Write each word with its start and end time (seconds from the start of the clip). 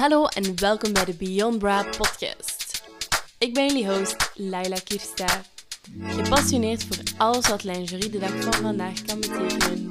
Hallo 0.00 0.26
en 0.26 0.60
welkom 0.60 0.92
bij 0.92 1.04
de 1.04 1.14
Beyond 1.14 1.58
Bra 1.58 1.82
podcast. 1.82 2.82
Ik 3.38 3.54
ben 3.54 3.66
jullie 3.66 3.86
host, 3.86 4.32
Laila 4.34 4.76
Kirsta. 4.84 5.42
Gepassioneerd 6.02 6.84
voor 6.84 6.96
alles 7.16 7.48
wat 7.48 7.64
lingerie 7.64 8.10
de 8.10 8.18
dag 8.18 8.42
van 8.42 8.52
vandaag 8.52 9.02
kan 9.02 9.20
betekenen. 9.20 9.88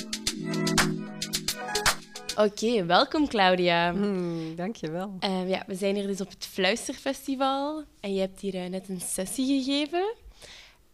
Oké, 2.35 2.85
welkom 2.85 3.27
Claudia. 3.27 3.91
Hmm, 3.91 4.55
dankjewel. 4.55 5.17
Uh, 5.19 5.49
ja, 5.49 5.63
we 5.67 5.75
zijn 5.75 5.95
hier 5.95 6.07
dus 6.07 6.21
op 6.21 6.29
het 6.29 6.45
Fluisterfestival 6.45 7.83
en 7.99 8.13
je 8.13 8.19
hebt 8.19 8.39
hier 8.39 8.55
uh, 8.55 8.65
net 8.65 8.89
een 8.89 9.01
sessie 9.01 9.63
gegeven. 9.63 10.15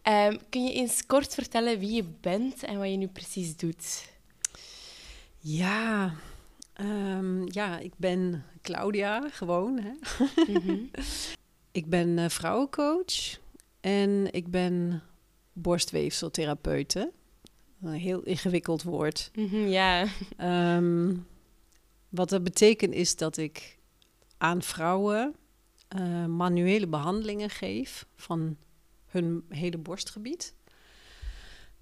Uh, 0.08 0.28
kun 0.50 0.64
je 0.64 0.72
eens 0.72 1.06
kort 1.06 1.34
vertellen 1.34 1.78
wie 1.78 1.92
je 1.92 2.04
bent 2.20 2.64
en 2.64 2.78
wat 2.78 2.90
je 2.90 2.96
nu 2.96 3.06
precies 3.08 3.56
doet? 3.56 4.08
Ja, 5.38 6.14
um, 6.80 7.44
ja 7.52 7.78
ik 7.78 7.92
ben 7.96 8.44
Claudia, 8.62 9.28
gewoon. 9.30 9.78
Hè? 9.78 9.92
Mm-hmm. 10.52 10.90
ik 11.80 11.86
ben 11.86 12.08
uh, 12.18 12.28
vrouwencoach 12.28 13.38
en 13.80 14.32
ik 14.32 14.50
ben 14.50 15.02
borstweefseltherapeute. 15.52 17.12
Een 17.82 17.92
heel 17.92 18.22
ingewikkeld 18.22 18.82
woord. 18.82 19.30
Mm-hmm, 19.34 19.66
ja. 19.66 20.06
Um, 20.76 21.26
wat 22.08 22.28
dat 22.28 22.44
betekent 22.44 22.94
is 22.94 23.16
dat 23.16 23.36
ik 23.36 23.78
aan 24.38 24.62
vrouwen 24.62 25.34
uh, 25.96 26.26
manuele 26.26 26.86
behandelingen 26.86 27.50
geef 27.50 28.06
van 28.16 28.56
hun 29.06 29.44
hele 29.48 29.78
borstgebied. 29.78 30.54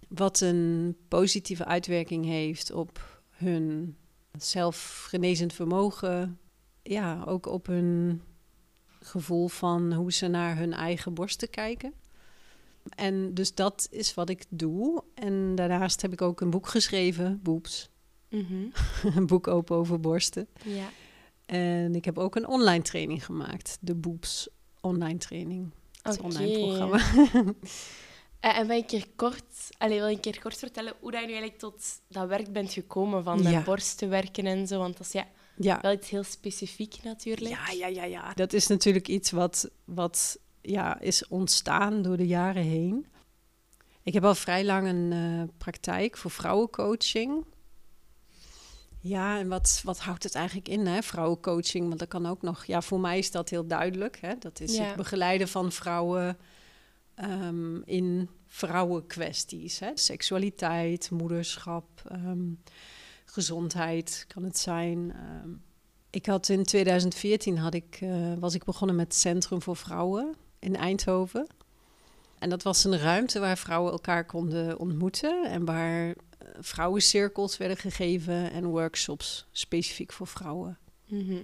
Wat 0.09 0.41
een 0.41 0.97
positieve 1.09 1.65
uitwerking 1.65 2.25
heeft 2.25 2.73
op 2.73 3.23
hun 3.31 3.97
zelfgenezend 4.39 5.53
vermogen. 5.53 6.39
Ja, 6.83 7.23
ook 7.27 7.47
op 7.47 7.67
hun 7.67 8.23
gevoel 9.01 9.49
van 9.49 9.93
hoe 9.93 10.13
ze 10.13 10.27
naar 10.27 10.57
hun 10.57 10.73
eigen 10.73 11.15
borsten 11.15 11.51
kijken. 11.51 11.93
En 12.89 13.35
dus 13.35 13.55
dat 13.55 13.89
is 13.91 14.15
wat 14.15 14.29
ik 14.29 14.45
doe. 14.49 15.05
En 15.15 15.55
daarnaast 15.55 16.03
heb 16.03 16.13
ik 16.13 16.23
ook 16.23 16.41
een 16.41 16.51
boek 16.51 16.69
geschreven, 16.69 17.41
Boeps. 17.43 17.91
Mm 18.29 18.73
een 19.17 19.27
boek 19.27 19.47
open 19.47 19.77
over 19.77 20.01
borsten. 20.01 20.49
Ja. 20.65 20.89
En 21.47 21.95
ik 21.95 22.05
heb 22.05 22.19
ook 22.19 22.37
een 22.37 22.49
online 22.49 22.83
training 22.83 23.25
gemaakt, 23.25 23.79
de 23.81 23.95
Boeps 23.95 24.49
online 24.81 25.19
training. 25.19 25.71
Het 26.03 26.19
okay. 26.19 26.31
online 26.31 26.59
programma. 26.59 26.99
Uh, 28.45 28.59
en 28.59 28.67
wil 28.67 28.77
je 28.77 28.83
een 28.83 28.89
keer 28.89 29.07
kort, 29.17 29.69
allez, 29.79 29.99
wil 29.99 30.19
keer 30.19 30.41
kort 30.41 30.57
vertellen 30.59 30.93
hoe 31.01 31.11
dat 31.11 31.21
je 31.21 31.27
nu 31.27 31.33
eigenlijk 31.33 31.63
tot 31.63 31.85
dat 32.09 32.29
werk 32.29 32.53
bent 32.53 32.73
gekomen 32.73 33.25
van 33.25 33.43
met 33.43 33.53
Ja. 33.53 33.63
borsten 33.63 34.09
werken 34.09 34.47
en 34.47 34.67
zo? 34.67 34.79
Want 34.79 34.97
dat 34.97 35.07
is 35.07 35.13
ja, 35.13 35.27
Ja. 35.57 35.79
wel 35.81 35.93
iets 35.93 36.11
heel 36.11 36.23
specifiek 36.23 37.03
natuurlijk. 37.03 37.55
Ja, 37.55 37.71
ja, 37.71 37.87
ja, 37.87 38.05
ja. 38.05 38.33
Dat 38.35 38.53
is 38.53 38.67
natuurlijk 38.67 39.09
iets 39.09 39.31
wat, 39.31 39.71
wat 39.85 40.39
ja, 40.61 41.01
is 41.01 41.29
ontstaan 41.29 42.03
door 42.03 42.17
de 42.17 42.27
jaren 42.27 42.63
heen. 42.63 43.07
Ik 44.03 44.13
heb 44.13 44.25
al 44.25 44.35
vrij 44.35 44.65
lang 44.65 44.89
een 44.89 45.13
eh, 45.13 45.55
praktijk 45.59 46.17
voor 46.17 46.31
vrouwencoaching. 46.31 47.45
Ja, 49.01 49.39
en 49.39 49.49
wat, 49.49 49.81
wat 49.85 49.99
houdt 49.99 50.23
het 50.23 50.35
eigenlijk 50.35 50.69
in, 50.69 50.87
hè? 50.87 51.03
vrouwencoaching? 51.03 51.87
Want 51.87 51.99
dat 51.99 52.09
kan 52.09 52.27
ook 52.27 52.43
nog... 52.43 52.65
Ja, 52.65 52.81
voor 52.83 53.01
mij 53.01 53.19
is 53.19 53.31
dat 53.31 53.49
heel 53.49 53.67
duidelijk. 53.67 54.19
Hè? 54.21 54.35
Dat 54.39 54.61
is 54.61 54.77
Ja. 54.77 54.85
het 54.85 54.97
begeleiden 54.97 55.49
van 55.49 55.73
vrouwen 55.73 56.39
ehm, 57.15 57.83
in 57.83 58.29
vrouwenkwesties. 58.47 59.79
Hè? 59.79 59.91
Seksualiteit, 59.95 61.11
moederschap, 61.11 62.03
ehm, 62.09 62.53
gezondheid 63.25 64.25
kan 64.29 64.43
het 64.43 64.59
zijn. 64.59 65.13
Ehm, 65.13 65.51
ik 66.11 66.27
had 66.27 66.49
in 66.49 66.65
2014 66.65 67.59
had 67.59 67.75
ik, 67.75 67.99
eh, 68.01 68.35
was 68.39 68.55
ik 68.55 68.65
begonnen 68.65 68.97
met 68.97 69.15
Centrum 69.15 69.63
voor 69.63 69.77
Vrouwen 69.77 70.35
in 70.59 70.77
Eindhoven. 70.77 71.47
En 72.39 72.51
dat 72.51 72.63
was 72.63 72.85
een 72.85 72.99
ruimte 72.99 73.39
waar 73.39 73.59
vrouwen 73.59 73.93
elkaar 73.93 74.27
konden 74.27 74.79
ontmoeten 74.79 75.51
en 75.51 75.65
waar 75.65 76.09
eh, 76.09 76.49
vrouwencirkels 76.61 77.57
werden 77.57 77.77
gegeven 77.77 78.51
en 78.51 78.67
workshops 78.67 79.47
specifiek 79.51 80.13
voor 80.13 80.27
vrouwen. 80.27 80.79
Mhm. 81.07 81.43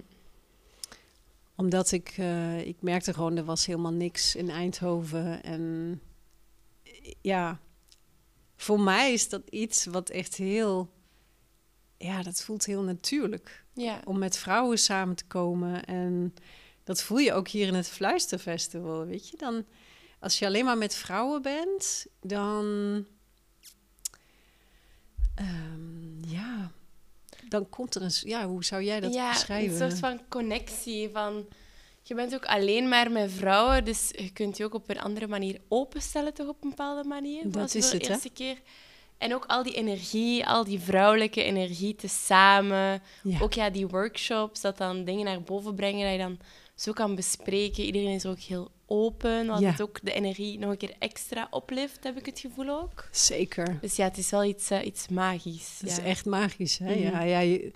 Omdat 1.61 1.91
ik, 1.91 2.13
eh, 2.17 2.67
ik 2.67 2.81
merkte 2.81 3.13
gewoon, 3.13 3.37
er 3.37 3.43
was 3.43 3.65
helemaal 3.65 3.91
niks 3.91 4.35
in 4.35 4.49
Eindhoven. 4.49 5.43
En 5.43 6.01
ja, 7.21 7.59
voor 8.55 8.79
mij 8.79 9.13
is 9.13 9.29
dat 9.29 9.41
iets 9.49 9.85
wat 9.85 10.09
echt 10.09 10.35
heel, 10.35 10.93
ja, 11.97 12.23
dat 12.23 12.41
voelt 12.41 12.65
heel 12.65 12.81
natuurlijk. 12.81 13.65
Ja. 13.73 14.01
Om 14.05 14.19
met 14.19 14.37
vrouwen 14.37 14.77
samen 14.77 15.15
te 15.15 15.25
komen. 15.25 15.85
En 15.85 16.33
dat 16.83 17.01
voel 17.01 17.17
je 17.17 17.33
ook 17.33 17.47
hier 17.47 17.67
in 17.67 17.73
het 17.73 17.87
Fluisterfestival, 17.87 19.05
weet 19.05 19.29
je. 19.29 19.37
Dan, 19.37 19.65
als 20.19 20.39
je 20.39 20.45
alleen 20.45 20.65
maar 20.65 20.77
met 20.77 20.95
vrouwen 20.95 21.41
bent, 21.41 22.05
dan... 22.21 22.65
ehm, 25.35 25.90
dan 27.51 27.69
komt 27.69 27.95
er 27.95 28.01
een... 28.01 28.11
Ja, 28.23 28.47
hoe 28.47 28.63
zou 28.63 28.83
jij 28.83 28.99
dat 28.99 29.13
ja, 29.13 29.29
beschrijven? 29.29 29.81
een 29.81 29.89
soort 29.89 29.99
van 29.99 30.21
connectie 30.29 31.09
van... 31.09 31.45
Je 32.03 32.15
bent 32.15 32.33
ook 32.33 32.45
alleen 32.45 32.89
maar 32.89 33.11
met 33.11 33.31
vrouwen, 33.31 33.85
dus 33.85 34.11
je 34.15 34.31
kunt 34.33 34.57
je 34.57 34.65
ook 34.65 34.73
op 34.73 34.89
een 34.89 34.99
andere 34.99 35.27
manier 35.27 35.61
openstellen, 35.67 36.33
toch 36.33 36.47
op 36.47 36.63
een 36.63 36.69
bepaalde 36.69 37.07
manier. 37.07 37.51
Dat 37.51 37.75
is 37.75 37.85
voor 37.85 37.93
het, 37.93 38.01
de 38.01 38.07
hè? 38.07 38.13
eerste 38.13 38.29
keer. 38.29 38.57
En 39.17 39.33
ook 39.33 39.45
al 39.45 39.63
die 39.63 39.73
energie, 39.73 40.47
al 40.47 40.63
die 40.63 40.79
vrouwelijke 40.79 41.43
energie 41.43 41.95
te 41.95 42.07
samen. 42.07 43.01
Ja. 43.23 43.39
Ook 43.41 43.53
ja, 43.53 43.69
die 43.69 43.87
workshops, 43.87 44.61
dat 44.61 44.77
dan 44.77 45.03
dingen 45.03 45.25
naar 45.25 45.41
boven 45.41 45.75
brengen, 45.75 46.03
dat 46.03 46.11
je 46.11 46.17
dan 46.17 46.39
zo 46.81 46.91
kan 46.91 47.15
bespreken. 47.15 47.83
Iedereen 47.83 48.15
is 48.15 48.25
ook 48.25 48.39
heel 48.39 48.71
open, 48.85 49.47
wat 49.47 49.59
Ja. 49.59 49.69
het 49.71 49.81
ook 49.81 49.99
de 50.03 50.13
energie 50.13 50.59
nog 50.59 50.71
een 50.71 50.77
keer 50.77 50.95
extra 50.99 51.47
oplift, 51.49 52.03
heb 52.03 52.17
ik 52.17 52.25
het 52.25 52.39
gevoel 52.39 52.69
ook. 52.69 53.07
Zeker. 53.11 53.77
Dus 53.81 53.95
ja, 53.95 54.03
het 54.03 54.17
is 54.17 54.29
wel 54.29 54.43
iets, 54.43 54.69
eh, 54.69 54.85
iets 54.85 55.07
magisch. 55.07 55.77
Dat 55.81 55.89
ja. 55.89 55.97
is 55.97 56.03
echt 56.03 56.25
magisch, 56.25 56.77
hè? 56.77 56.95
Mhm. 56.95 57.01
Ja, 57.01 57.21
ja, 57.21 57.39
je- 57.39 57.71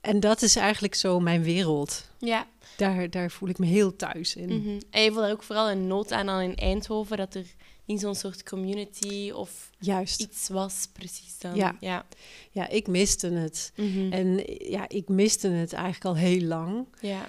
En 0.00 0.20
dat 0.20 0.42
is 0.42 0.56
eigenlijk 0.56 0.94
zo 0.94 1.20
mijn 1.20 1.42
wereld. 1.42 2.08
Ja, 2.18 2.48
Daar, 2.76 3.10
daar 3.10 3.30
voel 3.30 3.48
ik 3.48 3.58
me 3.58 3.66
heel 3.66 3.96
thuis 3.96 4.36
in. 4.36 4.48
mhm. 4.48 4.80
en 4.90 5.02
je 5.02 5.10
voelt 5.10 5.22
daar 5.22 5.32
ook 5.32 5.42
vooral 5.42 5.70
een 5.70 5.86
nood 5.86 6.12
aan 6.12 6.26
dan 6.26 6.40
in 6.40 6.56
Eindhoven, 6.56 7.16
dat 7.16 7.34
er 7.34 7.44
niet 7.84 8.00
zo'n 8.00 8.14
soort 8.14 8.42
community 8.42 9.30
of 9.34 9.70
Juist. 9.78 10.20
iets 10.20 10.48
was, 10.48 10.86
precies 10.92 11.38
dan. 11.38 11.54
Ja. 11.54 11.76
ja. 11.80 12.06
Ja, 12.50 12.68
ik 12.68 12.86
miste 12.86 13.28
het. 13.28 13.72
Mhm. 13.76 14.12
En 14.12 14.42
ja, 14.70 14.88
ik 14.88 15.08
miste 15.08 15.48
het 15.48 15.72
eigenlijk 15.72 16.04
al 16.04 16.16
heel 16.16 16.40
lang. 16.40 16.86
ja. 17.00 17.28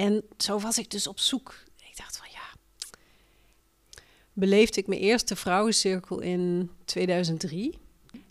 En 0.00 0.22
zo 0.36 0.58
was 0.58 0.78
ik 0.78 0.90
dus 0.90 1.06
op 1.06 1.18
zoek. 1.18 1.54
Ik 1.90 1.96
dacht 1.96 2.16
van 2.16 2.26
ja. 2.30 2.48
Beleefde 4.32 4.80
ik 4.80 4.86
mijn 4.86 5.00
eerste 5.00 5.36
vrouwencirkel 5.36 6.20
in 6.20 6.70
2003. 6.84 7.78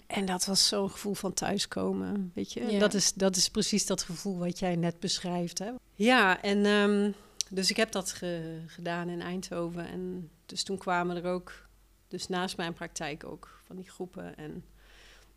En 0.08 0.26
dat 0.26 0.46
was 0.46 0.68
zo'n 0.68 0.90
gevoel 0.92 1.14
van 1.14 1.34
thuiskomen, 1.34 2.32
weet 2.36 2.54
je. 2.54 2.66
Ja. 2.72 2.80
dat, 2.80 2.94
is, 2.94 3.14
dat 3.14 3.36
is 3.36 3.50
precies 3.50 3.86
dat 3.86 4.02
gevoel 4.04 4.38
wat 4.38 4.60
jij 4.60 4.76
net 4.76 5.00
beschrijft. 5.00 5.60
Hè? 5.60 5.72
Ja, 5.96 6.42
en 6.42 6.66
ehm, 6.66 7.12
dus 7.50 7.70
ik 7.70 7.78
heb 7.78 7.92
dat 7.92 8.12
ge- 8.12 8.64
gedaan 8.68 9.10
in 9.10 9.22
Eindhoven. 9.22 9.88
En 9.88 10.30
dus 10.46 10.64
toen 10.64 10.78
kwamen 10.78 11.16
er 11.16 11.32
ook, 11.32 11.68
dus 12.08 12.28
naast 12.28 12.58
mijn 12.58 12.74
praktijk 12.74 13.24
ook, 13.24 13.62
van 13.66 13.76
die 13.76 13.90
groepen. 13.90 14.38
En 14.38 14.66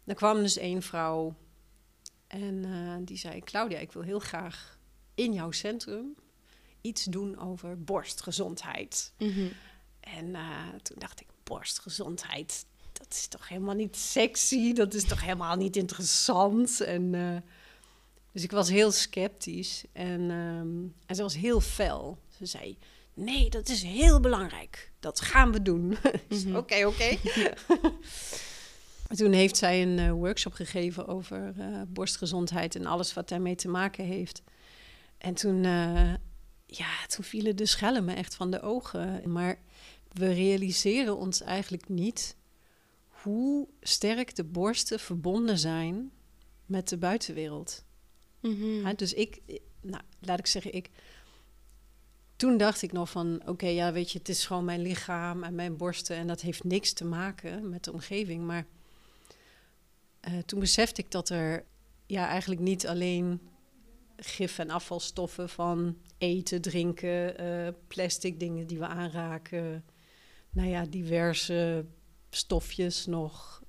er 0.04 0.14
kwam 0.14 0.36
dus 0.42 0.56
één 0.56 0.82
vrouw 0.82 1.34
en 2.26 2.64
eh, 2.64 2.94
die 3.06 3.16
zei... 3.16 3.40
Claudia, 3.40 3.78
ik 3.78 3.92
wil 3.92 4.02
heel 4.02 4.18
graag 4.18 4.78
in 5.14 5.32
jouw 5.32 5.50
centrum 5.50 6.14
iets 6.82 7.04
doen 7.04 7.38
over 7.38 7.82
borstgezondheid. 7.82 9.12
Mhm. 9.18 9.46
En 10.00 10.34
eh, 10.34 10.68
toen 10.82 10.96
dacht 10.98 11.20
ik, 11.20 11.26
borstgezondheid, 11.44 12.66
dat 12.92 13.06
is 13.10 13.26
toch 13.26 13.48
helemaal 13.48 13.74
niet 13.74 13.96
sexy, 13.96 14.72
dat 14.72 14.94
is 14.94 15.04
toch 15.04 15.20
helemaal 15.20 15.56
niet 15.56 15.76
interessant. 15.76 16.80
En, 16.80 17.14
eh, 17.14 17.50
dus 18.32 18.42
ik 18.42 18.50
was 18.50 18.68
heel 18.68 18.90
sceptisch 18.92 19.84
en, 19.92 20.20
ehm, 20.30 21.06
en 21.06 21.16
ze 21.16 21.22
was 21.22 21.36
heel 21.36 21.60
fel. 21.60 22.18
Ze 22.36 22.46
zei, 22.46 22.78
nee, 23.14 23.50
dat 23.50 23.68
is 23.68 23.82
heel 23.82 24.20
belangrijk, 24.20 24.92
dat 25.00 25.20
gaan 25.20 25.52
we 25.52 25.62
doen. 25.62 25.96
Zei, 26.28 26.44
Mhm. 26.46 26.56
Oké, 26.56 26.86
oké. 26.86 27.16
Toen 29.16 29.32
heeft 29.32 29.56
zij 29.56 29.82
een 29.82 29.98
eh, 29.98 30.12
workshop 30.12 30.52
gegeven 30.52 31.06
over 31.06 31.54
borstgezondheid 31.88 32.74
en 32.74 32.86
alles 32.86 33.14
wat 33.14 33.28
daarmee 33.28 33.54
te 33.54 33.68
maken 33.68 34.04
heeft. 34.04 34.42
En 35.18 35.34
toen, 35.34 35.64
ja, 36.76 37.06
toen 37.06 37.24
vielen 37.24 37.56
de 37.56 37.66
schellen 37.66 38.04
me 38.04 38.14
echt 38.14 38.34
van 38.34 38.50
de 38.50 38.60
ogen. 38.60 39.32
Maar 39.32 39.58
we 40.12 40.32
realiseren 40.32 41.16
ons 41.16 41.40
eigenlijk 41.40 41.88
niet 41.88 42.36
hoe 43.08 43.68
sterk 43.80 44.34
de 44.34 44.44
borsten 44.44 45.00
verbonden 45.00 45.58
zijn 45.58 46.10
met 46.66 46.88
de 46.88 46.96
buitenwereld. 46.96 47.84
Mhm. 48.40 48.94
Dus 48.96 49.14
ik, 49.14 49.40
nou, 49.80 50.02
laat 50.20 50.38
ik 50.38 50.46
zeggen, 50.46 50.74
ik. 50.74 50.90
Toen 52.36 52.56
dacht 52.56 52.82
ik 52.82 52.92
nog 52.92 53.10
van, 53.10 53.42
oké, 53.46 53.66
ja, 53.66 53.92
weet 53.92 54.10
je, 54.10 54.18
het 54.18 54.28
is 54.28 54.46
gewoon 54.46 54.64
mijn 54.64 54.82
lichaam 54.82 55.42
en 55.44 55.54
mijn 55.54 55.76
borsten 55.76 56.16
en 56.16 56.26
dat 56.26 56.40
heeft 56.40 56.64
niks 56.64 56.92
te 56.92 57.04
maken 57.04 57.68
met 57.68 57.84
de 57.84 57.92
omgeving. 57.92 58.44
Maar 58.44 58.66
eh, 60.20 60.38
toen 60.38 60.60
besefte 60.60 61.00
ik 61.00 61.10
dat 61.10 61.28
er 61.28 61.64
ja, 62.06 62.28
eigenlijk 62.28 62.60
niet 62.60 62.86
alleen 62.86 63.40
gif 64.24 64.58
en 64.58 64.70
afvalstoffen 64.70 65.48
van 65.48 65.96
eten, 66.18 66.60
drinken, 66.60 67.38
eh, 67.38 67.68
plastic 67.86 68.40
dingen 68.40 68.66
die 68.66 68.78
we 68.78 68.86
aanraken. 68.86 69.84
Nou 70.50 70.68
ja, 70.68 70.84
diverse 70.84 71.84
stofjes 72.30 73.06
nog. 73.06 73.62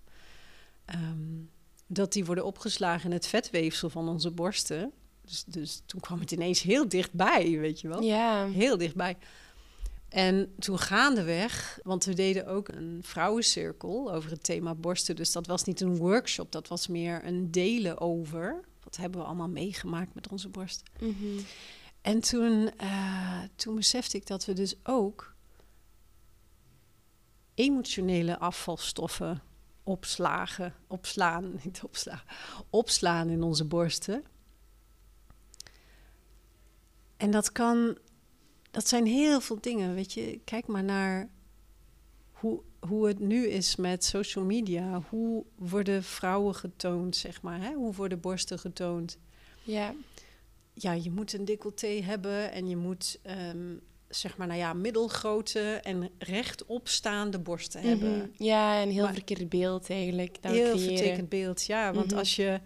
Ehm, 0.85 1.41
dat 1.88 2.13
die 2.13 2.25
worden 2.25 2.45
opgeslagen 2.45 3.05
in 3.05 3.15
het 3.15 3.27
vetweefsel 3.27 3.89
van 3.89 4.09
onze 4.09 4.31
borsten. 4.31 4.91
Dus, 5.21 5.44
dus 5.44 5.81
toen 5.85 6.00
kwam 6.00 6.19
het 6.19 6.31
ineens 6.31 6.61
heel 6.61 6.88
dichtbij, 6.88 7.59
weet 7.59 7.81
je 7.81 7.88
wel. 7.88 8.01
Ja. 8.01 8.47
Heel 8.47 8.77
dichtbij. 8.77 9.17
En 10.09 10.53
toen 10.59 10.79
gaandeweg, 10.79 11.79
want 11.83 12.05
we 12.05 12.13
deden 12.13 12.47
ook 12.47 12.67
een 12.67 13.00
vrouwencirkel 13.01 14.13
over 14.13 14.31
het 14.31 14.44
thema 14.44 14.75
borsten. 14.75 15.15
Dus 15.15 15.31
dat 15.31 15.47
was 15.47 15.63
niet 15.63 15.81
een 15.81 15.97
workshop, 15.97 16.51
dat 16.51 16.67
was 16.67 16.88
meer 16.88 17.25
een 17.25 17.51
delen 17.51 18.00
over. 18.00 18.63
Wat 18.83 18.95
hebben 18.95 19.19
we 19.19 19.25
allemaal 19.25 19.50
meegemaakt 19.50 20.13
met 20.13 20.27
onze 20.27 20.50
borst. 20.50 20.83
Mhm. 21.00 21.39
En 22.01 22.19
toen, 22.19 22.71
eh, 22.77 23.41
toen 23.56 23.75
besefte 23.75 24.18
ik 24.18 24.27
dat 24.27 24.45
we 24.45 24.53
dus 24.53 24.75
ook 24.83 25.35
emotionele 27.53 28.39
afvalstoffen 28.39 29.41
opslagen, 29.83 30.74
opslaan, 30.88 31.53
niet 31.63 31.83
opslagen, 31.83 32.27
opslaan 32.69 33.30
in 33.30 33.44
onze 33.44 33.65
borsten. 33.65 34.24
En 37.18 37.31
dat 37.31 37.51
kan, 37.51 37.97
dat 38.71 38.88
zijn 38.88 39.06
heel 39.06 39.41
veel 39.41 39.62
dingen, 39.62 39.94
weet 39.94 40.13
je. 40.13 40.41
Kijk 40.44 40.68
maar 40.68 40.83
naar 40.83 41.29
hoe, 42.31 42.62
hoe 42.88 43.07
het 43.07 43.19
nu 43.19 43.47
is 43.47 43.75
met 43.75 44.03
social 44.03 44.44
media. 44.45 45.01
Hoe 45.09 45.44
worden 45.56 46.03
vrouwen 46.03 46.56
getoond, 46.56 47.15
zeg 47.15 47.41
maar, 47.41 47.62
hè? 47.62 47.74
Hoe 47.74 47.94
worden 47.94 48.19
borsten 48.19 48.59
getoond? 48.59 49.18
Ja. 49.63 49.94
ja, 50.74 50.91
je 50.94 51.12
moet 51.12 51.33
een 51.33 51.45
decolleté 51.45 51.88
hebben 51.88 52.51
en 52.51 52.69
je 52.69 52.75
moet, 52.77 53.19
ehm, 53.21 53.74
zeg 54.09 54.38
maar, 54.38 54.47
nou 54.47 54.59
ja, 54.59 54.74
middelgrote 54.74 55.59
en 55.59 56.09
rechtopstaande 56.18 57.39
borsten 57.39 57.81
hebben. 57.81 58.18
Mhm. 58.18 58.27
Ja, 58.44 58.81
een 58.81 58.91
heel 58.91 59.03
Maar- 59.03 59.13
verkeerd 59.13 59.50
beeld 59.50 59.89
eigenlijk. 59.89 60.38
Dat 60.41 60.51
we 60.51 60.57
Heel 60.57 60.79
vertekend 60.79 61.29
beeld, 61.29 61.65
ja. 61.65 61.94
Want 61.94 62.09
Mhm. 62.09 62.18
als 62.19 62.36
je, 62.36 62.59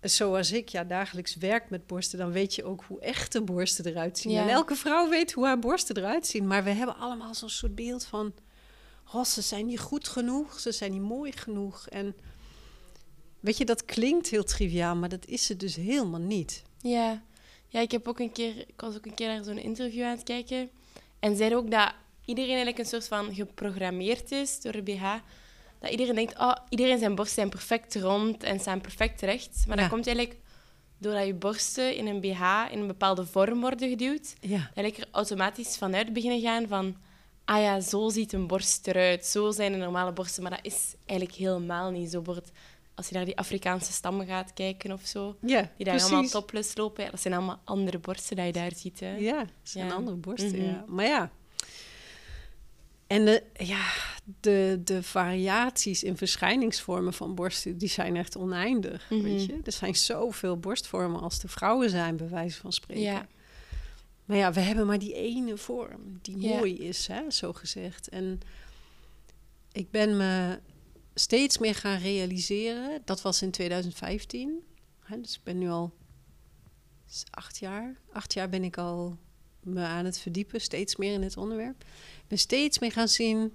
zoals 0.00 0.52
ik, 0.52 0.68
ja, 0.68 0.84
dagelijks 0.84 1.36
werkt 1.36 1.70
met 1.70 1.86
borsten, 1.86 2.18
dan 2.18 2.32
weet 2.32 2.54
je 2.54 2.64
ook 2.64 2.84
hoe 2.86 3.00
echte 3.00 3.42
borsten 3.42 3.86
eruit 3.86 4.18
zien. 4.18 4.32
Ja. 4.32 4.42
En 4.42 4.48
elke 4.48 4.74
vrouw 4.74 5.08
weet 5.08 5.32
hoe 5.32 5.44
haar 5.46 5.58
borsten 5.58 5.96
eruit 5.96 6.26
zien. 6.26 6.46
Maar 6.46 6.64
we 6.64 6.70
hebben 6.70 6.96
allemaal 6.96 7.34
zo'n 7.34 7.48
soort 7.48 7.74
beeld 7.74 8.04
van, 8.04 8.32
oh, 9.12 9.24
ze 9.24 9.42
zijn 9.42 9.66
niet 9.66 9.80
goed 9.80 10.08
genoeg, 10.08 10.60
ze 10.60 10.72
zijn 10.72 10.92
niet 10.92 11.00
mooi 11.00 11.32
genoeg. 11.32 11.88
En 11.88 12.16
weet 13.40 13.56
je, 13.56 13.64
dat 13.64 13.84
klinkt 13.84 14.28
heel 14.28 14.44
triviaal, 14.44 14.96
maar 14.96 15.08
dat 15.08 15.26
is 15.26 15.48
het 15.48 15.60
dus 15.60 15.76
helemaal 15.76 16.20
niet. 16.20 16.62
Ja. 16.80 17.22
ja, 17.68 17.80
ik 17.80 17.90
heb 17.90 18.08
ook 18.08 18.18
een 18.18 18.32
keer, 18.32 18.58
ik 18.58 18.80
was 18.80 18.96
ook 18.96 19.06
een 19.06 19.14
keer 19.14 19.28
naar 19.28 19.44
zo'n 19.44 19.58
interview 19.58 20.04
aan 20.04 20.10
het 20.16 20.22
kijken. 20.22 20.70
En 21.18 21.36
zeiden 21.36 21.58
ook 21.58 21.70
dat 21.70 21.92
iedereen 22.24 22.54
eigenlijk 22.54 22.78
een 22.78 22.90
soort 22.90 23.08
van 23.08 23.34
geprogrammeerd 23.34 24.32
is 24.32 24.60
door 24.60 24.72
de 24.72 24.82
BH. 24.82 25.14
Dat 25.80 25.90
iedereen 25.90 26.14
denkt, 26.14 26.38
oh, 26.38 26.54
iedereen 26.68 26.98
zijn 26.98 27.14
borsten 27.14 27.34
zijn 27.34 27.48
perfect 27.48 27.94
rond 27.94 28.42
en 28.42 28.60
staan 28.60 28.80
perfect 28.80 29.20
recht. 29.20 29.64
Maar 29.66 29.76
Ja. 29.76 29.82
dat 29.82 29.92
komt 29.92 30.06
eigenlijk 30.06 30.38
doordat 30.98 31.26
je 31.26 31.34
borsten 31.34 31.96
in 31.96 32.06
een 32.06 32.20
BH 32.20 32.42
in 32.70 32.78
een 32.80 32.86
bepaalde 32.86 33.26
vorm 33.26 33.60
worden 33.60 33.88
geduwd. 33.88 34.34
Ja. 34.40 34.56
Dat 34.56 34.70
eigenlijk 34.74 34.98
er 34.98 35.08
automatisch 35.10 35.76
vanuit 35.76 36.12
beginnen 36.12 36.40
gaan 36.40 36.68
van... 36.68 36.96
Ah 37.48 37.60
ja, 37.62 37.80
zo 37.80 38.08
ziet 38.08 38.32
een 38.32 38.46
borst 38.46 38.86
eruit. 38.86 39.26
Zo 39.26 39.50
zijn 39.50 39.72
de 39.72 39.78
normale 39.78 40.12
borsten. 40.12 40.42
Maar 40.42 40.50
dat 40.52 40.60
is 40.72 40.94
eigenlijk 41.04 41.38
helemaal 41.38 41.90
niet 41.90 42.10
zo. 42.10 42.22
Als 42.94 43.08
je 43.08 43.14
naar 43.14 43.24
die 43.24 43.36
Afrikaanse 43.38 43.92
stammen 43.92 44.26
gaat 44.26 44.52
kijken 44.54 44.92
of 44.92 45.00
zo... 45.06 45.36
Ja, 45.40 45.70
Die 45.76 45.86
daar 45.86 46.02
allemaal 46.02 46.22
topless 46.28 46.76
lopen. 46.76 47.04
Ja, 47.04 47.10
dat 47.10 47.20
zijn 47.20 47.34
allemaal 47.34 47.60
andere 47.64 47.98
borsten 47.98 48.36
dat 48.36 48.46
je 48.46 48.52
daar 48.52 48.72
ziet. 48.74 49.00
Hè. 49.00 49.16
Ja, 49.16 49.38
het 49.38 49.48
zijn 49.62 49.86
Ja. 49.86 49.92
andere 49.94 50.16
borsten, 50.16 50.56
Mhm. 50.58 50.64
ja. 50.64 50.84
Maar 50.88 51.06
ja. 51.06 51.30
En 53.06 53.24
de, 53.24 53.42
ja, 53.52 53.84
de, 54.40 54.80
de 54.84 55.02
variaties 55.02 56.02
in 56.02 56.16
verschijningsvormen 56.16 57.12
van 57.12 57.34
borsten, 57.34 57.78
die 57.78 57.88
zijn 57.88 58.16
echt 58.16 58.36
oneindig, 58.36 59.10
Mhm. 59.10 59.22
weet 59.22 59.44
je. 59.44 59.60
Er 59.64 59.72
zijn 59.72 59.94
zoveel 59.94 60.56
borstvormen 60.58 61.20
als 61.20 61.38
de 61.40 61.48
vrouwen 61.48 61.90
zijn, 61.90 62.16
bij 62.16 62.28
wijze 62.28 62.60
van 62.60 62.72
spreken. 62.72 63.02
Ja. 63.02 63.26
Maar 64.26 64.36
ja, 64.36 64.52
we 64.52 64.60
hebben 64.60 64.86
maar 64.86 64.98
die 64.98 65.14
ene 65.14 65.56
vorm 65.56 66.18
die 66.22 66.36
mooi 66.36 66.78
is, 66.78 67.06
hè, 67.06 67.30
zo 67.30 67.52
gezegd. 67.52 68.08
En 68.08 68.40
ik 69.72 69.90
ben 69.90 70.16
me 70.16 70.60
steeds 71.14 71.58
meer 71.58 71.74
gaan 71.74 71.98
realiseren, 71.98 73.02
dat 73.04 73.22
was 73.22 73.42
in 73.42 73.50
2015. 73.50 74.62
Hè, 75.00 75.20
dus 75.20 75.34
ik 75.34 75.42
ben 75.42 75.58
nu 75.58 75.68
al 75.68 75.92
acht 77.30 77.58
jaar. 77.58 77.96
Acht 78.12 78.32
jaar 78.32 78.48
ben 78.48 78.64
ik 78.64 78.76
al 78.78 79.18
me 79.60 79.80
aan 79.82 80.04
het 80.04 80.18
verdiepen, 80.18 80.60
steeds 80.60 80.96
meer 80.96 81.12
in 81.12 81.22
het 81.22 81.36
onderwerp. 81.36 81.80
Ik 82.22 82.28
ben 82.28 82.38
steeds 82.38 82.78
meer 82.78 82.92
gaan 82.92 83.08
zien 83.08 83.52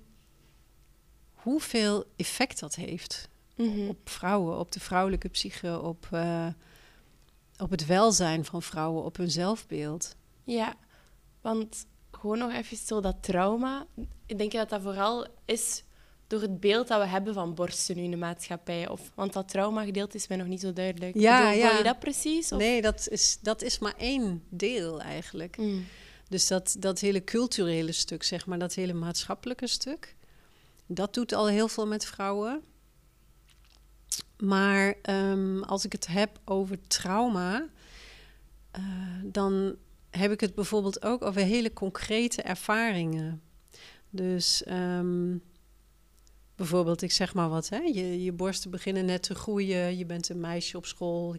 hoeveel 1.33 2.05
effect 2.15 2.59
dat 2.59 2.75
heeft 2.75 3.29
Mhm. 3.55 3.87
op 3.87 4.09
vrouwen, 4.09 4.59
op 4.59 4.71
de 4.71 4.79
vrouwelijke 4.79 5.29
psyche, 5.29 5.81
op, 5.81 6.07
eh, 6.11 6.47
op 7.57 7.69
het 7.69 7.85
welzijn 7.85 8.45
van 8.45 8.61
vrouwen, 8.61 9.03
op 9.03 9.17
hun 9.17 9.31
zelfbeeld. 9.31 10.15
Ja, 10.53 10.75
want 11.41 11.85
gewoon 12.11 12.37
nog 12.37 12.53
even 12.53 12.77
zo 12.77 12.99
dat 12.99 13.15
trauma. 13.23 13.87
Ik 14.25 14.37
denk 14.37 14.51
dat 14.51 14.69
dat 14.69 14.81
vooral 14.81 15.27
is 15.45 15.83
door 16.27 16.41
het 16.41 16.59
beeld 16.59 16.87
dat 16.87 17.01
we 17.01 17.07
hebben 17.07 17.33
van 17.33 17.53
borsten 17.53 17.95
nu 17.95 18.03
in 18.03 18.11
de 18.11 18.17
maatschappij. 18.17 18.87
Of, 18.87 19.11
want 19.15 19.33
dat 19.33 19.47
trauma-gedeelte 19.47 20.17
is 20.17 20.27
mij 20.27 20.37
nog 20.37 20.47
niet 20.47 20.61
zo 20.61 20.73
duidelijk. 20.73 21.15
Ja, 21.15 21.49
Bedoel, 21.49 21.59
ja. 21.59 21.77
Je 21.77 21.83
dat 21.83 21.99
precies? 21.99 22.51
Of? 22.51 22.59
Nee, 22.59 22.81
dat 22.81 23.07
is, 23.09 23.37
dat 23.41 23.61
is 23.61 23.79
maar 23.79 23.93
één 23.97 24.43
deel 24.49 25.01
eigenlijk. 25.01 25.57
Mm. 25.57 25.85
Dus 26.29 26.47
dat, 26.47 26.75
dat 26.79 26.99
hele 26.99 27.23
culturele 27.23 27.91
stuk, 27.91 28.23
zeg 28.23 28.45
maar, 28.45 28.59
dat 28.59 28.73
hele 28.73 28.93
maatschappelijke 28.93 29.67
stuk, 29.67 30.15
dat 30.85 31.13
doet 31.13 31.33
al 31.33 31.47
heel 31.47 31.67
veel 31.67 31.87
met 31.87 32.05
vrouwen. 32.05 32.63
Maar 34.37 34.95
ehm, 35.01 35.61
als 35.61 35.85
ik 35.85 35.91
het 35.91 36.07
heb 36.07 36.39
over 36.45 36.77
trauma, 36.87 37.67
eh, 38.71 38.83
dan 39.23 39.75
heb 40.11 40.31
ik 40.31 40.39
het 40.39 40.55
bijvoorbeeld 40.55 41.03
ook 41.03 41.21
over 41.21 41.41
hele 41.41 41.73
concrete 41.73 42.41
ervaringen. 42.41 43.41
Dus 44.09 44.63
ehm, 44.63 45.37
bijvoorbeeld, 46.55 47.01
ik 47.01 47.11
zeg 47.11 47.33
maar 47.33 47.49
wat, 47.49 47.69
hè? 47.69 47.77
Je, 47.77 48.23
je 48.23 48.31
borsten 48.31 48.71
beginnen 48.71 49.05
net 49.05 49.23
te 49.23 49.35
groeien, 49.35 49.97
je 49.97 50.05
bent 50.05 50.29
een 50.29 50.39
meisje 50.39 50.77
op 50.77 50.85
school, 50.85 51.35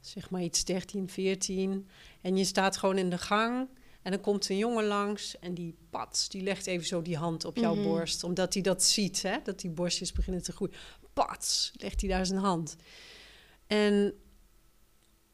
zeg 0.00 0.30
maar 0.30 0.42
iets 0.42 0.64
13, 0.64 1.08
14, 1.08 1.88
en 2.22 2.36
je 2.36 2.44
staat 2.44 2.76
gewoon 2.76 2.98
in 2.98 3.10
de 3.10 3.18
gang. 3.18 3.68
En 4.02 4.12
dan 4.12 4.20
komt 4.20 4.48
een 4.48 4.56
jongen 4.56 4.84
langs 4.84 5.38
en 5.38 5.54
die 5.54 5.74
pats, 5.90 6.28
die 6.28 6.42
legt 6.42 6.66
even 6.66 6.86
zo 6.86 7.02
die 7.02 7.16
hand 7.16 7.44
op 7.44 7.56
jouw 7.56 7.74
Mhm. 7.74 7.84
borst. 7.84 8.24
Omdat 8.24 8.52
hij 8.54 8.62
dat 8.62 8.82
ziet, 8.84 9.22
hè? 9.22 9.36
dat 9.44 9.60
die 9.60 9.70
borstjes 9.70 10.12
beginnen 10.12 10.42
te 10.42 10.52
groeien. 10.52 10.74
Pats, 11.12 11.72
legt 11.76 12.00
hij 12.00 12.10
daar 12.10 12.26
zijn 12.26 12.38
hand. 12.38 12.76
En 13.66 14.14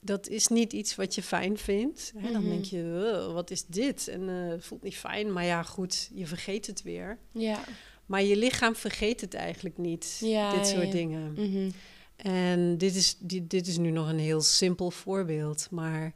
dat 0.05 0.29
is 0.29 0.47
niet 0.49 0.73
iets 0.73 0.95
wat 0.95 1.15
je 1.15 1.23
fijn 1.23 1.59
vindt. 1.59 2.13
Hè? 2.17 2.33
Dan 2.33 2.41
Mhm. 2.43 2.51
denk 2.51 2.65
je, 2.65 2.79
"Ugh, 2.79 3.33
wat 3.33 3.51
is 3.51 3.65
dit? 3.67 4.09
En 4.09 4.29
eh, 4.29 4.49
het 4.51 4.65
voelt 4.65 4.83
niet 4.83 4.97
fijn. 4.97 5.33
Maar 5.33 5.45
ja, 5.45 5.63
goed, 5.63 6.11
je 6.15 6.27
vergeet 6.27 6.67
het 6.67 6.83
weer. 6.83 7.19
Ja. 7.33 7.59
Maar 8.07 8.23
je 8.23 8.37
lichaam 8.37 8.75
vergeet 8.77 9.21
het 9.21 9.35
eigenlijk 9.35 9.79
niet, 9.79 10.19
Ja, 10.21 10.55
dit 10.55 10.67
soort 10.67 10.85
ja. 10.87 10.91
dingen. 10.91 11.33
Mhm. 11.33 11.71
En 12.17 12.79
dit 12.79 12.95
is, 12.95 13.17
dit, 13.19 13.51
dit 13.51 13.67
is 13.67 13.79
nu 13.79 13.91
nog 13.91 14.09
een 14.09 14.19
heel 14.19 14.41
simpel 14.41 14.91
voorbeeld. 14.91 15.69
Maar 15.71 16.13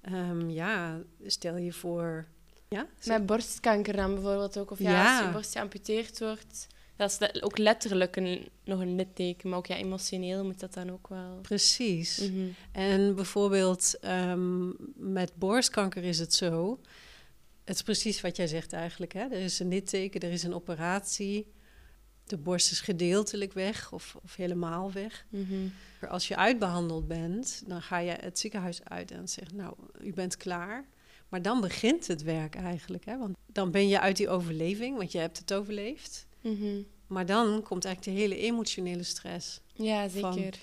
ehm, 0.00 0.50
ja, 0.50 1.00
stel 1.26 1.56
je 1.56 1.72
voor... 1.72 2.26
Ja, 2.68 2.86
Met 3.04 3.26
borstkanker 3.26 3.96
dan 3.96 4.14
bijvoorbeeld 4.14 4.58
ook. 4.58 4.70
Of 4.70 4.78
ja, 4.78 4.90
Ja. 4.90 5.16
als 5.16 5.26
je 5.26 5.32
borst 5.32 5.52
geamputeerd 5.52 6.18
wordt. 6.18 6.66
Dat 6.96 7.18
is 7.20 7.42
ook 7.42 7.58
letterlijk 7.58 8.16
een, 8.16 8.48
nog 8.64 8.80
een 8.80 8.94
litteken. 8.94 9.48
Maar 9.48 9.58
ook 9.58 9.66
ja, 9.66 9.76
emotioneel 9.76 10.44
moet 10.44 10.60
dat 10.60 10.74
dan 10.74 10.90
ook 10.90 11.08
wel... 11.08 11.38
precies. 11.42 12.18
Mhm. 12.18 12.48
En 12.72 13.14
bijvoorbeeld 13.14 13.98
ehm, 14.00 14.68
met 14.94 15.32
borstkanker 15.34 16.04
is 16.04 16.18
het 16.18 16.34
zo. 16.34 16.80
Het 17.64 17.74
is 17.74 17.82
precies 17.82 18.20
wat 18.20 18.36
jij 18.36 18.46
zegt 18.46 18.72
eigenlijk. 18.72 19.12
Hè? 19.12 19.20
Er 19.20 19.40
is 19.40 19.58
een 19.58 19.68
litteken, 19.68 20.20
er 20.20 20.32
is 20.32 20.42
een 20.42 20.54
operatie. 20.54 21.52
De 22.24 22.36
borst 22.36 22.70
is 22.70 22.80
gedeeltelijk 22.80 23.52
weg 23.52 23.92
of, 23.92 24.16
of 24.22 24.36
helemaal 24.36 24.92
weg. 24.92 25.26
Mhm. 25.28 25.68
Als 26.08 26.28
je 26.28 26.36
uitbehandeld 26.36 27.08
bent, 27.08 27.62
dan 27.66 27.82
ga 27.82 27.98
je 27.98 28.16
het 28.20 28.38
ziekenhuis 28.38 28.84
uit 28.84 29.10
en 29.10 29.28
zegt, 29.28 29.52
nou, 29.52 29.74
u 30.00 30.12
bent 30.12 30.36
klaar. 30.36 30.88
Maar 31.28 31.42
dan 31.42 31.60
begint 31.60 32.06
het 32.06 32.22
werk 32.22 32.54
eigenlijk. 32.54 33.04
Hè? 33.04 33.18
Want 33.18 33.36
dan 33.46 33.70
ben 33.70 33.88
je 33.88 34.00
uit 34.00 34.16
die 34.16 34.28
overleving, 34.28 34.96
want 34.96 35.12
je 35.12 35.18
hebt 35.18 35.38
het 35.38 35.52
overleefd. 35.52 36.25
Mhm. 36.50 36.82
Maar 37.06 37.26
dan 37.26 37.62
komt 37.62 37.84
eigenlijk 37.84 38.16
de 38.16 38.22
hele 38.22 38.36
emotionele 38.42 39.02
stress. 39.02 39.60
Ja, 39.74 40.08
Van- 40.10 40.32
zeker. 40.34 40.58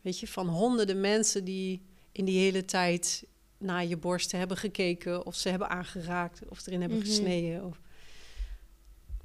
Weet 0.00 0.18
je, 0.20 0.26
van 0.28 0.48
honderden 0.48 1.00
mensen 1.00 1.44
die 1.44 1.82
in 2.12 2.24
die 2.24 2.38
hele 2.38 2.64
tijd 2.64 3.24
naar 3.58 3.86
je 3.86 3.96
borsten 3.96 4.38
hebben 4.38 4.56
gekeken, 4.56 5.26
of 5.26 5.34
ze 5.34 5.48
hebben 5.48 5.68
aangeraakt, 5.70 6.40
of 6.48 6.66
erin 6.66 6.80
hebben 6.80 6.98
Mhm. 6.98 7.06
gesneden. 7.06 7.64
Of... 7.64 7.80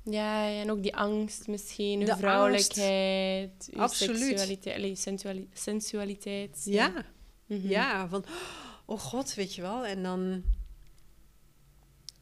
Ja, 0.04 0.48
en 0.50 0.72
ook 0.72 0.82
die 0.84 0.96
angst 0.96 1.48
misschien, 1.48 2.00
De 2.00 2.16
vrouwelijkheid, 2.18 3.70
uw 3.74 3.82
Absoluut. 3.82 4.18
seksualiteit, 4.20 4.76
allee, 4.76 4.96
sensuali- 4.96 5.50
sensualiteit. 5.54 6.62
Ja, 6.66 7.06
Mhm. 7.46 7.68
ja, 7.70 8.08
van 8.08 8.26
oh 8.86 9.00
god, 9.00 9.34
weet 9.34 9.56
je 9.56 9.62
wel. 9.62 9.86
En 9.86 10.04
dan, 10.04 10.44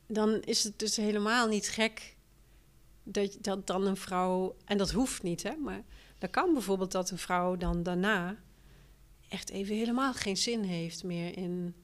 dan 0.08 0.42
is 0.42 0.64
het 0.64 0.80
dus 0.80 0.96
helemaal 0.96 1.48
niet 1.48 1.70
gek 1.70 2.16
dat, 3.12 3.38
dat 3.41 3.68
dan 3.68 3.86
een 3.86 3.98
vrouw, 3.98 4.56
en 4.65 4.77
dat 4.77 4.91
hoeft 4.91 5.24
niet, 5.24 5.44
hè, 5.44 5.56
maar 5.56 5.84
dan 6.18 6.30
kan 6.30 6.53
bijvoorbeeld 6.53 6.91
dat 6.91 7.10
een 7.10 7.18
vrouw 7.18 7.58
dan 7.58 7.84
daarna 7.84 8.36
echt 9.30 9.50
even 9.50 9.75
helemaal 9.75 10.13
geen 10.13 10.38
zin 10.38 10.63
heeft 10.63 11.03
meer 11.03 11.38
in 11.38 11.75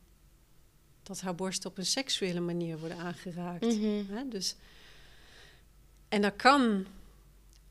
dat 1.04 1.22
haar 1.22 1.36
borst 1.36 1.66
op 1.66 1.78
een 1.78 1.86
seksuele 1.86 2.40
manier 2.40 2.80
worden 2.80 2.98
aangeraakt. 2.98 3.66
Mhm. 3.66 4.04
Hè? 4.10 4.28
Dus, 4.28 4.56
en 6.10 6.22
dat 6.22 6.36
kan 6.36 6.86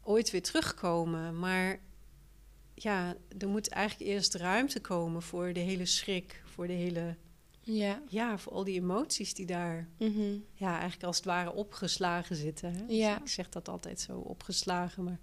ooit 0.03 0.31
weer 0.31 0.43
terugkomen, 0.43 1.39
maar 1.39 1.79
ja, 2.75 3.17
er 3.39 3.49
moet 3.49 3.69
eigenlijk 3.69 4.11
eerst 4.11 4.35
ruimte 4.35 4.81
komen 4.81 5.23
voor 5.23 5.53
de 5.53 5.61
hele 5.61 5.87
schrik, 5.87 6.43
voor 6.45 6.67
de 6.67 6.73
hele, 6.73 7.17
Ja. 7.69 8.03
ja, 8.09 8.39
voor 8.39 8.53
al 8.53 8.65
die 8.65 8.81
emoties 8.81 9.35
die 9.35 9.47
daar, 9.47 9.89
Mhm. 9.99 10.39
ja, 10.55 10.71
eigenlijk 10.73 11.03
als 11.05 11.17
het 11.17 11.25
ware 11.25 11.53
opgeslagen 11.53 12.37
zitten. 12.37 12.73
Hè? 12.75 12.87
Dus. 12.87 12.97
Ik 13.21 13.29
zeg 13.29 13.49
dat 13.49 13.69
altijd 13.69 14.01
zo, 14.01 14.19
opgeslagen, 14.19 15.05
maar 15.05 15.19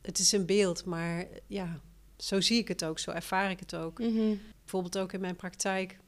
het 0.00 0.18
is 0.18 0.32
een 0.32 0.46
beeld, 0.46 0.84
maar 0.84 1.26
ja, 1.46 1.80
zo 2.16 2.40
zie 2.40 2.58
ik 2.58 2.68
het 2.68 2.84
ook, 2.84 2.98
zo 2.98 3.10
ervaar 3.10 3.50
ik 3.50 3.60
het 3.60 3.74
ook. 3.74 3.98
Mhm. 3.98 4.34
Bijvoorbeeld 4.60 4.98
ook 4.98 5.12
in 5.12 5.20
mijn 5.20 5.36
praktijk. 5.36 5.98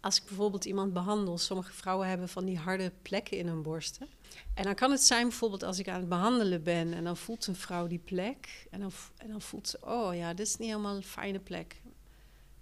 Als 0.00 0.16
ik 0.16 0.24
bijvoorbeeld 0.24 0.64
iemand 0.64 0.92
behandel, 0.92 1.38
sommige 1.38 1.72
vrouwen 1.72 2.08
hebben 2.08 2.28
van 2.28 2.44
die 2.44 2.58
harde 2.58 2.92
plekken 3.02 3.38
in 3.38 3.46
hun 3.46 3.62
borsten. 3.62 4.08
En 4.54 4.62
dan 4.64 4.74
kan 4.74 4.90
het 4.90 5.02
zijn 5.02 5.28
bijvoorbeeld 5.28 5.62
als 5.62 5.78
ik 5.78 5.88
aan 5.88 6.00
het 6.00 6.08
behandelen 6.08 6.62
ben 6.62 6.92
en 6.92 7.04
dan 7.04 7.16
voelt 7.16 7.46
een 7.46 7.56
vrouw 7.56 7.86
die 7.86 7.98
plek. 7.98 8.66
En 8.70 8.80
dan, 8.80 8.90
en 9.16 9.28
dan 9.28 9.42
voelt 9.42 9.68
ze, 9.68 9.78
oh 9.80 10.14
ja, 10.14 10.34
dit 10.34 10.46
is 10.46 10.56
niet 10.56 10.68
helemaal 10.68 10.96
een 10.96 11.02
fijne 11.02 11.38
plek. 11.38 11.80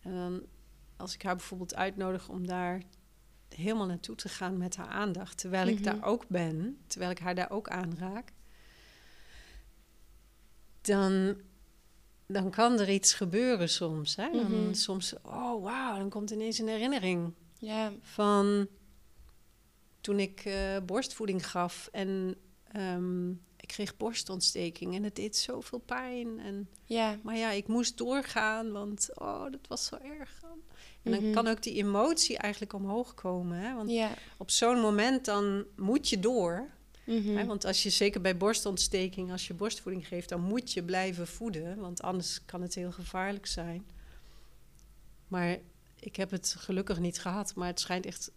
En 0.03 0.15
dan, 0.15 0.43
als 0.97 1.15
ik 1.15 1.23
haar 1.23 1.37
bijvoorbeeld 1.37 1.75
uitnodig 1.75 2.29
om 2.29 2.47
daar 2.47 2.83
helemaal 3.55 3.87
naartoe 3.87 4.15
te 4.17 4.29
gaan 4.29 4.57
met 4.57 4.77
haar 4.77 4.87
aandacht, 4.89 5.39
terwijl 5.39 5.67
ik 5.67 5.75
Mhm. 5.75 5.83
daar 5.83 6.05
ook 6.05 6.29
ben, 6.29 6.79
terwijl 6.87 7.11
ik 7.11 7.19
haar 7.19 7.35
daar 7.35 7.51
ook 7.51 7.69
aanraak, 7.69 8.33
dan 10.81 11.37
dan 12.29 12.51
kan 12.51 12.81
er 12.81 12.89
iets 12.91 13.15
gebeuren 13.15 13.69
soms. 13.69 14.17
Hè? 14.17 14.31
Dan 14.33 14.63
Mhm. 14.65 14.75
Soms, 14.75 15.15
oh 15.23 15.63
wauw, 15.63 15.97
dan 15.97 16.09
komt 16.09 16.31
ineens 16.31 16.59
een 16.59 16.69
herinnering 16.69 17.33
Ja. 17.59 17.93
van 18.01 18.69
toen 20.01 20.19
ik 20.19 20.41
eh, 20.45 20.77
borstvoeding 20.87 21.47
gaf 21.51 21.89
en 21.93 22.35
ehm, 22.73 23.33
ik 23.67 23.75
kreeg 23.75 23.97
borstontsteking 23.97 24.95
en 24.95 25.03
het 25.03 25.17
deed 25.17 25.37
zoveel 25.37 25.79
pijn. 25.79 26.39
En, 26.41 26.69
Ja. 26.85 27.19
maar 27.23 27.37
ja, 27.37 27.51
ik 27.51 27.67
moest 27.67 27.99
doorgaan, 27.99 28.73
want 28.73 29.09
oh, 29.15 29.43
dat 29.51 29.67
was 29.69 29.85
zo 29.87 29.97
erg. 29.97 30.41
En 31.03 31.11
dan 31.13 31.23
Mhm. 31.23 31.33
kan 31.33 31.47
ook 31.47 31.63
die 31.63 31.75
emotie 31.75 32.37
eigenlijk 32.39 32.73
omhoog 32.73 33.15
komen. 33.15 33.59
Hè? 33.59 33.75
Want 33.75 33.91
Ja. 33.91 34.15
op 34.37 34.51
zo'n 34.51 34.81
moment 34.81 35.25
dan 35.25 35.65
moet 35.77 36.09
je 36.09 36.21
door. 36.21 36.69
Mhm. 37.05 37.37
Hè, 37.37 37.47
want 37.47 37.65
als 37.65 37.83
je 37.83 37.91
zeker 37.91 38.21
bij 38.21 38.37
borstontsteking, 38.37 39.31
als 39.33 39.47
je 39.47 39.55
borstvoeding 39.55 40.09
geeft, 40.09 40.29
dan 40.29 40.41
moet 40.41 40.73
je 40.73 40.83
blijven 40.83 41.27
voeden, 41.27 41.79
want 41.79 42.03
anders 42.03 42.45
kan 42.45 42.63
het 42.63 42.75
heel 42.75 42.93
gevaarlijk 42.93 43.47
zijn. 43.47 43.87
Maar 45.29 45.59
ik 46.01 46.17
heb 46.17 46.31
het 46.31 46.55
gelukkig 46.59 46.99
niet 46.99 47.19
gehad, 47.21 47.55
maar 47.55 47.67
het 47.69 47.81
schijnt 47.81 48.07
echt 48.07 48.31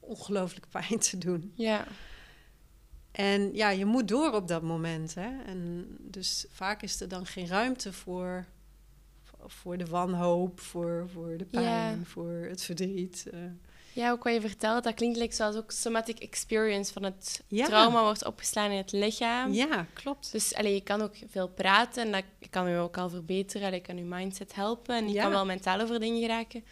ongelooflijk 0.00 0.66
pijn 0.70 0.98
te 0.98 1.18
doen. 1.18 1.52
Ja. 1.54 1.86
En 3.16 3.54
ja, 3.54 3.70
je 3.70 3.84
moet 3.84 4.08
door 4.08 4.32
op 4.32 4.48
dat 4.48 4.62
moment. 4.62 5.14
Hè? 5.14 5.42
En 5.46 5.86
dus 6.00 6.46
vaak 6.50 6.82
is 6.82 7.00
er 7.00 7.08
dan 7.08 7.26
geen 7.26 7.46
ruimte 7.46 7.92
voor, 7.92 8.44
voor 9.46 9.76
de 9.76 9.86
wanhoop, 9.86 10.60
voor, 10.60 11.08
voor 11.12 11.36
de 11.36 11.44
pijn, 11.44 11.98
Ja. 11.98 12.04
voor 12.04 12.46
het 12.48 12.62
verdriet. 12.62 13.26
eh. 13.32 13.38
Ja, 13.92 14.10
ook 14.10 14.24
wat 14.24 14.32
je 14.34 14.40
vertelt, 14.40 14.84
dat 14.84 14.94
klinkt 14.94 15.16
like 15.18 15.34
zoals 15.34 15.56
ook 15.56 15.70
somatic 15.70 16.18
experience 16.18 16.92
van 16.92 17.02
het 17.02 17.42
Ja. 17.48 17.66
trauma 17.66 18.02
wordt 18.02 18.24
opgeslagen 18.24 18.70
in 18.70 18.76
het 18.76 18.92
lichaam. 18.92 19.52
ja, 19.52 19.86
klopt. 19.92 20.32
Dus 20.32 20.54
allee, 20.54 20.74
je 20.74 20.80
kan 20.82 21.02
ook 21.02 21.14
veel 21.30 21.48
praten 21.48 22.04
en 22.04 22.12
dat 22.12 22.24
kan 22.50 22.70
je 22.70 22.78
ook 22.78 22.96
al 22.98 23.08
verbeteren. 23.10 23.66
Allee, 23.66 23.80
kan 23.80 23.96
je 23.96 24.02
mindset 24.02 24.54
helpen 24.54 24.96
en 24.96 25.06
je 25.08 25.12
Ja. 25.12 25.22
kan 25.22 25.30
wel 25.30 25.44
mentaal 25.46 25.80
over 25.80 26.00
dingen 26.00 26.20
geraken. 26.20 26.64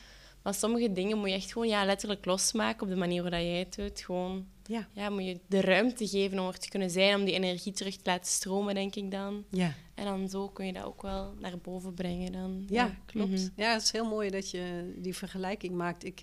Maar 0.43 0.55
sommige 0.55 0.93
dingen 0.93 1.19
moet 1.19 1.29
je 1.29 1.35
echt 1.35 1.53
gewoon 1.53 1.69
ja, 1.69 1.85
letterlijk 1.85 2.25
losmaken 2.25 2.83
op 2.83 2.89
de 2.89 2.97
manier 2.97 3.23
dat 3.23 3.33
jij 3.33 3.59
het 3.59 3.75
doet. 3.77 4.01
Gewoon, 4.01 4.47
Ja. 4.67 4.89
ja, 4.93 5.11
moet 5.11 5.25
je 5.25 5.41
de 5.47 5.61
ruimte 5.61 6.09
geven 6.09 6.39
om 6.39 6.47
er 6.47 6.59
te 6.59 6.69
kunnen 6.69 6.91
zijn, 6.91 7.19
om 7.19 7.25
die 7.25 7.35
energie 7.35 7.73
terug 7.73 7.97
te 7.97 8.03
laten 8.05 8.33
stromen, 8.33 8.75
denk 8.75 8.95
ik 8.95 9.11
dan. 9.11 9.45
Ja. 9.51 9.75
En 9.95 10.05
dan 10.05 10.29
zo 10.29 10.49
kun 10.49 10.67
je 10.67 10.73
dat 10.73 10.85
ook 10.85 11.03
wel 11.03 11.35
naar 11.39 11.59
boven 11.59 11.95
brengen 11.95 12.33
dan. 12.33 12.65
Ja, 12.69 12.99
klopt. 13.07 13.31
Mhm. 13.31 13.49
Ja, 13.57 13.73
het 13.73 13.83
is 13.83 13.93
heel 13.93 14.09
mooi 14.09 14.31
dat 14.31 14.51
je 14.51 14.95
die 14.97 15.17
vergelijking 15.17 15.75
maakt. 15.75 16.05
Ik, 16.05 16.23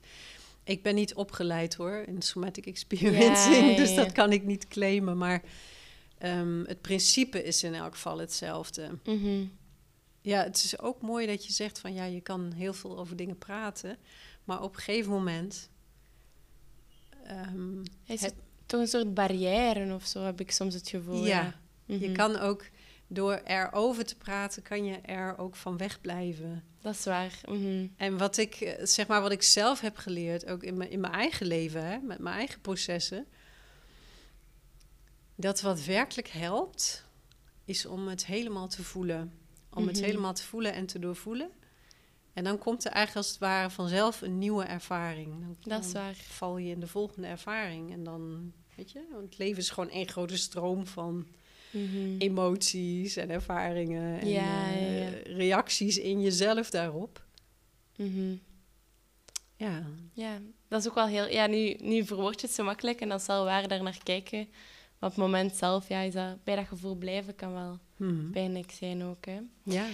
ik 0.63 0.83
ben 0.83 0.95
niet 0.95 1.13
opgeleid 1.13 1.75
hoor 1.75 2.03
in 2.07 2.21
somatic 2.21 2.65
experiencing, 2.65 3.69
Ja, 3.69 3.75
dus 3.83 3.95
dat 3.95 4.11
kan 4.11 4.31
ik 4.31 4.43
niet 4.43 4.67
claimen. 4.67 5.17
Maar 5.17 5.41
ehm, 6.17 6.63
het 6.63 6.81
principe 6.81 7.43
is 7.43 7.63
in 7.63 7.73
elk 7.73 7.93
geval 7.93 8.17
hetzelfde. 8.17 8.89
Mhm. 9.03 9.45
Ja, 10.21 10.43
het 10.43 10.55
is 10.63 10.79
ook 10.79 11.01
mooi 11.01 11.27
dat 11.27 11.45
je 11.45 11.53
zegt 11.53 11.79
van 11.79 11.93
ja, 11.93 12.03
je 12.05 12.21
kan 12.21 12.51
heel 12.51 12.73
veel 12.73 12.99
over 12.99 13.15
dingen 13.15 13.37
praten, 13.37 13.97
maar 14.43 14.61
op 14.61 14.75
een 14.75 14.81
gegeven 14.81 15.11
moment. 15.11 15.69
Ehm, 17.31 17.79
Is 17.81 17.85
Het- 18.05 18.19
het 18.21 18.33
toch 18.65 18.79
een 18.81 18.87
soort 18.87 19.13
barrière 19.13 19.93
of 19.93 20.05
zo, 20.05 20.23
heb 20.23 20.39
ik 20.39 20.51
soms 20.51 20.73
het 20.73 20.89
gevoel. 20.89 21.25
Ja, 21.25 21.41
Ja, 21.85 21.95
je 21.97 22.07
Mhm. 22.07 22.13
kan 22.17 22.39
ook 22.39 22.65
door 23.07 23.33
erover 23.43 24.05
te 24.05 24.15
praten, 24.17 24.61
kan 24.63 24.85
je 24.85 24.95
er 24.97 25.37
ook 25.37 25.55
van 25.55 25.77
wegblijven. 25.77 26.63
Dat 26.81 26.93
is 26.93 27.03
waar. 27.03 27.39
Mhm. 27.49 27.87
En 27.97 28.17
wat 28.17 28.37
ik, 28.37 28.55
eh, 28.55 28.85
zeg 28.85 29.07
maar, 29.07 29.21
wat 29.21 29.31
ik 29.31 29.41
zelf 29.43 29.79
heb 29.81 29.97
geleerd, 29.97 30.45
ook 30.47 30.63
in 30.63 30.77
mijn, 30.77 30.89
in 30.89 30.99
mijn 30.99 31.13
eigen 31.13 31.45
leven, 31.45 31.85
hè, 31.85 31.97
met 31.99 32.19
mijn 32.19 32.35
eigen 32.35 32.61
processen, 32.61 33.25
dat 35.35 35.61
wat 35.61 35.83
werkelijk 35.83 36.27
helpt, 36.27 37.05
is 37.65 37.85
om 37.85 38.07
het 38.07 38.25
helemaal 38.25 38.67
te 38.67 38.83
voelen. 38.83 39.31
Om 39.73 39.87
het 39.87 39.95
Mhm. 39.95 40.05
helemaal 40.05 40.33
te 40.33 40.43
voelen 40.43 40.73
en 40.73 40.85
te 40.85 40.99
doorvoelen. 40.99 41.49
En 42.33 42.43
dan 42.43 42.57
komt 42.57 42.85
er 42.85 42.91
eigenlijk 42.91 43.25
als 43.25 43.29
het 43.35 43.39
ware 43.43 43.69
vanzelf 43.69 44.21
een 44.21 44.37
nieuwe 44.37 44.63
ervaring. 44.63 45.29
Dan, 45.39 45.55
Dat 45.61 45.85
is 45.85 45.91
dan 45.91 46.01
waar. 46.03 46.15
val 46.15 46.57
je 46.57 46.69
in 46.71 46.79
de 46.79 46.87
volgende 46.87 47.27
ervaring. 47.27 47.91
En 47.91 48.03
dan, 48.03 48.51
weet 48.75 48.91
je, 48.91 49.01
want 49.11 49.23
het 49.23 49.37
leven 49.37 49.57
is 49.57 49.69
gewoon 49.69 49.89
één 49.89 50.07
grote 50.07 50.37
stroom 50.37 50.87
van 50.87 51.27
Mhm. 51.71 52.17
emoties 52.17 53.15
en 53.15 53.29
ervaringen 53.29 54.19
en 54.19 54.27
Ja, 54.29 54.69
ja, 54.69 54.73
eh, 54.73 55.11
ja. 55.11 55.35
reacties 55.35 55.97
in 55.97 56.21
jezelf 56.21 56.69
daarop. 56.69 57.25
Mhm. 57.97 58.35
Ja, 59.55 59.83
Ja, 60.13 60.39
dat 60.67 60.79
is 60.81 60.87
ook 60.87 60.95
wel 60.95 61.07
heel... 61.07 61.27
Ja, 61.27 61.47
nu, 61.47 61.75
nu 61.81 62.05
verwoord 62.05 62.41
je 62.41 62.47
het 62.47 62.55
zo 62.55 62.63
makkelijk 62.63 63.01
en 63.01 63.11
is 63.11 63.25
wel 63.25 63.43
waar 63.43 63.67
daar 63.67 63.83
naar 63.83 64.03
kijken. 64.03 64.47
Maar 64.99 65.09
op 65.09 65.15
het 65.15 65.25
moment 65.25 65.55
zelf, 65.55 65.87
ja, 65.87 65.99
is 66.01 66.13
dat, 66.13 66.43
bij 66.43 66.55
dat 66.55 66.67
gevoel 66.67 66.95
blijven 66.95 67.35
kan 67.35 67.53
wel 67.53 67.79
Mhm. 67.95 68.29
pijnlijk 68.31 68.71
zijn 68.71 69.03
ook, 69.03 69.25
hè. 69.25 69.39
ja. 69.63 69.85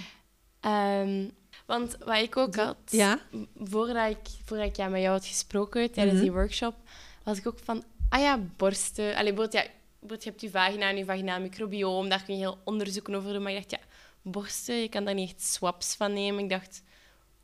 Ehm, 0.59 1.29
want 1.65 1.97
wat 2.05 2.17
ik 2.21 2.37
ook 2.37 2.55
had, 2.55 2.77
Ja. 2.85 3.19
voordat 3.63 4.09
ik, 4.09 4.17
voordat 4.45 4.67
ik 4.67 4.75
ja, 4.75 4.87
met 4.87 5.01
jou 5.01 5.13
had 5.13 5.25
gesproken 5.25 5.91
tijdens 5.91 6.15
Mhm. 6.15 6.23
die 6.23 6.31
workshop, 6.33 6.75
was 7.23 7.37
ik 7.37 7.47
ook 7.47 7.59
van, 7.63 7.83
ah 8.09 8.19
ja, 8.21 8.39
borsten. 8.57 9.05
Allee, 9.15 9.33
bijvoorbeeld, 9.33 9.53
ja, 9.53 9.71
bijvoorbeeld, 9.89 10.23
je 10.23 10.29
hebt 10.29 10.41
je 10.41 10.49
vagina 10.49 10.89
en 10.89 10.97
je 10.97 11.05
vaginaal 11.05 11.39
microbioom, 11.41 12.09
daar 12.09 12.23
kun 12.23 12.33
je 12.33 12.39
heel 12.39 12.57
onderzoeken 12.63 13.15
over 13.15 13.33
doen. 13.33 13.41
Maar 13.41 13.51
ik 13.51 13.57
dacht, 13.57 13.71
ja, 13.71 13.87
borsten, 14.21 14.75
je 14.75 14.89
kan 14.89 15.05
daar 15.05 15.13
niet 15.13 15.29
echt 15.29 15.41
swaps 15.43 15.95
van 15.95 16.13
nemen. 16.13 16.43
Ik 16.43 16.49
dacht, 16.49 16.81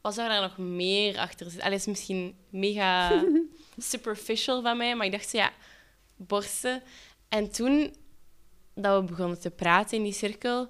wat 0.02 0.14
zou 0.14 0.30
daar 0.30 0.42
nog 0.42 0.58
meer 0.58 1.18
achter 1.18 1.46
zitten? 1.46 1.64
Allee, 1.66 1.78
is 1.78 1.86
misschien 1.86 2.36
mega 2.50 3.24
superficial 3.78 4.62
van 4.62 4.78
mij, 4.78 4.96
maar 4.96 5.06
ik 5.06 5.12
dacht, 5.12 5.30
zo, 5.30 5.38
ja, 5.38 5.52
borsten. 6.16 6.84
En 7.30 7.52
toen 7.52 7.96
dat 8.76 9.00
we 9.02 9.08
begonnen 9.08 9.40
te 9.40 9.50
praten 9.52 9.98
in 9.98 10.04
die 10.04 10.14
cirkel, 10.14 10.70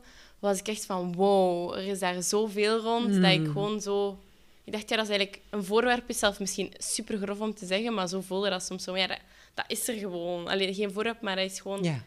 was 0.49 0.59
ik 0.59 0.67
echt 0.67 0.85
van 0.85 1.13
wow, 1.15 1.73
er 1.73 1.87
is 1.87 1.99
daar 1.99 2.23
zoveel 2.23 2.77
rond 2.79 3.21
dat 3.21 3.31
ik 3.31 3.39
Mm. 3.39 3.45
gewoon 3.51 3.81
zo... 3.81 4.19
Ik 4.63 4.71
dacht, 4.73 4.89
ja, 4.89 4.95
dat 4.95 5.05
is 5.09 5.11
eigenlijk 5.11 5.41
een 5.49 5.63
voorwerp, 5.63 6.09
is 6.09 6.19
zelf 6.19 6.39
misschien 6.39 6.73
super 6.77 7.17
grof 7.17 7.39
om 7.39 7.53
te 7.53 7.65
zeggen, 7.65 7.93
maar 7.93 8.07
zo 8.07 8.21
voelde 8.21 8.49
dat 8.49 8.63
soms 8.63 8.83
zo. 8.83 8.97
Ja, 8.97 9.07
dat, 9.07 9.19
dat 9.53 9.65
is 9.67 9.87
er 9.87 9.93
gewoon. 9.93 10.47
Allee, 10.47 10.73
geen 10.73 10.91
voorwerp, 10.91 11.21
maar 11.21 11.35
dat 11.35 11.51
is 11.51 11.59
gewoon 11.59 11.83
Ja. 11.83 12.03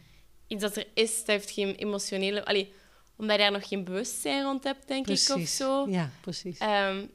iets 0.47 0.61
dat 0.61 0.75
er 0.75 0.87
is. 0.93 1.17
Dat 1.17 1.27
heeft 1.27 1.51
geen 1.51 1.75
emotionele... 1.75 2.45
Allee, 2.45 2.73
omdat 3.15 3.35
je 3.35 3.41
daar 3.41 3.51
nog 3.51 3.67
geen 3.67 3.83
bewustzijn 3.83 4.43
rond 4.43 4.63
hebt, 4.63 4.87
denk 4.87 5.05
precies. 5.05 5.29
ik, 5.29 5.35
of 5.35 5.47
zo. 5.47 5.87
Ja, 5.89 6.11
precies. 6.21 6.57
Ehm, 6.57 7.05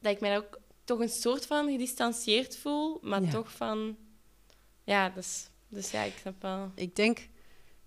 dat 0.00 0.12
ik 0.12 0.20
mij 0.20 0.36
ook 0.36 0.58
toch 0.84 0.98
een 1.00 1.08
soort 1.08 1.46
van 1.46 1.70
gedistanceerd 1.70 2.56
voel, 2.56 2.98
maar 3.02 3.22
Ja. 3.22 3.30
toch 3.30 3.52
van... 3.52 3.96
Ja, 4.84 5.08
dus, 5.08 5.46
dus 5.68 5.90
ja, 5.90 6.02
ik 6.02 6.14
snap 6.20 6.42
wel. 6.42 6.70
Ik 6.74 6.96
denk 6.96 7.28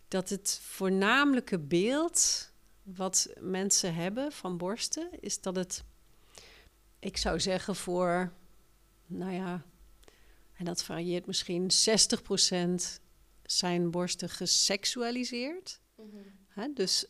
dat 0.08 0.30
het 0.30 0.60
voornamelijke 0.64 1.60
beeld 1.60 2.50
wat 2.86 3.30
mensen 3.40 3.96
hebben 3.96 4.32
van 4.32 4.58
borsten 4.58 5.10
is 5.20 5.42
dat 5.42 5.56
het, 5.56 5.84
ik 7.00 7.18
zou 7.18 7.40
zeggen 7.40 7.76
voor, 7.76 8.34
nou 9.06 9.34
ja, 9.34 9.66
en 10.54 10.66
dat 10.66 10.84
varieert 10.84 11.26
misschien 11.26 11.70
60% 12.70 13.02
zijn 13.44 13.92
borsten 13.92 14.30
geseksualiseerd. 14.30 15.80
Hè? 16.48 16.74
Dus 16.74 17.06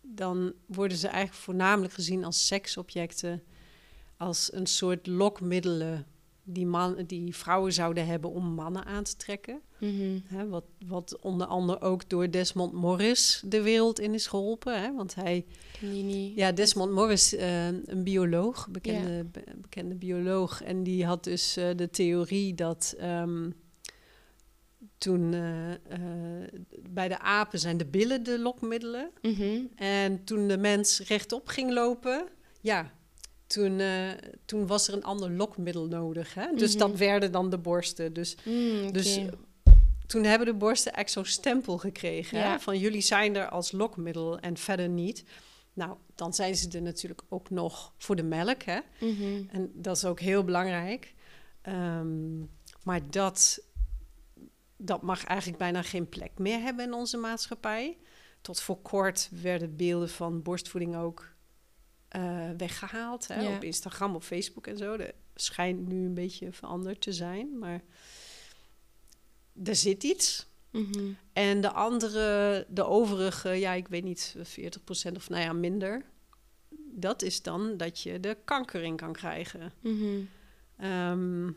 dan 0.00 0.54
worden 0.66 0.96
ze 0.96 1.08
eigenlijk 1.08 1.42
voornamelijk 1.42 1.92
gezien 1.92 2.24
als 2.24 2.46
seksobjecten. 2.46 3.44
als 4.16 4.52
een 4.52 4.66
soort 4.66 5.06
lokmiddelen 5.06 6.06
die, 6.44 6.66
man, 6.66 7.04
die 7.06 7.36
vrouwen 7.36 7.72
zouden 7.72 8.06
hebben 8.06 8.30
om 8.30 8.44
mannen 8.46 8.84
aan 8.84 9.04
te 9.04 9.16
trekken. 9.16 9.60
Mhm. 9.78 10.18
Hè, 10.24 10.48
wat, 10.48 10.64
wat 10.86 11.18
onder 11.20 11.46
andere 11.46 11.80
ook 11.80 12.08
door 12.08 12.30
Desmond 12.30 12.72
Morris 12.72 13.42
de 13.46 13.62
wereld 13.62 14.00
in 14.00 14.14
is 14.14 14.26
geholpen. 14.26 14.80
Hè, 14.82 14.94
want 14.94 15.14
hij, 15.14 15.44
niet. 15.80 16.36
ja, 16.36 16.52
Desmond 16.52 16.92
Morris, 16.92 17.34
eh, 17.34 17.66
een 17.66 18.02
bioloog, 18.04 18.68
bekende, 18.70 19.24
be- 19.24 19.44
bekende 19.56 19.94
bioloog. 19.94 20.62
En 20.62 20.82
die 20.82 21.04
had 21.06 21.24
dus 21.24 21.56
eh, 21.56 21.68
de 21.76 21.90
theorie 21.90 22.54
dat 22.54 22.94
ehm, 22.98 23.50
toen 24.98 25.34
eh, 25.34 25.70
bij 26.90 27.08
de 27.08 27.18
apen 27.18 27.58
zijn 27.58 27.76
de 27.76 27.86
billen 27.86 28.22
de 28.22 28.38
lokmiddelen. 28.38 29.10
Mhm. 29.22 29.58
En 29.76 30.24
toen 30.24 30.48
de 30.48 30.58
mens 30.58 31.00
rechtop 31.00 31.48
ging 31.48 31.72
lopen, 31.72 32.28
ja, 32.60 32.92
toen, 33.54 33.80
eh, 33.80 34.10
toen 34.44 34.66
was 34.66 34.88
er 34.88 34.94
een 34.94 35.04
ander 35.04 35.30
lokmiddel 35.30 35.86
nodig. 35.86 36.34
Hè? 36.34 36.46
Dus 36.54 36.70
Mhm. 36.70 36.78
dat 36.78 36.96
werden 36.98 37.32
dan 37.32 37.50
de 37.50 37.58
borsten. 37.58 38.12
Dus 38.12 38.36
Mm, 38.44 38.92
dus 38.92 39.16
eh, 39.16 39.24
toen 40.06 40.24
hebben 40.24 40.46
de 40.46 40.54
borsten 40.54 40.92
echt 40.92 41.10
zo'n 41.10 41.24
stempel 41.24 41.78
gekregen. 41.78 42.42
Hè? 42.42 42.58
Van 42.58 42.78
jullie 42.78 43.00
zijn 43.00 43.36
er 43.36 43.48
als 43.48 43.72
lokmiddel 43.72 44.38
en 44.38 44.56
verder 44.56 44.88
niet. 44.88 45.24
Nou, 45.72 45.96
dan 46.14 46.34
zijn 46.34 46.56
ze 46.56 46.68
er 46.70 46.82
natuurlijk 46.82 47.22
ook 47.28 47.50
nog 47.50 47.92
voor 47.98 48.16
de 48.16 48.22
melk. 48.22 48.62
Hè? 48.62 48.78
Mhm. 49.00 49.42
En 49.50 49.70
dat 49.74 49.96
is 49.96 50.04
ook 50.04 50.20
heel 50.20 50.44
belangrijk. 50.44 51.14
Ehm, 51.62 52.38
maar 52.82 53.10
dat, 53.10 53.60
dat 54.76 55.02
mag 55.02 55.24
eigenlijk 55.24 55.58
bijna 55.58 55.82
geen 55.82 56.08
plek 56.08 56.30
meer 56.38 56.60
hebben 56.60 56.84
in 56.84 56.92
onze 56.92 57.16
maatschappij. 57.16 57.96
Tot 58.40 58.60
voor 58.60 58.82
kort 58.82 59.28
werden 59.42 59.76
beelden 59.76 60.08
van 60.08 60.42
borstvoeding 60.42 60.96
ook 60.96 61.33
eh, 62.14 62.50
weggehaald. 62.56 63.26
Hè? 63.26 63.40
Ja. 63.40 63.56
Op 63.56 63.64
Instagram, 63.64 64.14
op 64.14 64.22
Facebook 64.22 64.66
en 64.66 64.76
zo. 64.76 64.96
Dat 64.96 65.12
schijnt 65.34 65.88
nu 65.88 66.06
een 66.06 66.14
beetje 66.14 66.52
veranderd 66.52 67.00
te 67.00 67.12
zijn. 67.12 67.58
Maar 67.58 67.80
er 69.64 69.76
zit 69.76 70.02
iets. 70.02 70.46
Mhm. 70.70 71.12
En 71.32 71.60
de 71.60 71.72
andere, 71.72 72.66
de 72.68 72.84
overige, 72.84 73.48
ja, 73.48 73.72
ik 73.72 73.88
weet 73.88 74.04
niet, 74.04 74.34
40% 74.42 75.16
of 75.16 75.28
nou 75.28 75.42
ja, 75.42 75.52
minder. 75.52 76.04
Dat 76.92 77.22
is 77.22 77.42
dan 77.42 77.76
dat 77.76 78.00
je 78.00 78.20
de 78.20 78.36
kanker 78.44 78.82
in 78.82 78.96
kan 78.96 79.12
krijgen. 79.12 79.72
Mhm. 79.80 80.20
Ehm, 80.76 81.50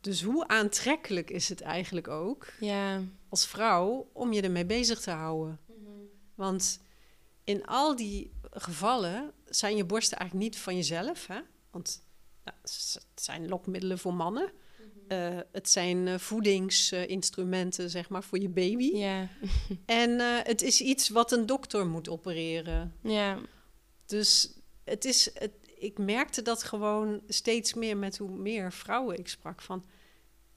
dus 0.00 0.22
hoe 0.22 0.48
aantrekkelijk 0.48 1.30
is 1.30 1.48
het 1.48 1.60
eigenlijk 1.60 2.08
ook 2.08 2.46
Ja. 2.60 3.02
als 3.28 3.46
vrouw 3.46 4.10
om 4.12 4.32
je 4.32 4.42
ermee 4.42 4.66
bezig 4.66 5.00
te 5.00 5.10
houden? 5.10 5.60
Want 6.34 6.80
in 7.48 7.66
al 7.66 7.96
die 7.96 8.32
gevallen 8.50 9.32
zijn 9.46 9.76
je 9.76 9.84
borsten 9.84 10.18
eigenlijk 10.18 10.50
niet 10.50 10.60
van 10.60 10.76
jezelf. 10.76 11.26
Hè? 11.26 11.40
Want 11.70 12.02
nou, 12.44 12.56
het 12.62 13.06
zijn 13.14 13.48
lokmiddelen 13.48 13.98
voor 13.98 14.14
mannen. 14.14 14.52
Eh, 15.08 15.38
het 15.52 15.68
zijn 15.68 16.08
eh, 16.08 16.18
voedingsinstrumenten, 16.18 17.90
zeg 17.90 18.08
maar, 18.08 18.22
voor 18.22 18.38
je 18.38 18.48
baby. 18.48 18.96
Ja. 18.96 19.28
En 19.86 20.20
eh, 20.20 20.26
het 20.42 20.62
is 20.62 20.80
iets 20.80 21.08
wat 21.08 21.32
een 21.32 21.46
dokter 21.46 21.86
moet 21.86 22.08
opereren. 22.08 22.94
Ja. 23.02 23.38
Dus 24.06 24.52
het 24.84 25.04
is, 25.04 25.30
het, 25.34 25.52
ik 25.78 25.98
merkte 25.98 26.42
dat 26.42 26.62
gewoon 26.62 27.22
steeds 27.28 27.74
meer 27.74 27.96
met 27.96 28.18
hoe 28.18 28.30
meer 28.30 28.72
vrouwen 28.72 29.18
ik 29.18 29.28
sprak. 29.28 29.62
Van, 29.62 29.84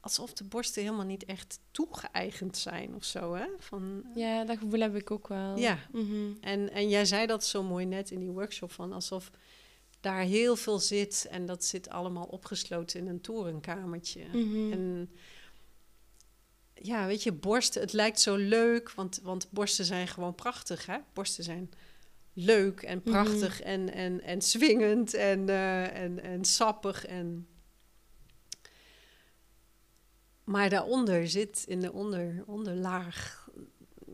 alsof 0.02 0.34
de 0.34 0.44
borsten 0.44 0.82
helemaal 0.82 1.06
niet 1.06 1.26
echt 1.26 1.60
toegeëigend 1.72 2.58
zijn 2.58 2.96
of 2.96 3.04
zo. 3.04 3.34
Hè? 3.34 3.46
Van, 3.60 4.04
Ja, 4.16 4.46
dat 4.46 4.58
gevoel 4.58 4.80
heb 4.80 4.96
ik 4.96 5.12
ook 5.12 5.28
wel. 5.28 5.58
Ja. 5.58 5.78
Mhm. 5.92 6.32
en, 6.42 6.72
en 6.72 6.90
jij 6.90 7.06
zei 7.06 7.26
dat 7.26 7.46
zo 7.46 7.64
mooi 7.64 7.86
net 7.86 8.12
in 8.12 8.20
die 8.20 8.32
workshop. 8.32 8.72
Van 8.72 8.94
alsof 8.94 9.32
daar 10.00 10.22
heel 10.22 10.56
veel 10.56 10.80
zit. 10.80 11.28
En 11.30 11.46
dat 11.46 11.66
zit 11.66 11.90
allemaal 11.90 12.26
opgesloten 12.26 13.00
in 13.00 13.08
een 13.08 13.22
torenkamertje. 13.22 14.26
Mhm. 14.32 14.72
En 14.72 15.10
ja, 16.74 17.08
weet 17.08 17.24
je, 17.24 17.32
borsten, 17.32 17.82
het 17.82 17.94
lijkt 17.94 18.20
zo 18.20 18.36
leuk, 18.36 18.92
want, 18.92 19.20
want 19.24 19.48
borsten 19.52 19.86
zijn 19.86 20.08
gewoon 20.08 20.36
prachtig, 20.36 20.86
hè? 20.86 20.98
Borsten 21.14 21.44
zijn 21.44 21.72
leuk 22.34 22.82
en 22.82 23.02
prachtig 23.02 23.62
en, 23.62 23.94
en, 23.94 24.22
en 24.22 24.42
swingend 24.42 25.14
en, 25.14 25.50
eh, 25.50 26.04
en, 26.04 26.24
en 26.24 26.46
sappig. 26.46 27.06
En... 27.06 27.48
Maar 30.52 30.70
daaronder 30.70 31.28
zit, 31.28 31.64
in 31.68 31.80
de 31.80 31.92
onder, 31.92 32.44
onderlaag, 32.46 33.48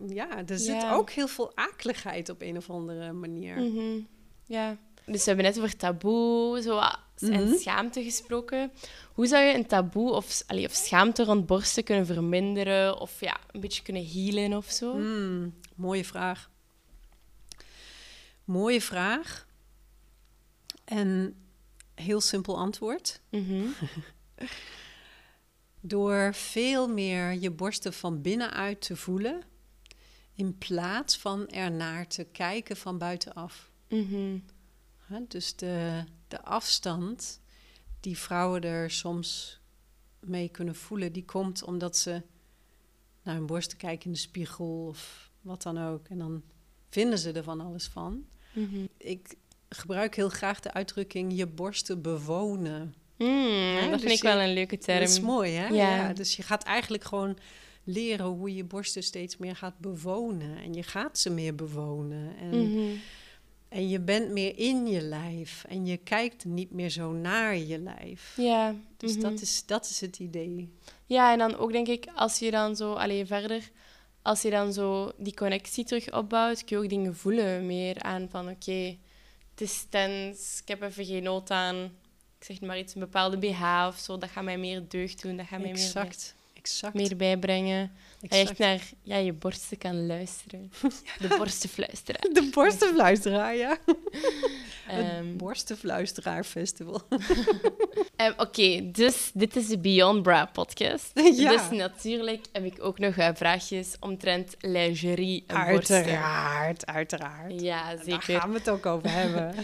ja, 0.08 0.46
er 0.46 0.58
zit 0.60 0.82
Ja. 0.82 0.94
ook 0.94 1.10
heel 1.10 1.28
veel 1.28 1.52
akeligheid 1.56 2.30
op 2.30 2.42
een 2.42 2.58
of 2.58 2.70
andere 2.70 3.12
manier. 3.12 3.56
Mhm. 3.62 4.00
Ja. 4.46 4.78
Dus 5.06 5.20
we 5.24 5.24
hebben 5.32 5.46
net 5.46 5.58
over 5.58 5.76
taboe 5.78 6.62
zo, 6.62 6.76
wat- 6.76 7.00
en 7.20 7.44
Mhm. 7.44 7.56
schaamte 7.58 8.04
gesproken. 8.04 8.72
Hoe 9.14 9.28
zou 9.28 9.44
je 9.44 9.54
een 9.54 9.66
taboe 9.68 10.12
of, 10.12 10.44
allee, 10.48 10.66
of 10.66 10.74
schaamte 10.74 11.24
rond 11.24 11.46
borsten 11.46 11.84
kunnen 11.84 12.06
verminderen? 12.06 13.00
Of 13.00 13.20
ja, 13.20 13.38
een 13.52 13.60
beetje 13.60 13.84
kunnen 13.84 14.06
healen 14.08 14.58
of 14.58 14.70
zo? 14.72 14.92
Hmm, 14.92 15.54
mooie 15.76 16.06
vraag. 16.06 16.50
Mooie 18.46 18.82
vraag. 18.82 19.48
En 20.86 21.36
heel 21.96 22.22
simpel 22.22 22.58
antwoord. 22.58 23.22
Mhm. 23.30 23.66
Door 25.88 26.34
veel 26.34 26.88
meer 26.88 27.34
je 27.34 27.52
borsten 27.52 27.94
van 27.94 28.22
binnenuit 28.22 28.82
te 28.82 28.96
voelen, 28.96 29.42
in 30.34 30.58
plaats 30.58 31.18
van 31.18 31.48
ernaar 31.48 32.08
te 32.08 32.24
kijken 32.24 32.78
van 32.78 32.98
buitenaf. 32.98 33.72
Mhm. 33.90 34.40
Hè, 34.98 35.20
Dus 35.28 35.56
de, 35.56 36.04
de 36.28 36.42
afstand 36.42 37.42
die 38.00 38.18
vrouwen 38.18 38.62
er 38.62 38.92
soms 38.92 39.60
mee 40.20 40.50
kunnen 40.50 40.76
voelen, 40.76 41.14
die 41.14 41.26
komt 41.26 41.64
omdat 41.64 41.98
ze 41.98 42.22
naar 43.24 43.36
hun 43.36 43.46
borsten 43.46 43.78
kijken 43.78 44.06
in 44.06 44.12
de 44.12 44.18
spiegel 44.18 44.86
of 44.88 45.32
wat 45.42 45.62
dan 45.62 45.78
ook. 45.78 46.08
En 46.08 46.18
dan 46.18 46.44
vinden 46.90 47.20
ze 47.20 47.32
er 47.32 47.44
van 47.44 47.62
alles 47.62 47.88
van. 47.88 48.26
Mhm. 48.54 48.86
Ik 48.98 49.36
gebruik 49.70 50.16
heel 50.16 50.30
graag 50.30 50.60
de 50.60 50.74
uitdrukking 50.74 51.38
je 51.38 51.48
borsten 51.48 52.02
bewonen. 52.02 52.96
Mm, 53.18 53.78
dat 53.82 53.92
dus 53.92 54.02
vind 54.02 54.14
ik 54.14 54.22
wel 54.22 54.40
een 54.40 54.54
leuke 54.54 54.78
term. 54.78 55.00
Dat 55.00 55.10
is 55.10 55.20
mooi, 55.20 55.52
hè? 55.52 55.68
Ja. 55.68 56.14
dus 56.14 56.36
je 56.36 56.44
gaat 56.44 56.64
eigenlijk 56.64 57.04
gewoon 57.04 57.38
leren 57.84 58.26
hoe 58.26 58.56
je 58.56 58.64
borsten 58.64 59.04
steeds 59.04 59.38
meer 59.38 59.56
gaat 59.56 59.80
bewonen. 59.80 60.58
En 60.58 60.74
je 60.74 60.84
gaat 60.84 61.20
ze 61.20 61.30
meer 61.30 61.56
bewonen. 61.56 62.36
En, 62.38 62.72
Mhm. 62.72 62.96
en 63.70 63.90
je 63.90 64.00
bent 64.00 64.30
meer 64.32 64.58
in 64.58 64.88
je 64.88 65.02
lijf. 65.02 65.66
En 65.70 65.86
je 65.86 65.98
kijkt 65.98 66.46
niet 66.46 66.72
meer 66.72 66.90
zo 66.90 67.12
naar 67.12 67.58
je 67.58 67.80
lijf. 67.80 68.34
Ja. 68.38 68.76
Dus 68.98 69.12
mhm. 69.14 69.22
dat, 69.22 69.42
is, 69.42 69.64
dat 69.66 69.90
is 69.90 70.02
het 70.02 70.20
idee. 70.20 70.70
Ja, 71.06 71.32
en 71.32 71.38
dan 71.38 71.56
ook 71.58 71.72
denk 71.72 71.88
ik, 71.88 72.06
als 72.16 72.40
je 72.40 72.52
dan 72.52 72.76
zo, 72.76 72.94
alleen 72.94 73.28
verder, 73.28 73.70
als 74.22 74.42
je 74.42 74.50
dan 74.50 74.74
zo 74.74 75.12
die 75.18 75.34
connectie 75.34 75.86
terug 75.86 76.14
opbouwt, 76.14 76.64
kun 76.64 76.78
je 76.78 76.84
ook 76.84 76.90
dingen 76.90 77.16
voelen 77.16 77.66
meer 77.66 78.02
aan 78.02 78.28
van 78.30 78.50
oké, 78.50 78.98
het 79.52 79.62
is 79.62 79.86
tens, 79.90 80.60
ik 80.62 80.68
heb 80.68 80.82
even 80.82 81.06
geen 81.06 81.24
nood 81.24 81.52
aan, 81.52 81.92
ik 82.40 82.46
zeg 82.46 82.62
maar 82.62 82.78
iets, 82.78 82.94
een 82.94 83.00
bepaalde 83.00 83.38
BH 83.38 83.86
of 83.88 83.98
zo, 83.98 84.18
dat 84.18 84.30
gaat 84.30 84.44
mij 84.44 84.58
meer 84.58 84.84
deugd 84.88 85.22
doen, 85.22 85.38
dat 85.38 85.46
gaat 85.48 85.60
mij 85.60 85.72
meer, 85.72 85.82
Exact. 85.84 86.36
Exact. 86.54 86.94
meer 86.94 87.16
bijbrengen. 87.16 87.92
Dat 88.20 88.34
je 88.34 88.40
echt 88.40 88.58
naar 88.58 88.82
ja, 89.04 89.18
je 89.18 89.34
borsten 89.34 89.78
kan 89.78 90.06
luisteren. 90.06 90.72
De 91.22 91.36
borstenfluisteraar. 91.38 92.22
De 92.22 92.50
Borstenfluisteraar, 92.54 93.56
ja. 93.56 93.78
Ehm, 94.88 95.00
het 95.00 95.38
Borstenfluisteraar 95.38 96.44
Festival. 96.44 97.02
Ehm, 98.16 98.34
Oké, 98.38 98.92
dus 98.92 99.32
dit 99.34 99.56
is 99.56 99.68
de 99.68 99.78
Beyond 99.78 100.24
Bra 100.24 100.46
podcast. 100.46 101.12
Ja. 101.14 101.52
Dus 101.52 101.78
natuurlijk 101.78 102.46
heb 102.52 102.64
ik 102.64 102.84
ook 102.84 103.00
nog 103.00 103.16
eh, 103.16 103.30
vraagjes 103.34 103.96
omtrent 104.00 104.56
lingerie 104.60 105.44
en 105.48 105.72
borsten. 105.72 105.96
Uiteraard, 105.96 106.86
uiteraard. 106.86 107.62
Ja, 107.62 107.96
Daar 107.96 108.04
zeker. 108.04 108.40
gaan 108.40 108.52
we 108.52 108.58
het 108.58 108.70
ook 108.70 108.86
over 108.86 109.12
hebben. 109.12 109.56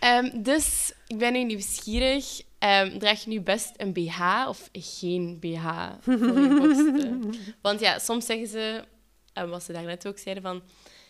Ehm, 0.00 0.42
dus 0.42 0.92
ik 1.06 1.18
ben 1.18 1.32
nu 1.32 1.44
nieuwsgierig. 1.44 2.42
Ehm, 2.58 2.98
draag 2.98 3.24
je 3.24 3.30
nu 3.30 3.40
best 3.40 3.72
een 3.76 3.92
BH 3.92 4.20
of 4.48 4.68
geen 4.72 5.38
BH 5.40 5.66
voor 6.00 6.12
je 6.40 6.54
borsten? 6.60 7.34
Want 7.62 7.80
ja, 7.80 7.98
soms 7.98 8.26
zeggen 8.26 8.46
ze, 8.46 8.84
en 9.32 9.48
wat 9.48 9.62
ze 9.62 9.72
daarnet 9.72 10.06
ook 10.06 10.18
zeiden, 10.18 10.42
van... 10.42 10.62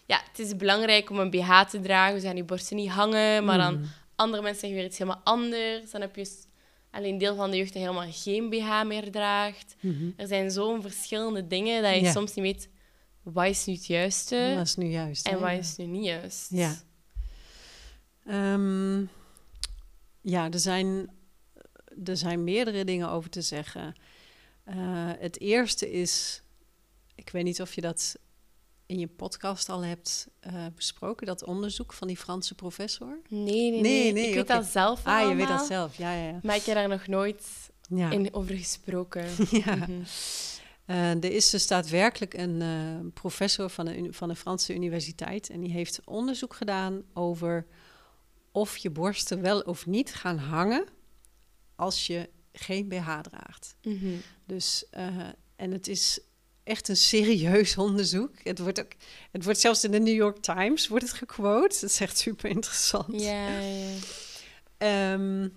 Ja, 0.07 0.20
het 0.29 0.38
is 0.38 0.57
belangrijk 0.57 1.11
om 1.11 1.18
een 1.18 1.31
BH 1.31 1.61
te 1.61 1.81
dragen, 1.81 2.14
dus 2.14 2.24
aan 2.24 2.37
je 2.37 2.44
borsten 2.44 2.76
niet 2.76 2.90
hangen. 2.90 3.44
Maar 3.44 3.59
dan 3.59 3.74
Mm. 3.79 3.85
andere 4.16 4.42
mensen 4.42 4.61
zeggen 4.61 4.79
weer 4.79 4.88
iets 4.88 4.98
helemaal 4.98 5.20
anders. 5.24 5.90
Dan 5.90 6.00
heb 6.00 6.16
je 6.16 6.38
alleen 6.90 7.18
deel 7.18 7.35
van 7.37 7.50
de 7.50 7.57
jeugd 7.57 7.72
die 7.72 7.83
helemaal 7.83 8.09
geen 8.11 8.50
BH 8.50 8.83
meer 8.85 9.11
draagt. 9.11 9.74
Mhm. 9.81 10.11
Er 10.16 10.26
zijn 10.26 10.50
zo'n 10.50 10.83
verschillende 10.83 11.46
dingen 11.46 11.83
dat 11.83 11.94
je 11.94 12.00
Ja. 12.00 12.11
soms 12.12 12.35
niet 12.35 12.44
weet... 12.44 12.68
Wat 13.22 13.46
is 13.46 13.64
nu 13.66 13.74
het 13.74 13.87
juiste 13.87 14.53
Dat 14.57 14.66
is 14.66 14.76
nu 14.76 14.87
juist. 14.87 15.26
en 15.26 15.33
hè, 15.33 15.38
wat 15.38 15.50
is 15.64 15.76
nu 15.76 15.85
niet 15.85 16.05
juist? 16.05 16.46
Ja. 16.50 16.74
Ehm, 18.31 19.05
ja, 20.21 20.51
er 20.51 20.59
zijn, 20.59 21.11
er 22.05 22.16
zijn 22.16 22.45
meerdere 22.45 22.85
dingen 22.85 23.11
over 23.11 23.31
te 23.31 23.43
zeggen. 23.43 23.95
Eh, 24.64 24.77
het 25.19 25.40
eerste 25.40 25.90
is, 25.90 26.43
ik 27.14 27.31
weet 27.31 27.45
niet 27.45 27.61
of 27.61 27.75
je 27.75 27.81
dat 27.81 28.16
in 28.87 28.99
je 28.99 29.07
podcast 29.07 29.69
al 29.69 29.85
hebt 29.85 30.29
eh, 30.40 30.66
besproken, 30.75 31.27
dat 31.27 31.45
onderzoek 31.45 31.93
van 31.93 32.09
die 32.09 32.16
Franse 32.16 32.55
professor? 32.55 33.21
Nee, 33.29 33.45
nee, 33.45 33.71
nee. 33.71 33.81
Nee, 33.81 34.12
nee, 34.12 34.29
ik 34.29 34.35
weet 34.35 34.47
dat 34.47 34.64
zelf 34.64 35.05
Ah, 35.05 35.29
je 35.29 35.35
weet 35.35 35.49
dat 35.49 35.66
zelf, 35.66 35.97
ja, 35.97 36.12
ja. 36.12 36.40
Maar 36.43 36.57
ik 36.57 36.64
heb 36.64 36.75
daar 36.75 36.88
nog 36.88 37.07
nooit 37.07 37.71
ja. 37.88 38.11
in, 38.11 38.35
over 38.35 38.55
gesproken. 38.55 39.27
Ja. 39.64 39.75
Mhm. 39.75 40.03
Eh, 40.85 41.11
er 41.11 41.33
is 41.33 41.51
dus 41.51 41.66
daadwerkelijk 41.66 42.35
een 42.35 43.11
professor 43.14 43.71
van 43.71 43.87
een, 43.87 44.14
van 44.14 44.31
een 44.31 44.37
Franse 44.37 44.75
universiteit. 44.75 45.51
En 45.51 45.61
die 45.61 45.73
heeft 45.73 46.01
onderzoek 46.05 46.55
gedaan 46.55 47.03
over 47.14 47.66
of 48.52 48.76
je 48.76 48.90
borsten 48.90 49.40
wel 49.40 49.60
of 49.60 49.86
niet 49.86 50.14
gaan 50.14 50.38
hangen 50.38 50.84
als 51.74 52.06
je 52.06 52.30
geen 52.52 52.88
BH 52.88 53.20
draagt. 53.20 53.76
Mhm. 53.82 54.14
Dus, 54.44 54.84
eh, 54.90 55.28
en 55.56 55.70
het 55.70 55.88
is 55.88 56.20
echt 56.62 56.88
een 56.88 56.96
serieus 56.96 57.76
onderzoek. 57.86 58.32
Het 58.42 58.58
wordt, 58.58 58.80
ook, 58.80 58.92
het 59.30 59.44
wordt 59.44 59.60
zelfs 59.60 59.84
in 59.84 59.90
de 59.90 59.98
New 59.98 60.14
York 60.14 60.38
Times 60.38 60.88
wordt 60.88 61.04
het 61.04 61.14
gequote. 61.14 61.80
Dat 61.80 61.90
is 61.90 62.00
echt 62.00 62.18
super 62.18 62.50
interessant. 62.50 63.20
Ja, 63.22 63.58
ja. 63.58 63.94
Ehm, 64.76 65.48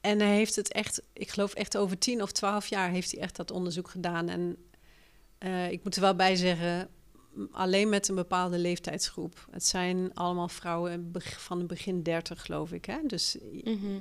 en 0.00 0.20
hij 0.20 0.34
heeft 0.34 0.56
het 0.56 0.72
echt, 0.72 1.02
ik 1.12 1.30
geloof 1.30 1.54
echt 1.54 1.76
over 1.76 1.98
tien 1.98 2.22
of 2.22 2.32
twaalf 2.32 2.66
jaar 2.66 2.90
heeft 2.90 3.10
hij 3.10 3.20
echt 3.20 3.36
dat 3.36 3.50
onderzoek 3.50 3.90
gedaan. 3.90 4.28
En 4.28 4.56
eh, 5.38 5.70
ik 5.70 5.84
moet 5.84 5.94
er 5.94 6.00
wel 6.00 6.14
bij 6.14 6.36
zeggen, 6.36 6.90
alleen 7.50 7.88
met 7.88 8.08
een 8.08 8.14
bepaalde 8.14 8.58
leeftijdsgroep. 8.58 9.46
Het 9.50 9.64
zijn 9.66 10.14
allemaal 10.14 10.48
vrouwen 10.48 11.12
van 11.22 11.58
het 11.58 11.66
begin 11.66 12.02
dertig, 12.02 12.42
geloof 12.44 12.72
ik. 12.72 12.84
Hè? 12.84 12.98
Dus, 13.06 13.36
Mhm. 13.64 13.98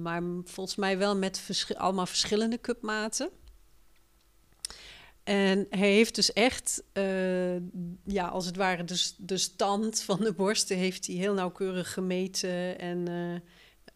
maar 0.00 0.22
volgens 0.44 0.76
mij 0.76 0.98
wel 0.98 1.16
met 1.16 1.66
allemaal 1.76 2.06
verschillende 2.06 2.60
cupmaten. 2.60 3.30
En 5.24 5.66
hij 5.70 5.92
heeft 5.92 6.14
dus 6.14 6.32
echt, 6.32 6.82
eh, 6.92 7.56
ja, 8.04 8.28
als 8.28 8.46
het 8.46 8.56
ware, 8.56 8.84
dus 8.84 9.14
de 9.18 9.36
stand 9.38 10.02
van 10.02 10.20
de 10.20 10.32
borsten 10.32 10.76
heeft 10.76 11.06
hij 11.06 11.16
heel 11.16 11.34
nauwkeurig 11.34 11.92
gemeten. 11.92 12.78
En 12.78 13.08
eh, 13.08 13.40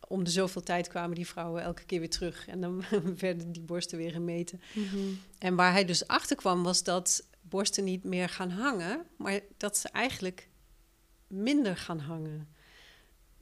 om 0.08 0.24
de 0.24 0.30
zoveel 0.30 0.62
tijd 0.62 0.88
kwamen 0.88 1.14
die 1.14 1.26
vrouwen 1.26 1.62
elke 1.62 1.84
keer 1.84 1.98
weer 1.98 2.10
terug. 2.10 2.46
En 2.48 2.60
dan 2.60 2.82
werden 3.18 3.52
die 3.52 3.62
borsten 3.62 3.98
weer 3.98 4.10
gemeten. 4.10 4.60
Mhm. 4.72 4.98
En 5.38 5.54
waar 5.54 5.72
hij 5.72 5.84
dus 5.84 6.06
achter 6.06 6.36
kwam, 6.36 6.62
was 6.62 6.82
dat 6.82 7.24
borsten 7.54 7.84
niet 7.84 8.04
meer 8.04 8.28
gaan 8.28 8.50
hangen, 8.50 9.06
maar 9.16 9.40
dat 9.56 9.76
ze 9.76 9.88
eigenlijk 9.88 10.48
minder 11.26 11.76
gaan 11.76 11.98
hangen 11.98 12.48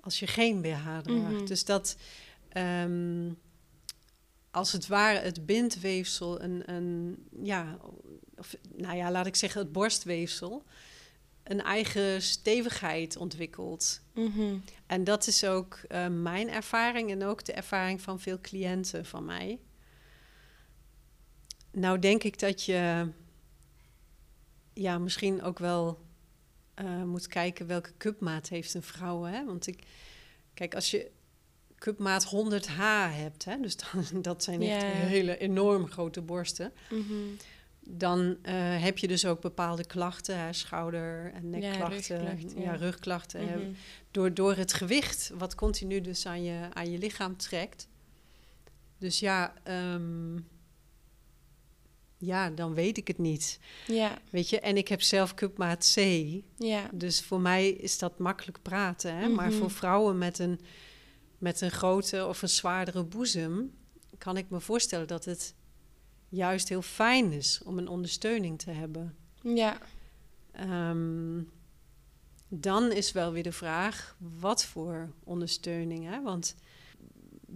als 0.00 0.18
je 0.18 0.26
geen 0.26 0.60
BH 0.60 0.84
draagt. 0.84 1.08
Mhm. 1.08 1.44
Dus 1.44 1.64
dat 1.64 1.96
ehm, 2.48 3.32
als 4.50 4.72
het 4.72 4.86
ware 4.86 5.18
het 5.18 5.46
bindweefsel, 5.46 6.42
een, 6.42 6.70
een 6.70 7.16
ja, 7.42 7.78
of, 8.36 8.56
nou 8.76 8.96
ja, 8.96 9.10
laat 9.10 9.26
ik 9.26 9.36
zeggen 9.36 9.60
het 9.60 9.72
borstweefsel, 9.72 10.64
een 11.42 11.62
eigen 11.62 12.22
stevigheid 12.22 13.16
ontwikkelt. 13.16 14.00
Mhm. 14.14 14.56
En 14.86 15.04
dat 15.04 15.26
is 15.26 15.44
ook 15.44 15.74
eh, 15.88 16.06
mijn 16.08 16.50
ervaring 16.50 17.10
en 17.10 17.24
ook 17.24 17.44
de 17.44 17.52
ervaring 17.52 18.00
van 18.00 18.20
veel 18.20 18.40
cliënten 18.40 19.06
van 19.06 19.24
mij. 19.24 19.58
Nou 21.70 21.98
denk 21.98 22.22
ik 22.22 22.38
dat 22.38 22.64
je 22.64 23.10
ja, 24.72 24.98
misschien 24.98 25.42
ook 25.42 25.58
wel 25.58 26.00
eh, 26.74 27.02
moet 27.02 27.26
kijken 27.26 27.66
welke 27.66 27.92
cupmaat 27.98 28.48
heeft 28.48 28.74
een 28.74 28.82
vrouw. 28.82 29.22
Hè? 29.22 29.44
Want 29.44 29.66
ik, 29.66 29.82
kijk, 30.54 30.74
als 30.74 30.90
je 30.90 31.10
cupmaat 31.76 32.24
100H 32.26 33.12
hebt, 33.14 33.44
hè, 33.44 33.60
dus 33.60 33.76
dan, 33.92 34.22
dat 34.22 34.42
zijn 34.44 34.62
echt 34.62 34.82
hele 34.84 35.38
enorm 35.38 35.86
grote 35.90 36.20
borsten, 36.20 36.72
Mhm. 36.90 37.12
dan 37.80 38.36
eh, 38.42 38.54
heb 38.82 38.98
je 38.98 39.08
dus 39.08 39.26
ook 39.26 39.40
bepaalde 39.40 39.86
klachten, 39.86 40.38
hè, 40.38 40.52
schouder- 40.52 41.32
en 41.34 41.42
Ja, 41.42 41.48
nekklachten, 41.48 42.16
rugklachten, 42.16 42.60
ja, 42.62 42.72
ja. 42.72 42.76
rugklachten. 42.76 43.44
Mhm. 43.44 43.72
door, 44.10 44.34
door 44.34 44.54
het 44.54 44.72
gewicht 44.72 45.30
wat 45.38 45.54
continu 45.54 46.00
dus 46.00 46.26
aan 46.26 46.42
je, 46.42 46.68
aan 46.72 46.90
je 46.90 46.98
lichaam 46.98 47.36
trekt. 47.36 47.88
Dus 48.98 49.20
ja, 49.20 49.54
ehm, 49.62 50.36
ja, 52.24 52.50
dan 52.50 52.74
weet 52.74 52.96
ik 52.96 53.08
het 53.08 53.18
niet. 53.18 53.58
Ja, 53.86 54.18
Weet 54.30 54.48
je, 54.48 54.60
en 54.60 54.76
ik 54.76 54.88
heb 54.88 55.02
zelf 55.02 55.34
cupmaat 55.34 55.92
C. 55.94 55.98
ja. 56.56 56.88
Dus 56.92 57.22
voor 57.22 57.40
mij 57.40 57.68
is 57.68 57.98
dat 57.98 58.18
makkelijk 58.18 58.58
praten. 58.62 59.16
Hè? 59.16 59.28
Maar 59.28 59.48
Mhm. 59.48 59.58
voor 59.58 59.70
vrouwen 59.70 60.18
met 60.18 60.38
een, 60.38 60.60
met 61.38 61.60
een 61.60 61.70
grote 61.70 62.26
of 62.26 62.42
een 62.42 62.48
zwaardere 62.48 63.04
boezem... 63.04 63.72
kan 64.18 64.36
ik 64.36 64.50
me 64.50 64.60
voorstellen 64.60 65.06
dat 65.06 65.24
het 65.24 65.54
juist 66.28 66.68
heel 66.68 66.82
fijn 66.82 67.32
is 67.32 67.60
om 67.64 67.78
een 67.78 67.88
ondersteuning 67.88 68.58
te 68.58 68.70
hebben. 68.70 69.16
Ja, 69.42 69.78
Ehm, 70.52 71.40
dan 72.48 72.92
is 72.92 73.12
wel 73.12 73.32
weer 73.32 73.42
de 73.42 73.52
vraag, 73.52 74.16
wat 74.40 74.64
voor 74.64 75.12
ondersteuning? 75.24 76.04
Hè? 76.10 76.22
Want 76.22 76.54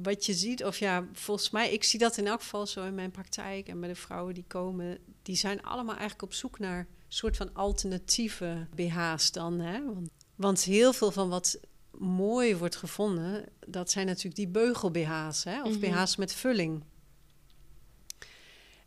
wat 0.02 0.26
je 0.26 0.34
ziet, 0.34 0.64
of 0.64 0.78
ja, 0.78 1.08
volgens 1.12 1.50
mij, 1.50 1.72
ik 1.72 1.84
zie 1.84 1.98
dat 1.98 2.16
in 2.16 2.26
elk 2.26 2.40
geval 2.40 2.66
zo 2.66 2.84
in 2.84 2.94
mijn 2.94 3.10
praktijk 3.10 3.68
en 3.68 3.80
bij 3.80 3.88
de 3.88 3.94
vrouwen 3.94 4.34
die 4.34 4.44
komen, 4.46 4.98
die 5.22 5.36
zijn 5.36 5.62
allemaal 5.62 5.94
eigenlijk 5.94 6.22
op 6.22 6.32
zoek 6.32 6.58
naar 6.58 6.78
een 6.78 6.86
soort 7.08 7.36
van 7.36 7.54
alternatieve 7.54 8.66
BH's 8.74 9.32
dan. 9.32 9.60
Hè? 9.60 9.84
Want, 9.84 10.10
want 10.34 10.62
heel 10.62 10.92
veel 10.92 11.10
van 11.10 11.28
wat 11.28 11.60
mooi 11.98 12.56
wordt 12.56 12.76
gevonden, 12.76 13.44
dat 13.66 13.90
zijn 13.90 14.06
natuurlijk 14.06 14.36
die 14.36 14.48
beugel-BH's, 14.48 15.44
hè? 15.44 15.62
of 15.62 15.78
Mhm. 15.78 15.80
BH's 15.80 16.16
met 16.16 16.32
vulling. 16.32 16.84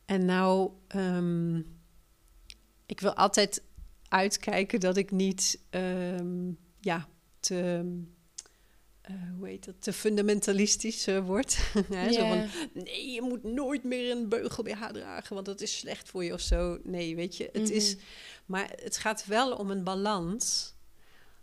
En 0.05 0.25
nou, 0.25 0.71
ehm, 0.87 1.57
ik 2.85 2.99
wil 2.99 3.13
altijd 3.13 3.63
uitkijken 4.07 4.79
dat 4.79 4.97
ik 4.97 5.11
niet, 5.11 5.59
ehm, 5.69 6.51
ja, 6.79 7.07
te, 7.39 7.91
eh, 9.09 9.15
hoe 9.37 9.47
heet 9.47 9.65
dat, 9.65 9.75
te 9.79 9.93
fundamentalistisch 9.93 11.07
eh, 11.07 11.25
word. 11.25 11.57
Hè, 11.89 12.11
Zo 12.13 12.27
van, 12.27 12.45
nee, 12.73 13.09
je 13.11 13.21
moet 13.21 13.43
nooit 13.43 13.83
meer 13.83 14.11
een 14.11 14.29
beugel 14.29 14.63
BH 14.63 14.85
dragen, 14.91 15.33
want 15.33 15.45
dat 15.45 15.61
is 15.61 15.77
slecht 15.77 16.09
voor 16.09 16.23
je 16.23 16.33
of 16.33 16.41
zo. 16.41 16.79
Nee, 16.83 17.15
weet 17.15 17.37
je, 17.37 17.49
het 17.51 17.61
Mhm. 17.63 17.71
is, 17.73 17.95
maar 18.45 18.69
het 18.83 18.97
gaat 18.97 19.25
wel 19.25 19.55
om 19.55 19.71
een 19.71 19.83
balans. 19.83 20.73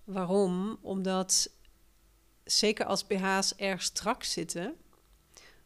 Waarom? 0.05 0.79
Omdat 0.83 1.51
zeker 2.45 2.85
als 2.87 3.07
BH's 3.07 3.55
erg 3.57 3.83
strak 3.83 4.23
zitten, 4.25 4.75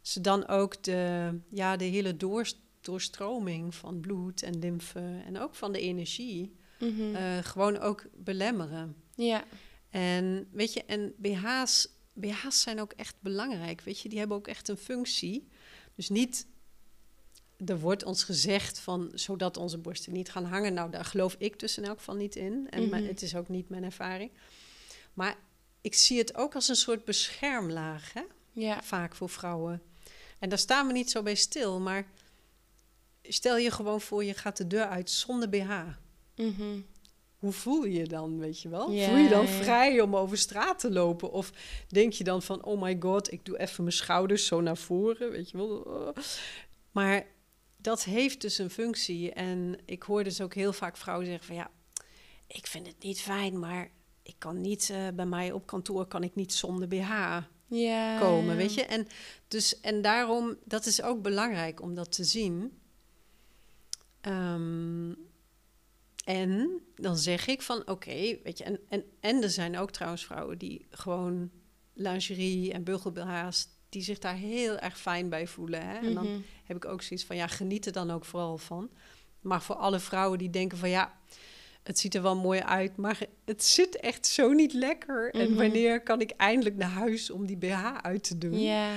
ze 0.00 0.20
dan 0.20 0.46
ook 0.48 0.82
de, 0.82 1.30
ja, 1.50 1.76
de 1.76 1.84
hele 1.84 2.16
doorst- 2.16 2.58
doorstroming 2.80 3.74
van 3.74 4.00
bloed 4.00 4.42
en 4.42 4.58
lymfe 4.58 5.22
en 5.26 5.38
ook 5.38 5.54
van 5.54 5.72
de 5.72 5.80
energie 5.80 6.56
Mhm. 6.78 7.14
eh, 7.14 7.38
gewoon 7.38 7.78
ook 7.78 8.04
belemmeren. 8.16 8.96
ja. 9.14 9.44
En 9.90 10.48
weet 10.52 10.72
je, 10.72 10.84
en 10.84 11.14
BH's, 11.16 11.88
BH's 12.12 12.60
zijn 12.60 12.80
ook 12.80 12.92
echt 12.92 13.14
belangrijk, 13.20 13.80
weet 13.80 14.00
je, 14.00 14.08
die 14.08 14.18
hebben 14.18 14.36
ook 14.36 14.46
echt 14.48 14.68
een 14.68 14.76
functie. 14.76 15.48
Dus 15.94 16.08
niet, 16.08 16.46
er 17.66 17.78
wordt 17.80 18.04
ons 18.04 18.24
gezegd 18.24 18.78
van, 18.78 19.10
zodat 19.14 19.56
onze 19.56 19.78
borsten 19.78 20.12
niet 20.12 20.30
gaan 20.30 20.44
hangen. 20.44 20.74
Nou, 20.74 20.90
daar 20.90 21.04
geloof 21.04 21.34
ik 21.38 21.58
dus 21.58 21.76
in 21.78 21.84
elk 21.84 21.98
geval 21.98 22.14
niet 22.14 22.36
in. 22.36 22.66
En 22.70 22.82
Mhm. 22.88 23.04
het 23.04 23.22
is 23.22 23.34
ook 23.34 23.48
niet 23.48 23.68
mijn 23.68 23.84
ervaring. 23.84 24.30
Maar 25.14 25.36
ik 25.80 25.94
zie 25.94 26.18
het 26.18 26.34
ook 26.36 26.54
als 26.54 26.68
een 26.68 26.76
soort 26.76 27.04
beschermlaag, 27.04 28.12
hè? 28.12 28.22
Ja. 28.52 28.82
vaak 28.82 29.14
voor 29.14 29.28
vrouwen. 29.28 29.82
En 30.38 30.48
daar 30.48 30.58
staan 30.58 30.86
we 30.86 30.92
niet 30.92 31.10
zo 31.10 31.22
bij 31.22 31.34
stil, 31.34 31.80
maar 31.80 32.06
stel 33.22 33.56
je 33.56 33.70
gewoon 33.70 34.00
voor, 34.00 34.24
je 34.24 34.34
gaat 34.34 34.56
de 34.56 34.66
deur 34.66 34.86
uit 34.86 35.10
zonder 35.10 35.48
BH. 35.48 35.82
Mhm. 36.36 36.80
Hoe 37.40 37.52
voel 37.52 37.84
je 37.84 37.98
je 37.98 38.06
dan, 38.06 38.38
weet 38.38 38.60
je 38.60 38.68
wel? 38.68 38.86
Voel 38.86 39.16
je 39.16 39.28
dan 39.28 39.48
vrij 39.48 40.00
om 40.00 40.16
over 40.16 40.38
straat 40.38 40.78
te 40.78 40.90
lopen? 40.90 41.32
Of 41.32 41.52
denk 41.88 42.12
je 42.12 42.24
dan 42.24 42.42
van, 42.42 42.64
oh 42.64 42.82
my 42.82 42.96
god, 43.00 43.32
ik 43.32 43.44
doe 43.44 43.58
even 43.58 43.84
mijn 43.84 43.96
schouders 43.96 44.46
zo 44.46 44.60
naar 44.60 44.76
voren, 44.76 45.30
weet 45.30 45.50
je 45.50 45.56
wel? 45.56 46.14
Maar 46.90 47.26
dat 47.76 48.04
heeft 48.04 48.40
dus 48.40 48.58
een 48.58 48.70
functie. 48.70 49.32
En 49.32 49.78
ik 49.84 50.02
hoor 50.02 50.24
dus 50.24 50.40
ook 50.40 50.54
heel 50.54 50.72
vaak 50.72 50.96
vrouwen 50.96 51.26
zeggen 51.26 51.46
van, 51.46 51.56
ja, 51.56 51.70
ik 52.46 52.66
vind 52.66 52.86
het 52.86 53.02
niet 53.02 53.20
fijn, 53.20 53.58
maar 53.58 53.90
ik 54.22 54.34
kan 54.38 54.60
niet, 54.60 54.90
eh, 54.90 55.08
bij 55.14 55.26
mij 55.26 55.52
op 55.52 55.66
kantoor 55.66 56.06
kan 56.06 56.22
ik 56.22 56.34
niet 56.34 56.52
zonder 56.52 56.88
BH 56.88 57.38
komen, 58.18 58.56
weet 58.56 58.74
je? 58.74 58.84
En, 58.84 59.06
dus, 59.48 59.80
en 59.80 60.02
daarom, 60.02 60.56
dat 60.64 60.86
is 60.86 61.02
ook 61.02 61.22
belangrijk 61.22 61.82
om 61.82 61.94
dat 61.94 62.12
te 62.12 62.24
zien. 62.24 62.78
Ehm, 64.20 65.12
en 66.36 66.80
dan 66.94 67.16
zeg 67.16 67.46
ik 67.46 67.62
van, 67.62 67.88
oké, 67.88 68.38
weet 68.42 68.58
je, 68.58 68.64
en, 68.64 68.80
en, 68.88 69.04
en 69.20 69.42
er 69.42 69.50
zijn 69.50 69.78
ook 69.78 69.90
trouwens 69.90 70.24
vrouwen 70.24 70.58
die 70.58 70.86
gewoon 70.90 71.50
lingerie 71.94 72.72
en 72.72 72.84
bugel-BH's, 72.84 73.68
die 73.88 74.02
zich 74.02 74.18
daar 74.18 74.34
heel 74.34 74.78
erg 74.78 74.98
fijn 74.98 75.28
bij 75.28 75.46
voelen. 75.46 75.86
Hè? 75.86 75.98
En 75.98 76.14
dan 76.14 76.24
Mhm. 76.26 76.40
heb 76.64 76.76
ik 76.76 76.84
ook 76.84 77.02
zoiets 77.02 77.26
van, 77.26 77.36
ja, 77.36 77.46
geniet 77.46 77.86
er 77.86 77.92
dan 77.92 78.10
ook 78.10 78.24
vooral 78.24 78.58
van. 78.58 78.90
Maar 79.40 79.62
voor 79.62 79.74
alle 79.76 79.98
vrouwen 79.98 80.38
die 80.38 80.50
denken 80.50 80.78
van, 80.78 80.88
ja, 80.88 81.18
het 81.90 81.98
ziet 81.98 82.14
er 82.14 82.22
wel 82.22 82.36
mooi 82.36 82.60
uit, 82.60 82.96
maar 82.96 83.18
het 83.44 83.64
zit 83.64 83.96
echt 83.96 84.26
zo 84.26 84.52
niet 84.52 84.72
lekker. 84.72 85.30
En 85.34 85.48
Mhm. 85.50 85.58
wanneer 85.60 86.02
kan 86.02 86.20
ik 86.20 86.30
eindelijk 86.30 86.76
naar 86.76 86.90
huis 86.90 87.30
om 87.30 87.46
die 87.46 87.56
BH 87.56 87.96
uit 88.02 88.22
te 88.22 88.38
doen? 88.38 88.60
Ja. 88.60 88.92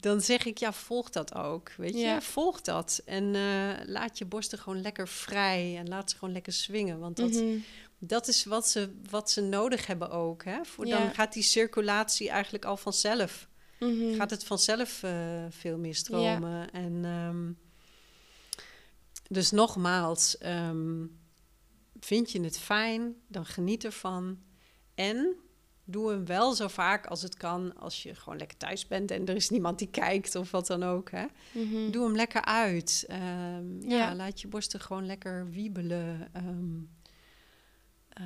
Dan 0.00 0.20
zeg 0.20 0.44
ik, 0.44 0.58
ja, 0.58 0.72
volg 0.72 1.10
dat 1.10 1.34
ook. 1.34 1.72
Weet 1.76 1.98
je, 1.98 2.16
volg 2.20 2.60
dat. 2.60 3.02
En 3.04 3.34
eh, 3.34 3.70
laat 3.86 4.18
je 4.18 4.24
borsten 4.24 4.58
gewoon 4.58 4.80
lekker 4.80 5.08
vrij 5.08 5.76
en 5.78 5.88
laat 5.88 6.10
ze 6.10 6.16
gewoon 6.16 6.34
lekker 6.34 6.52
swingen. 6.52 6.98
Want 6.98 7.16
dat, 7.16 7.30
Mhm. 7.30 7.56
dat 7.98 8.28
is 8.28 8.44
wat 8.44 8.68
ze, 8.68 8.90
wat 9.10 9.30
ze 9.30 9.40
nodig 9.40 9.86
hebben 9.86 10.10
ook. 10.10 10.44
Hè? 10.44 10.64
Voor. 10.64 10.86
Dan 10.86 11.14
gaat 11.14 11.32
die 11.32 11.42
circulatie 11.42 12.28
eigenlijk 12.30 12.64
al 12.64 12.76
vanzelf. 12.76 13.48
Mhm. 13.78 14.14
Gaat 14.14 14.30
het 14.30 14.44
vanzelf 14.44 15.02
eh, 15.02 15.44
veel 15.50 15.78
meer 15.78 15.94
stromen. 15.94 16.70
En 16.70 17.04
ehm, 17.04 17.52
dus 19.28 19.50
nogmaals, 19.50 20.38
ehm, 20.38 21.04
vind 22.06 22.30
je 22.32 22.40
het 22.40 22.58
fijn, 22.58 23.14
dan 23.28 23.46
geniet 23.46 23.84
ervan. 23.84 24.38
En 24.94 25.36
doe 25.84 26.10
hem 26.10 26.24
wel 26.26 26.52
zo 26.54 26.68
vaak 26.68 27.06
als 27.06 27.22
het 27.22 27.36
kan, 27.36 27.76
als 27.76 28.02
je 28.02 28.14
gewoon 28.14 28.38
lekker 28.38 28.56
thuis 28.56 28.86
bent 28.86 29.10
en 29.10 29.26
er 29.26 29.34
is 29.36 29.50
niemand 29.50 29.78
die 29.78 29.90
kijkt 29.90 30.34
of 30.34 30.50
wat 30.50 30.66
dan 30.66 30.82
ook. 30.82 31.10
Hè? 31.10 31.24
Mhm. 31.52 31.90
Doe 31.90 32.04
hem 32.04 32.16
lekker 32.16 32.44
uit. 32.44 33.04
Ehm, 33.08 33.80
ja. 33.80 33.96
Ja. 33.96 34.14
laat 34.14 34.40
je 34.40 34.48
borsten 34.48 34.80
gewoon 34.80 35.06
lekker 35.06 35.50
wiebelen. 35.50 36.28
Eh, 38.08 38.24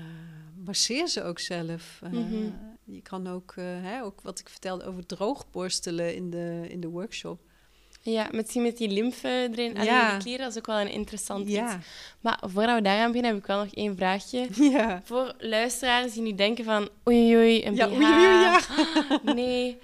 masseer 0.65 1.09
ze 1.09 1.23
ook 1.23 1.39
zelf. 1.39 2.01
Eh, 2.03 2.11
Mhm. 2.11 2.51
Je 2.85 3.03
kan 3.03 3.27
ook, 3.27 3.53
eh, 3.57 3.65
hè, 3.65 4.03
ook 4.03 4.21
wat 4.21 4.39
ik 4.39 4.49
vertelde 4.49 4.85
over 4.85 5.07
droogborstelen 5.07 6.15
in 6.15 6.31
de, 6.31 6.67
in 6.69 6.81
de 6.81 6.89
workshop. 6.89 7.41
Ja, 8.03 8.29
misschien 8.33 8.63
met 8.63 8.77
die 8.77 8.89
lymfe 8.89 9.49
erin 9.53 9.77
en 9.77 9.85
Ja. 9.85 10.11
die 10.11 10.19
klieren, 10.19 10.45
dat 10.45 10.51
is 10.53 10.59
ook 10.59 10.67
wel 10.67 10.81
een 10.81 10.91
interessant 10.91 11.47
iets. 11.47 11.57
Ja. 11.57 11.79
Maar 12.21 12.39
voordat 12.47 12.75
we 12.77 12.83
daaraan 12.83 13.07
beginnen, 13.07 13.31
heb 13.33 13.41
ik 13.41 13.47
wel 13.47 13.59
nog 13.65 13.75
één 13.75 13.97
vraagje. 13.97 14.49
ja. 14.77 15.01
Voor 15.05 15.35
luisteraars 15.39 16.13
die 16.13 16.23
nu 16.23 16.35
denken 16.35 16.65
van... 16.65 16.89
Oei, 17.09 17.37
oei, 17.37 17.65
een 17.67 17.75
Ja, 17.75 17.87
BH. 17.89 17.93
oei, 17.93 18.05
oei, 18.05 18.23
ja. 18.23 18.61
Nee. 19.35 19.79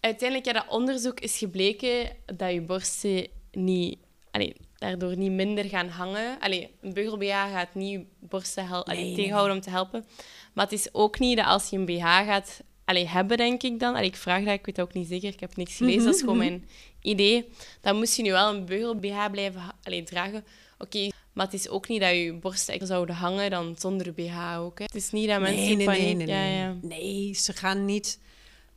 Uiteindelijk, 0.00 0.48
ja, 0.48 0.52
dat 0.52 0.68
onderzoek 0.68 1.20
is 1.20 1.38
gebleken 1.38 2.10
dat 2.34 2.52
je 2.52 2.60
borsten 2.60 3.26
niet... 3.52 3.98
Allee, 4.30 4.54
daardoor 4.76 5.16
niet 5.16 5.30
minder 5.32 5.64
gaan 5.64 5.88
hangen. 5.88 6.36
Allee, 6.40 6.70
een 6.80 6.92
beugel-BH 6.92 7.26
gaat 7.52 7.74
niet 7.74 7.90
je 7.90 8.04
borsten 8.20 8.66
hel- 8.68 8.86
allee, 8.86 8.98
Nee, 8.98 9.06
nee, 9.06 9.16
tegenhouden 9.16 9.56
om 9.56 9.62
te 9.62 9.70
helpen. 9.70 10.04
Maar 10.52 10.64
het 10.64 10.74
is 10.74 10.88
ook 10.94 11.18
niet 11.18 11.36
dat 11.36 11.46
als 11.46 11.70
je 11.70 11.76
een 11.76 11.84
BH 11.84 12.02
gaat 12.04 12.62
allee, 12.88 13.06
hebben, 13.06 13.36
denk 13.36 13.62
ik 13.62 13.80
dan... 13.80 13.94
Allee, 13.94 14.08
ik 14.08 14.16
vraag 14.16 14.44
dat, 14.44 14.54
ik 14.54 14.66
weet 14.66 14.76
dat 14.76 14.86
ook 14.86 14.94
niet 14.94 15.08
zeker. 15.08 15.32
Ik 15.32 15.40
heb 15.40 15.56
niks 15.56 15.76
gelezen, 15.76 16.04
dat 16.04 16.14
is 16.14 16.20
gewoon 16.20 16.36
mijn 16.36 16.68
idee. 17.02 17.48
Dan 17.80 17.96
moest 17.96 18.16
je 18.16 18.22
nu 18.22 18.30
wel 18.30 18.54
een 18.54 18.64
beugel-BH 18.64 19.30
blijven 19.30 19.62
allee, 19.82 20.02
dragen. 20.02 20.44
Oké, 20.78 21.08
maar 21.32 21.44
het 21.44 21.54
is 21.54 21.68
ook 21.68 21.88
niet 21.88 22.00
dat 22.00 22.10
je 22.10 22.32
borsten 22.32 22.86
zouden 22.86 23.14
hangen 23.14 23.50
dan 23.50 23.74
zonder 23.78 24.12
BH 24.14 24.56
ook. 24.58 24.78
Hè. 24.78 24.84
Het 24.84 24.94
is 24.94 25.10
niet 25.10 25.28
dat 25.28 25.40
mensen 25.40 25.76
Nee, 25.76 25.76
nee, 25.76 25.86
nee, 25.86 26.14
nee, 26.14 26.26
Ja, 26.26 26.42
nee. 26.42 26.56
ja. 26.56 26.76
Nee, 26.82 27.34
ze 27.34 27.52
gaan 27.52 27.84
niet... 27.84 28.18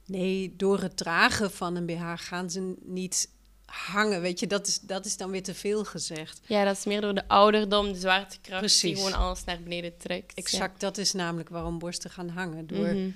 Nee, 0.06 0.54
door 0.58 0.80
het 0.82 0.98
dragen 0.98 1.52
van 1.52 1.76
een 1.76 1.86
BH 1.86 2.14
gaan 2.16 2.50
ze 2.50 2.74
niet 2.84 3.30
hangen. 3.66 4.22
Weet 4.22 4.40
je, 4.40 4.48
dat 4.48 4.68
is, 4.68 4.80
dat 4.80 5.06
is 5.06 5.18
dan 5.18 5.32
weer 5.32 5.44
te 5.44 5.54
veel 5.54 5.84
gezegd. 5.84 6.40
Ja, 6.46 6.64
dat 6.64 6.78
is 6.78 6.86
meer 6.86 7.02
door 7.02 7.14
de 7.14 7.28
ouderdom, 7.28 7.94
de 7.94 8.00
zwaartekracht, 8.00 8.82
die 8.82 8.96
gewoon 8.96 9.14
alles 9.14 9.44
naar 9.44 9.60
beneden 9.64 9.98
trekt. 9.98 10.34
Exact, 10.34 10.80
dat 10.80 10.98
is 10.98 11.12
namelijk 11.14 11.50
waarom 11.50 11.80
borsten 11.80 12.10
gaan 12.10 12.30
hangen. 12.30 12.68
Door, 12.68 12.94
Mhm. 12.94 13.10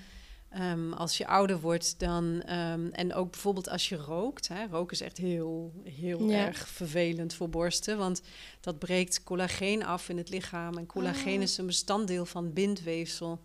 Ehm, 0.55 0.93
als 0.93 1.17
je 1.17 1.27
ouder 1.27 1.59
wordt, 1.59 1.99
dan... 1.99 2.41
ehm, 2.41 2.87
en 2.91 3.13
ook 3.13 3.31
bijvoorbeeld 3.31 3.69
als 3.69 3.89
je 3.89 3.95
rookt. 3.95 4.47
Hè, 4.47 4.65
roken 4.67 4.93
is 4.93 5.01
echt 5.01 5.17
heel, 5.17 5.73
heel 5.83 6.29
Ja. 6.29 6.45
erg 6.45 6.67
vervelend 6.67 7.33
voor 7.33 7.49
borsten. 7.49 7.97
Want 7.97 8.21
dat 8.61 8.79
breekt 8.79 9.23
collageen 9.23 9.85
af 9.85 10.09
in 10.09 10.17
het 10.17 10.29
lichaam. 10.29 10.77
En 10.77 10.85
collageen 10.85 11.37
Ah. 11.37 11.41
is 11.43 11.57
een 11.57 11.65
bestanddeel 11.65 12.25
van 12.25 12.53
bindweefsel. 12.53 13.39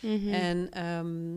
Mhm. 0.00 0.28
En 0.28 0.70
ehm, 0.70 1.36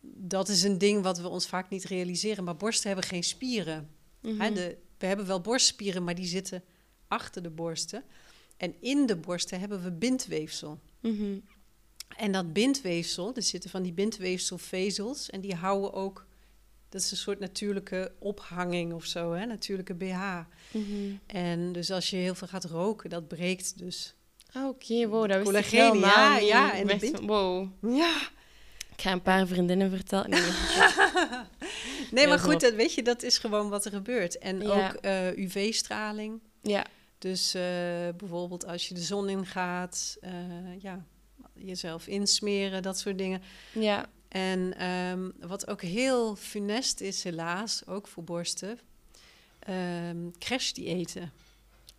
dat 0.00 0.48
is 0.48 0.62
een 0.62 0.78
ding 0.78 1.02
wat 1.02 1.18
we 1.18 1.28
ons 1.28 1.46
vaak 1.46 1.68
niet 1.70 1.84
realiseren. 1.84 2.44
Maar 2.44 2.56
borsten 2.56 2.86
hebben 2.90 3.06
geen 3.08 3.22
spieren. 3.24 3.88
Mhm. 4.20 4.40
Hè, 4.40 4.52
de, 4.52 4.76
we 4.98 5.06
hebben 5.06 5.26
wel 5.26 5.40
borstspieren, 5.40 6.04
maar 6.04 6.14
die 6.14 6.26
zitten 6.26 6.62
achter 7.08 7.42
de 7.42 7.50
borsten. 7.50 8.04
En 8.56 8.74
in 8.80 9.06
de 9.06 9.16
borsten 9.16 9.60
hebben 9.60 9.82
we 9.82 9.92
bindweefsel. 9.92 10.80
Mhm. 11.00 11.38
En 12.16 12.32
dat 12.32 12.52
bindweefsel, 12.52 13.32
er 13.34 13.42
zitten 13.42 13.70
van 13.70 13.82
die 13.82 13.92
bindweefselvezels 13.92 15.30
en 15.30 15.40
die 15.40 15.54
houden 15.54 15.92
ook, 15.92 16.26
dat 16.88 17.00
is 17.00 17.10
een 17.10 17.16
soort 17.16 17.38
natuurlijke 17.38 18.12
ophanging 18.18 18.92
of 18.92 19.04
zo, 19.04 19.32
hè? 19.32 19.44
natuurlijke 19.46 19.94
BH. 19.94 20.38
Mhm. 20.70 21.12
En 21.26 21.72
dus 21.72 21.90
als 21.90 22.10
je 22.10 22.16
heel 22.16 22.34
veel 22.34 22.48
gaat 22.48 22.64
roken, 22.64 23.10
dat 23.10 23.28
breekt 23.28 23.78
dus. 23.78 24.14
Ah, 24.52 24.68
Oké, 24.68 25.08
wow, 25.08 25.28
dat 25.28 25.46
wist 25.48 25.66
ik 25.66 25.78
helemaal 25.80 26.10
ja, 26.10 26.38
niet. 26.38 26.48
ja, 26.48 26.74
en 26.74 27.00
van, 27.00 27.26
Wow. 27.26 27.68
Ja. 27.96 28.20
Ik 28.96 29.00
ga 29.08 29.12
een 29.12 29.22
paar 29.22 29.46
vriendinnen 29.46 29.90
vertellen. 29.90 30.30
Nee, 30.30 30.40
Nee, 32.10 32.26
maar 32.26 32.38
goed, 32.38 32.60
dat 32.60 32.74
weet 32.74 32.94
je, 32.94 33.02
dat 33.02 33.22
is 33.22 33.38
gewoon 33.38 33.68
wat 33.68 33.84
er 33.84 33.90
gebeurt. 33.90 34.38
En 34.38 34.60
Ja. 34.60 34.88
ook 34.88 34.94
eh, 34.94 35.36
UV-straling. 35.36 36.40
ja. 36.62 36.86
Dus 37.18 37.54
eh, 37.54 37.62
bijvoorbeeld 38.16 38.66
als 38.66 38.88
je 38.88 38.94
de 38.94 39.00
zon 39.00 39.28
ingaat, 39.28 40.16
eh 40.20 40.32
ja, 40.80 41.04
jezelf 41.64 42.06
insmeren, 42.06 42.82
dat 42.82 42.98
soort 42.98 43.18
dingen. 43.18 43.42
ja. 43.72 44.06
En 44.28 44.74
ehm, 44.78 45.30
wat 45.40 45.68
ook 45.68 45.82
heel 45.82 46.36
funest 46.36 47.00
is, 47.00 47.22
helaas, 47.24 47.82
ook 47.86 48.06
voor 48.08 48.24
borsten, 48.24 48.78
ehm 49.58 50.16
crashdiëten. 50.38 51.32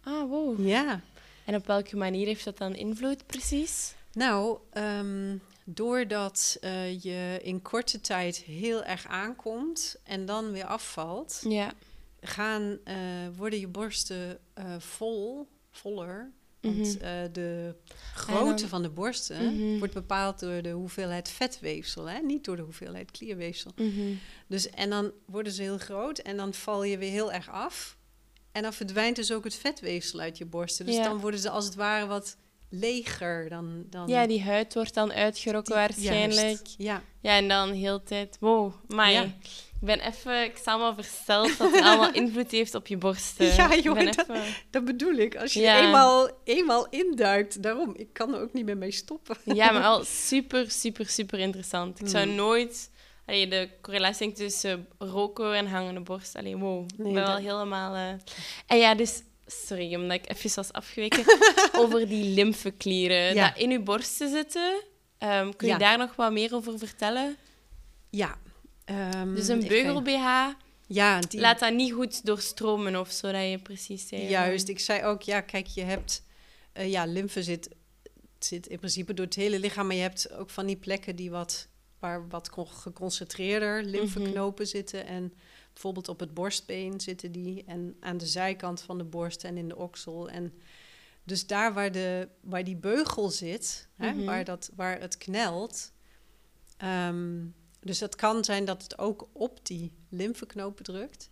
Ah, 0.04 0.30
wow. 0.30 0.68
Ja, 0.68 1.02
En 1.46 1.56
op 1.56 1.66
welke 1.68 1.96
manier 1.98 2.26
heeft 2.26 2.44
dat 2.44 2.58
dan 2.58 2.76
invloed, 2.76 3.26
precies? 3.26 3.94
nou, 4.14 4.58
ehm, 4.72 5.38
doordat 5.66 6.58
eh, 6.62 7.02
je 7.02 7.40
in 7.42 7.62
korte 7.62 8.02
tijd 8.02 8.38
heel 8.38 8.84
erg 8.84 9.08
aankomt 9.08 9.96
en 10.04 10.26
dan 10.26 10.52
weer 10.52 10.66
afvalt, 10.66 11.42
Ja. 11.48 11.72
gaan, 12.22 12.78
eh, 12.84 12.96
worden 13.36 13.60
je 13.60 13.68
borsten 13.68 14.40
eh, 14.54 14.76
vol, 14.80 15.48
voller. 15.72 16.32
Want 16.64 16.76
Mhm. 16.96 17.04
eh, 17.06 17.12
de 17.32 17.76
grootte 18.14 18.68
van 18.68 18.82
de 18.82 18.90
borsten 18.90 19.56
Mhm. 19.56 19.78
wordt 19.80 19.94
bepaald 19.94 20.40
door 20.40 20.62
de 20.62 20.70
hoeveelheid 20.72 21.30
vetweefsel, 21.30 22.10
hè? 22.10 22.20
niet 22.20 22.44
door 22.46 22.56
de 22.56 22.62
hoeveelheid 22.62 23.12
klierweefsel. 23.12 23.72
Mhm. 23.76 24.14
Dus, 24.48 24.70
en 24.70 24.90
dan 24.90 25.12
worden 25.26 25.52
ze 25.54 25.62
heel 25.62 25.78
groot 25.78 26.18
en 26.20 26.38
dan 26.38 26.54
val 26.54 26.84
je 26.84 26.98
weer 26.98 27.12
heel 27.12 27.32
erg 27.32 27.50
af. 27.50 27.98
En 28.52 28.62
dan 28.62 28.74
verdwijnt 28.74 29.16
dus 29.16 29.32
ook 29.32 29.44
het 29.44 29.56
vetweefsel 29.56 30.20
uit 30.20 30.38
je 30.38 30.46
borsten. 30.46 30.86
Dus 30.86 30.96
Ja. 30.96 31.04
dan 31.04 31.20
worden 31.20 31.40
ze 31.40 31.50
als 31.50 31.66
het 31.66 31.76
ware 31.76 32.06
wat 32.06 32.38
leger 32.70 33.50
dan... 33.50 33.84
dan 33.90 34.08
Ja, 34.08 34.28
die 34.28 34.42
huid 34.44 34.74
wordt 34.74 34.94
dan 34.94 35.12
uitgerokken 35.14 35.74
die- 35.74 35.82
waarschijnlijk. 35.84 36.40
juist. 36.42 36.76
Ja, 36.78 37.04
Ja, 37.22 37.38
en 37.38 37.48
dan 37.48 37.72
heel 37.72 38.04
tijd... 38.04 38.38
Wow, 38.40 38.74
maar 38.88 39.12
Ja. 39.12 39.34
Ik 39.84 39.90
ben 39.90 40.00
even... 40.08 40.44
Ik 40.44 40.58
sta 40.58 40.72
allemaal 40.72 40.94
versteld 40.94 41.58
dat 41.58 41.72
het 41.72 41.82
allemaal 41.84 42.14
invloed 42.24 42.52
heeft 42.52 42.76
op 42.76 42.88
je 42.88 42.98
borsten. 42.98 43.46
Ja, 43.56 43.76
joh, 43.76 43.96
dat- 44.06 44.20
even... 44.30 44.42
dat 44.70 44.86
bedoel 44.86 45.14
ik. 45.14 45.36
Als 45.36 45.54
je 45.54 45.60
Ja. 45.60 45.80
eenmaal, 45.82 46.30
eenmaal 46.44 46.88
induikt, 46.90 47.64
daarom, 47.64 47.94
ik 47.96 48.14
kan 48.14 48.34
er 48.34 48.42
ook 48.42 48.54
niet 48.54 48.66
meer 48.66 48.78
mee 48.78 48.92
stoppen. 48.92 49.38
Ja, 49.44 49.72
maar 49.72 49.82
wel 49.82 50.04
super, 50.30 50.72
super, 50.72 51.08
super 51.10 51.40
interessant. 51.40 52.00
Ik 52.02 52.08
zou 52.08 52.28
Mm. 52.28 52.36
nooit... 52.36 52.92
Allee, 53.26 53.48
de 53.48 53.70
correlatie 53.82 54.32
tussen 54.32 54.88
roken 54.98 55.54
en 55.54 55.68
hangende 55.68 56.00
borst. 56.02 56.36
Allee, 56.36 56.58
wow. 56.58 56.88
Nee, 56.98 57.08
ik 57.08 57.14
ben 57.14 57.24
wel 57.26 57.36
helemaal... 57.36 57.96
eh, 57.96 58.10
En 58.68 58.78
ja, 58.78 58.96
dus... 58.96 59.22
Sorry, 59.46 59.96
omdat 59.96 60.18
ik 60.18 60.30
even 60.30 60.52
was 60.56 60.72
afgeweken. 60.74 61.24
over 61.82 62.08
die 62.08 62.34
lymfeklieren. 62.34 63.36
Ja. 63.36 63.48
Dat 63.48 63.58
in 63.58 63.72
uw 63.72 63.84
borsten 63.84 64.30
zitten. 64.30 64.82
Ehm, 65.18 65.52
kun 65.58 65.68
je 65.68 65.74
Ja. 65.74 65.80
daar 65.80 65.98
nog 65.98 66.16
wat 66.16 66.32
meer 66.32 66.56
over 66.56 66.78
vertellen? 66.80 67.38
Ja. 68.10 68.36
Ehm, 68.86 69.34
Dus 69.36 69.48
een 69.48 69.68
beugel-BH, 69.68 70.48
Ja, 70.88 71.20
die, 71.20 71.40
laat 71.40 71.60
dat 71.60 71.74
niet 71.74 71.94
goed 71.94 72.26
doorstromen 72.26 73.00
of 73.00 73.12
zo, 73.12 73.32
dat 73.32 73.50
je 73.50 73.60
precies 73.60 74.08
zei. 74.08 74.28
juist. 74.30 74.68
Ik 74.68 74.80
zei 74.80 75.04
ook, 75.04 75.22
ja, 75.22 75.42
kijk, 75.42 75.68
je 75.68 75.82
hebt... 75.84 76.24
eh, 76.74 76.92
ja, 76.92 77.06
lymfe 77.06 77.44
zit, 77.44 77.70
zit 78.40 78.68
in 78.68 78.78
principe 78.78 79.14
door 79.14 79.26
het 79.26 79.36
hele 79.36 79.60
lichaam, 79.60 79.88
maar 79.88 79.96
je 79.96 80.02
hebt 80.02 80.32
ook 80.32 80.50
van 80.50 80.66
die 80.66 80.76
plekken 80.78 81.16
die 81.16 81.32
wat, 81.32 81.68
waar 82.00 82.28
wat 82.28 82.50
con- 82.50 82.68
geconcentreerder 82.68 83.84
lymfeknopen 83.84 84.68
zitten. 84.68 85.06
En 85.06 85.34
bijvoorbeeld 85.74 86.08
op 86.08 86.20
het 86.20 86.34
borstbeen 86.34 87.02
zitten 87.02 87.32
die 87.32 87.64
en 87.68 87.96
aan 88.00 88.18
de 88.18 88.26
zijkant 88.26 88.82
van 88.82 88.98
de 88.98 89.04
borst 89.04 89.44
en 89.44 89.58
in 89.58 89.68
de 89.68 89.76
oksel. 89.78 90.30
En 90.30 90.54
dus 91.24 91.48
daar 91.48 91.74
waar, 91.74 91.92
de, 91.92 92.28
waar 92.42 92.64
die 92.64 92.76
beugel 92.76 93.30
zit, 93.30 93.88
hè, 93.96 94.12
Mhm. 94.14 94.26
waar, 94.26 94.44
dat, 94.44 94.72
waar 94.76 95.00
het 95.00 95.18
knelt... 95.18 95.92
ehm, 96.78 97.36
dus 97.84 98.00
het 98.00 98.16
kan 98.16 98.44
zijn 98.44 98.66
dat 98.66 98.84
het 98.84 98.98
ook 98.98 99.28
op 99.32 99.60
die 99.66 99.92
lymfeknopen 100.10 100.84
drukt. 100.84 101.30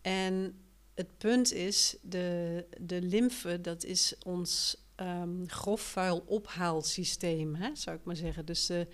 En 0.00 0.58
het 0.94 1.18
punt 1.18 1.52
is, 1.52 1.96
de, 2.02 2.64
de 2.80 3.02
lymfe, 3.02 3.60
dat 3.60 3.84
is 3.84 4.14
ons 4.22 4.76
ehm 4.94 5.46
grofvuil 5.46 6.24
ophaalsysteem, 6.26 7.54
hè, 7.54 7.70
zou 7.74 7.96
ik 7.96 8.04
maar 8.04 8.16
zeggen. 8.16 8.44
Dus 8.46 8.66
de 8.66 8.86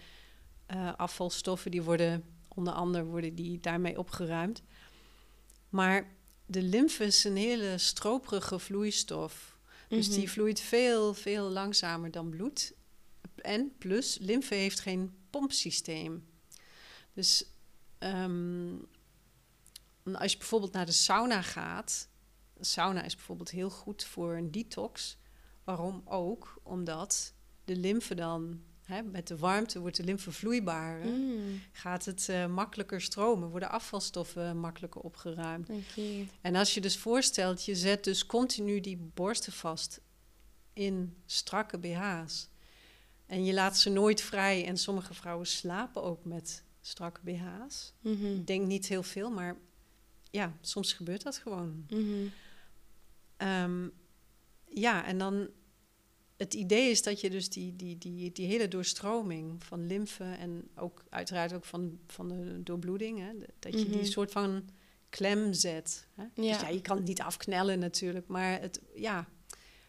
eh, 0.66 0.92
afvalstoffen, 0.96 1.70
die 1.70 1.82
worden 1.82 2.24
onder 2.48 2.72
andere 2.72 3.04
worden 3.04 3.34
die 3.34 3.60
daarmee 3.60 3.98
opgeruimd. 3.98 4.62
Maar 5.68 6.12
de 6.46 6.62
lymfe 6.62 7.04
is 7.04 7.24
een 7.24 7.36
hele 7.36 7.78
stroperige 7.78 8.58
vloeistof. 8.58 9.58
Dus 9.88 10.08
Mhm. 10.08 10.18
die 10.18 10.30
vloeit 10.30 10.60
veel, 10.60 11.14
veel 11.14 11.48
langzamer 11.50 12.10
dan 12.10 12.28
bloed. 12.30 12.72
En 13.36 13.72
plus, 13.78 14.18
lymfe 14.20 14.54
heeft 14.54 14.80
geen 14.80 15.14
pompsysteem. 15.30 16.24
Dus 17.12 17.44
ehm, 17.98 18.74
als 20.12 20.32
je 20.32 20.38
bijvoorbeeld 20.38 20.72
naar 20.72 20.86
de 20.86 20.92
sauna 20.92 21.42
gaat... 21.42 22.08
Sauna 22.60 23.02
is 23.02 23.14
bijvoorbeeld 23.14 23.50
heel 23.50 23.70
goed 23.70 24.04
voor 24.04 24.34
een 24.34 24.50
detox. 24.50 25.18
Waarom 25.64 26.02
ook? 26.04 26.60
Omdat 26.62 27.34
de 27.64 27.76
lymfe 27.76 28.14
dan... 28.14 28.62
Hè, 28.82 29.02
met 29.02 29.28
de 29.28 29.36
warmte 29.36 29.80
wordt 29.80 29.96
de 29.96 30.04
lymfe 30.04 30.32
vloeibaarder. 30.32 31.12
Mm, 31.12 31.60
Gaat 31.72 32.04
het 32.04 32.28
eh, 32.28 32.46
makkelijker 32.46 33.00
stromen, 33.00 33.48
worden 33.48 33.70
afvalstoffen 33.70 34.56
makkelijker 34.58 35.00
opgeruimd. 35.00 35.68
En 36.40 36.56
als 36.56 36.74
je 36.74 36.80
dus 36.80 36.98
voorstelt, 36.98 37.64
je 37.64 37.74
zet 37.74 38.04
dus 38.04 38.26
continu 38.26 38.80
die 38.80 38.96
borsten 38.96 39.52
vast 39.52 40.00
in 40.72 41.16
strakke 41.26 41.78
BH's. 41.78 42.48
En 43.26 43.44
je 43.44 43.52
laat 43.52 43.78
ze 43.78 43.90
nooit 43.90 44.20
vrij. 44.20 44.66
En 44.66 44.76
sommige 44.76 45.14
vrouwen 45.14 45.46
slapen 45.46 46.02
ook 46.02 46.24
met 46.24 46.64
strakke 46.80 47.20
BH's. 47.24 47.92
Mhm. 48.00 48.26
Ik 48.26 48.46
denk 48.46 48.66
niet 48.66 48.86
heel 48.86 49.02
veel, 49.02 49.30
maar 49.30 49.56
ja, 50.30 50.56
soms 50.60 50.92
gebeurt 50.92 51.22
dat 51.22 51.36
gewoon. 51.36 51.84
Mhm. 51.90 52.26
Ehm, 53.36 53.88
ja, 54.68 55.04
en 55.04 55.18
dan 55.18 55.48
het 56.36 56.54
idee 56.54 56.90
is 56.90 57.02
dat 57.02 57.20
je 57.20 57.30
dus 57.30 57.48
die, 57.48 57.76
die, 57.76 57.98
die, 57.98 58.32
die 58.32 58.46
hele 58.46 58.68
doorstroming 58.68 59.64
van 59.64 59.86
lymfe 59.86 60.24
en 60.24 60.68
ook 60.74 61.04
uiteraard 61.08 61.52
ook 61.52 61.64
van, 61.64 61.98
van 62.06 62.28
de 62.28 62.62
doorbloeding, 62.62 63.18
hè, 63.18 63.32
dat 63.58 63.72
je 63.80 63.84
Mhm. 63.88 63.92
die 63.98 64.04
soort 64.04 64.30
van 64.32 64.68
klem 65.08 65.52
zet. 65.52 66.06
Hè? 66.14 66.24
Dus 66.34 66.46
Ja. 66.46 66.60
ja, 66.60 66.68
je 66.68 66.80
kan 66.80 66.96
het 66.96 67.06
niet 67.06 67.20
afknellen 67.20 67.78
natuurlijk, 67.78 68.26
maar 68.26 68.60
het, 68.60 68.80
ja, 68.94 69.28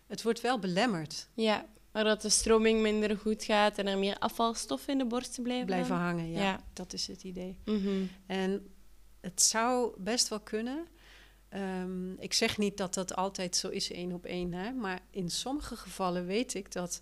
het 0.08 0.22
wordt 0.24 0.42
wel 0.42 0.60
belemmerd 0.60 1.28
Ja, 1.34 1.70
waardoor 1.92 2.18
de 2.20 2.30
stroming 2.30 2.82
minder 2.82 3.18
goed 3.18 3.44
gaat 3.44 3.78
en 3.78 3.88
er 3.88 3.98
meer 3.98 4.18
afvalstoffen 4.20 4.94
in 4.94 4.98
de 5.00 5.06
borsten 5.06 5.44
blijven. 5.44 5.66
blijven 5.66 5.96
hangen. 5.96 6.30
Ja, 6.32 6.42
Ja. 6.42 6.60
dat 6.74 6.94
is 6.94 7.08
het 7.08 7.24
idee. 7.24 7.58
Mhm. 7.66 8.04
En 8.26 8.74
het 9.22 9.42
zou 9.42 9.94
best 9.98 10.28
wel 10.28 10.40
kunnen. 10.40 10.88
Ehm, 11.50 12.12
ik 12.14 12.34
zeg 12.34 12.58
niet 12.58 12.78
dat 12.78 12.94
dat 12.94 13.16
altijd 13.16 13.56
zo 13.56 13.68
is, 13.70 13.92
één 13.92 14.12
op 14.12 14.26
één. 14.26 14.54
Hè? 14.54 14.72
Maar 14.72 15.00
in 15.10 15.30
sommige 15.30 15.76
gevallen 15.76 16.26
weet 16.26 16.54
ik 16.54 16.72
dat 16.72 17.02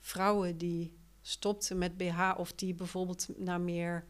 vrouwen 0.00 0.58
die 0.58 0.94
stopten 1.22 1.78
met 1.78 1.96
BH... 1.96 2.32
of 2.36 2.52
die 2.52 2.74
bijvoorbeeld 2.74 3.26
naar 3.36 3.60
meer 3.60 4.04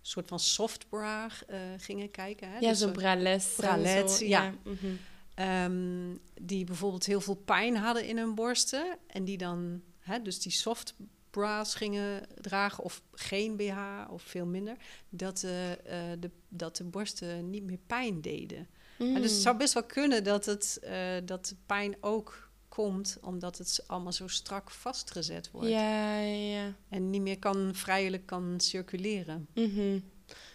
soort 0.00 0.28
van 0.28 0.40
soft 0.40 0.88
bra 0.88 1.28
eh, 1.46 1.58
gingen 1.78 2.10
kijken. 2.10 2.48
Hè? 2.50 2.58
Ja, 2.58 2.68
Dus 2.68 2.78
zo 2.78 2.86
zo- 2.86 2.92
braless. 2.92 3.46
en 3.48 3.54
bralette, 3.56 4.12
zo, 4.14 4.24
ja. 4.24 4.54
Mhm. 4.64 4.86
Ehm, 5.34 6.16
die 6.40 6.64
bijvoorbeeld 6.64 7.06
heel 7.06 7.20
veel 7.20 7.34
pijn 7.34 7.76
hadden 7.76 8.06
in 8.06 8.18
hun 8.18 8.34
borsten. 8.34 8.98
En 9.06 9.24
die 9.24 9.38
dan, 9.38 9.82
hè, 9.98 10.22
dus 10.22 10.40
die 10.40 10.52
soft 10.52 10.94
bras 11.30 11.74
gingen 11.74 12.26
dragen 12.40 12.84
of 12.84 13.02
geen 13.12 13.56
BH 13.56 13.78
of 14.10 14.22
veel 14.22 14.46
minder. 14.46 14.76
Dat, 15.08 15.42
eh, 15.42 15.72
eh, 15.72 16.20
de, 16.20 16.30
dat 16.48 16.76
de 16.76 16.84
borsten 16.84 17.50
niet 17.50 17.62
meer 17.62 17.78
pijn 17.86 18.20
deden. 18.20 18.68
En 18.98 19.22
dus 19.22 19.32
het 19.32 19.40
zou 19.40 19.56
best 19.56 19.74
wel 19.74 19.84
kunnen 19.84 20.24
dat, 20.24 20.44
het, 20.44 20.78
eh, 20.82 21.16
dat 21.24 21.46
de 21.46 21.56
pijn 21.66 21.96
ook 22.00 22.50
komt 22.68 23.18
omdat 23.20 23.58
het 23.58 23.84
allemaal 23.86 24.12
zo 24.12 24.28
strak 24.28 24.70
vastgezet 24.70 25.50
wordt. 25.50 25.68
Ja, 25.68 26.18
ja, 26.18 26.60
ja. 26.60 26.74
En 26.88 27.10
niet 27.10 27.22
meer 27.22 27.38
kan 27.38 27.74
vrijelijk 27.74 28.26
kan 28.26 28.60
circuleren. 28.60 29.46
Mhm. 29.54 29.98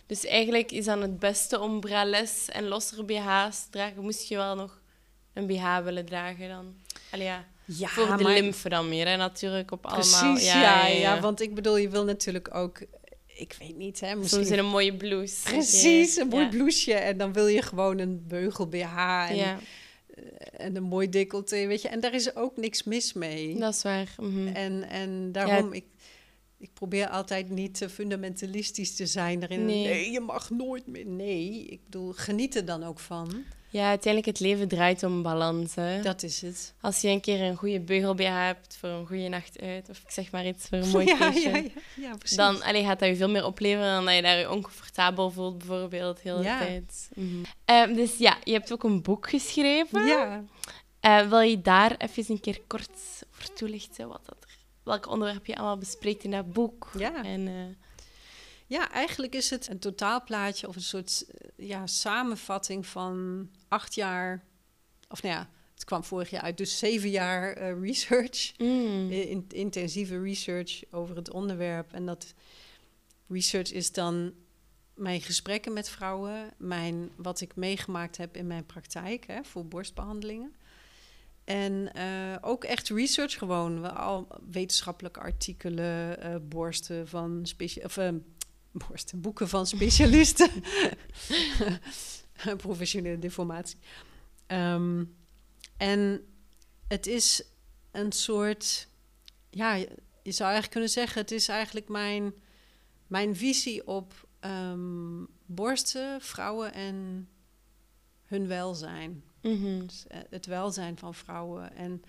Dus 0.08 0.26
eigenlijk 0.26 0.72
is 0.72 0.86
dan 0.86 1.02
het 1.02 1.20
beste 1.20 1.60
om 1.60 1.80
braless 1.80 2.50
en 2.50 2.67
lossere 2.67 3.04
BH's 3.04 3.63
te 3.63 3.70
dragen. 3.70 4.02
Moest 4.04 4.28
je 4.28 4.36
wel 4.36 4.56
nog 4.56 4.82
een 5.34 5.48
BH 5.48 5.84
willen 5.84 6.06
dragen 6.06 6.50
dan? 6.50 6.76
Allee, 7.12 7.26
ja. 7.26 7.46
Ja, 7.65 7.88
Voor 7.88 8.17
de 8.17 8.24
maar- 8.24 8.34
lymfe 8.34 8.70
dan 8.70 8.89
meer, 8.89 9.08
hè, 9.08 9.15
natuurlijk. 9.15 9.72
Op 9.72 9.82
Precies, 9.82 10.13
allemaal. 10.22 10.38
ja, 10.39 10.88
ja, 10.88 11.20
Want 11.20 11.41
ik 11.41 11.56
bedoel, 11.56 11.78
je 11.78 11.89
wil 11.89 12.04
natuurlijk 12.04 12.56
ook... 12.56 12.80
Ik 13.26 13.56
weet 13.60 13.76
niet, 13.76 14.00
hè, 14.00 14.15
misschien 14.15 14.43
Soms 14.43 14.58
in 14.58 14.63
een 14.63 14.70
mooie 14.72 14.96
blouse. 14.96 15.43
Precies, 15.43 16.15
een 16.15 16.28
mooi 16.28 16.43
ja. 16.43 16.50
blouseje. 16.50 16.98
En 16.98 17.17
dan 17.17 17.34
wil 17.34 17.48
je 17.48 17.62
gewoon 17.62 18.00
een 18.00 18.28
beugel 18.28 18.67
BH 18.67 18.98
en, 19.30 19.36
Ja, 19.36 19.60
en 20.52 20.76
een 20.76 20.84
mooi 20.84 21.10
decolleté, 21.10 21.67
weet 21.67 21.82
je. 21.82 21.88
En 21.88 22.00
daar 22.00 22.13
is 22.13 22.36
ook 22.36 22.58
niks 22.58 22.84
mis 22.84 23.13
mee. 23.13 23.58
dat 23.60 23.74
is 23.74 23.82
waar. 23.82 24.15
Mhm. 24.17 24.48
En, 24.48 24.89
en 24.89 25.32
daarom, 25.32 25.74
ik, 25.74 25.86
ik 26.60 26.70
probeer 26.74 27.08
altijd 27.10 27.50
niet 27.50 27.78
te 27.78 27.89
fundamentalistisch 27.89 28.96
te 28.96 29.06
zijn 29.06 29.39
daarin. 29.39 29.65
Nee. 29.65 29.88
Nee. 29.88 30.12
je 30.12 30.20
mag 30.20 30.50
nooit 30.50 30.88
meer. 30.88 31.06
Nee, 31.06 31.65
ik 31.65 31.80
bedoel, 31.84 32.12
geniet 32.15 32.56
er 32.56 32.65
dan 32.65 32.84
ook 32.84 33.00
van. 33.00 33.43
Ja, 33.70 33.88
uiteindelijk 33.89 34.38
het 34.38 34.48
leven 34.48 34.67
draait 34.67 35.04
om 35.04 35.22
balans. 35.22 35.76
Hè. 35.76 36.02
Dat 36.02 36.24
is 36.24 36.41
het. 36.41 36.74
Als 36.82 37.02
je 37.02 37.08
een 37.08 37.22
keer 37.22 37.41
een 37.41 37.56
goede 37.56 37.80
beugel 37.80 38.15
BH 38.15 38.24
hebt 38.28 38.78
voor 38.80 38.89
een 38.89 39.06
goede 39.08 39.28
nacht 39.28 39.62
uit, 39.62 39.89
of 39.89 39.98
ik 39.98 40.10
zeg 40.12 40.32
maar 40.32 40.48
iets 40.48 40.67
voor 40.67 40.78
een 40.78 40.89
mooi 40.98 41.06
ja, 41.06 41.15
feestje, 41.15 41.50
ja, 41.50 41.58
ja, 41.58 41.70
ja, 41.96 42.15
precies. 42.17 42.38
dan 42.38 42.62
allee, 42.63 42.84
gaat 42.84 43.00
dat 43.00 43.10
je 43.10 43.15
veel 43.15 43.30
meer 43.30 43.46
opleveren 43.46 43.93
dan 43.93 44.06
dat 44.06 44.15
je 44.15 44.22
daar 44.22 44.38
je 44.39 44.52
oncomfortabel 44.52 45.32
voelt, 45.32 45.58
bijvoorbeeld, 45.58 46.15
de 46.24 46.30
hele 46.30 46.43
Ja. 46.43 46.60
tijd. 46.60 47.10
Mhm. 47.15 47.43
Ehm, 47.65 47.93
dus 47.93 48.17
ja, 48.17 48.38
je 48.43 48.52
hebt 48.54 48.72
ook 48.72 48.84
een 48.84 49.02
boek 49.02 49.30
geschreven. 49.30 50.06
ja. 50.06 50.43
Eh, 51.00 51.30
wil 51.30 51.39
je 51.39 51.62
daar 51.62 51.96
even 51.98 52.26
een 52.28 52.39
keer 52.39 52.62
kort 52.67 52.89
over 53.36 53.54
toelichten? 53.54 54.08
Wat 54.08 54.22
dat 54.26 54.46
welke 54.88 55.10
onderwerp 55.10 55.45
je 55.45 55.56
allemaal 55.56 55.78
bespreekt 55.78 56.23
in 56.23 56.32
dat 56.32 56.54
boek? 56.54 56.89
Ja. 56.97 57.23
En, 57.23 57.47
eh, 57.47 57.54
Ja, 58.69 58.91
eigenlijk 58.91 59.36
is 59.36 59.50
het 59.50 59.67
een 59.69 59.80
totaalplaatje 59.80 60.67
of 60.67 60.76
een 60.76 60.82
soort 60.82 61.26
eh, 61.28 61.67
ja, 61.67 61.88
samenvatting 61.88 62.86
van 62.86 63.47
acht 63.67 63.95
jaar, 63.95 64.43
of 65.10 65.21
nou 65.21 65.36
ja, 65.36 65.50
het 65.73 65.84
kwam 65.86 66.04
vorig 66.04 66.30
jaar 66.30 66.41
uit, 66.41 66.58
dus 66.58 66.78
zeven 66.78 67.10
jaar 67.10 67.54
eh, 67.54 67.82
research, 67.82 68.54
mm, 68.58 69.12
in- 69.12 69.45
intensieve 69.50 70.21
research 70.21 70.84
over 70.91 71.15
het 71.15 71.32
onderwerp. 71.32 71.93
En 71.93 72.06
dat 72.06 72.34
research 73.28 73.71
is 73.71 73.91
dan 73.91 74.34
mijn 74.93 75.21
gesprekken 75.21 75.73
met 75.73 75.89
vrouwen, 75.89 76.54
mijn, 76.58 77.10
wat 77.15 77.41
ik 77.41 77.56
meegemaakt 77.56 78.17
heb 78.17 78.36
in 78.36 78.47
mijn 78.47 78.65
praktijk 78.65 79.28
hè, 79.28 79.43
voor 79.43 79.65
borstbehandelingen. 79.65 80.56
En 81.47 81.93
eh, 81.93 82.36
ook 82.41 82.63
echt 82.63 82.89
research 82.89 83.38
gewoon, 83.38 83.95
al 83.95 84.27
wetenschappelijke 84.51 85.19
artikelen, 85.19 86.21
eh, 86.21 86.36
borsten 86.41 87.07
van 87.07 87.47
of, 87.83 87.97
eh, 87.97 88.10
borsten, 88.88 89.21
boeken 89.21 89.49
van 89.49 89.67
specialisten. 89.67 90.49
Professionele 92.57 93.19
deformatie. 93.19 93.77
Ehm, 94.47 95.03
en 95.77 96.25
het 96.88 97.07
is 97.07 97.43
een 97.91 98.12
soort, 98.12 98.88
ja, 99.49 99.73
je 99.73 99.89
je 100.27 100.33
zou 100.33 100.51
eigenlijk 100.51 100.71
kunnen 100.71 100.89
zeggen, 100.89 101.21
het 101.21 101.31
is 101.31 101.47
eigenlijk 101.47 101.89
mijn, 101.89 102.33
mijn 103.07 103.36
visie 103.36 103.88
op 103.88 104.27
ehm, 104.39 105.23
borsten, 105.45 106.21
vrouwen 106.21 106.73
en 106.73 107.29
hun 108.25 108.47
welzijn. 108.47 109.23
Mhm. 109.41 109.86
Dus, 109.86 110.08
eh, 110.08 110.19
het 110.30 110.45
welzijn 110.45 110.97
van 110.97 111.15
vrouwen 111.15 111.76
en 111.76 112.02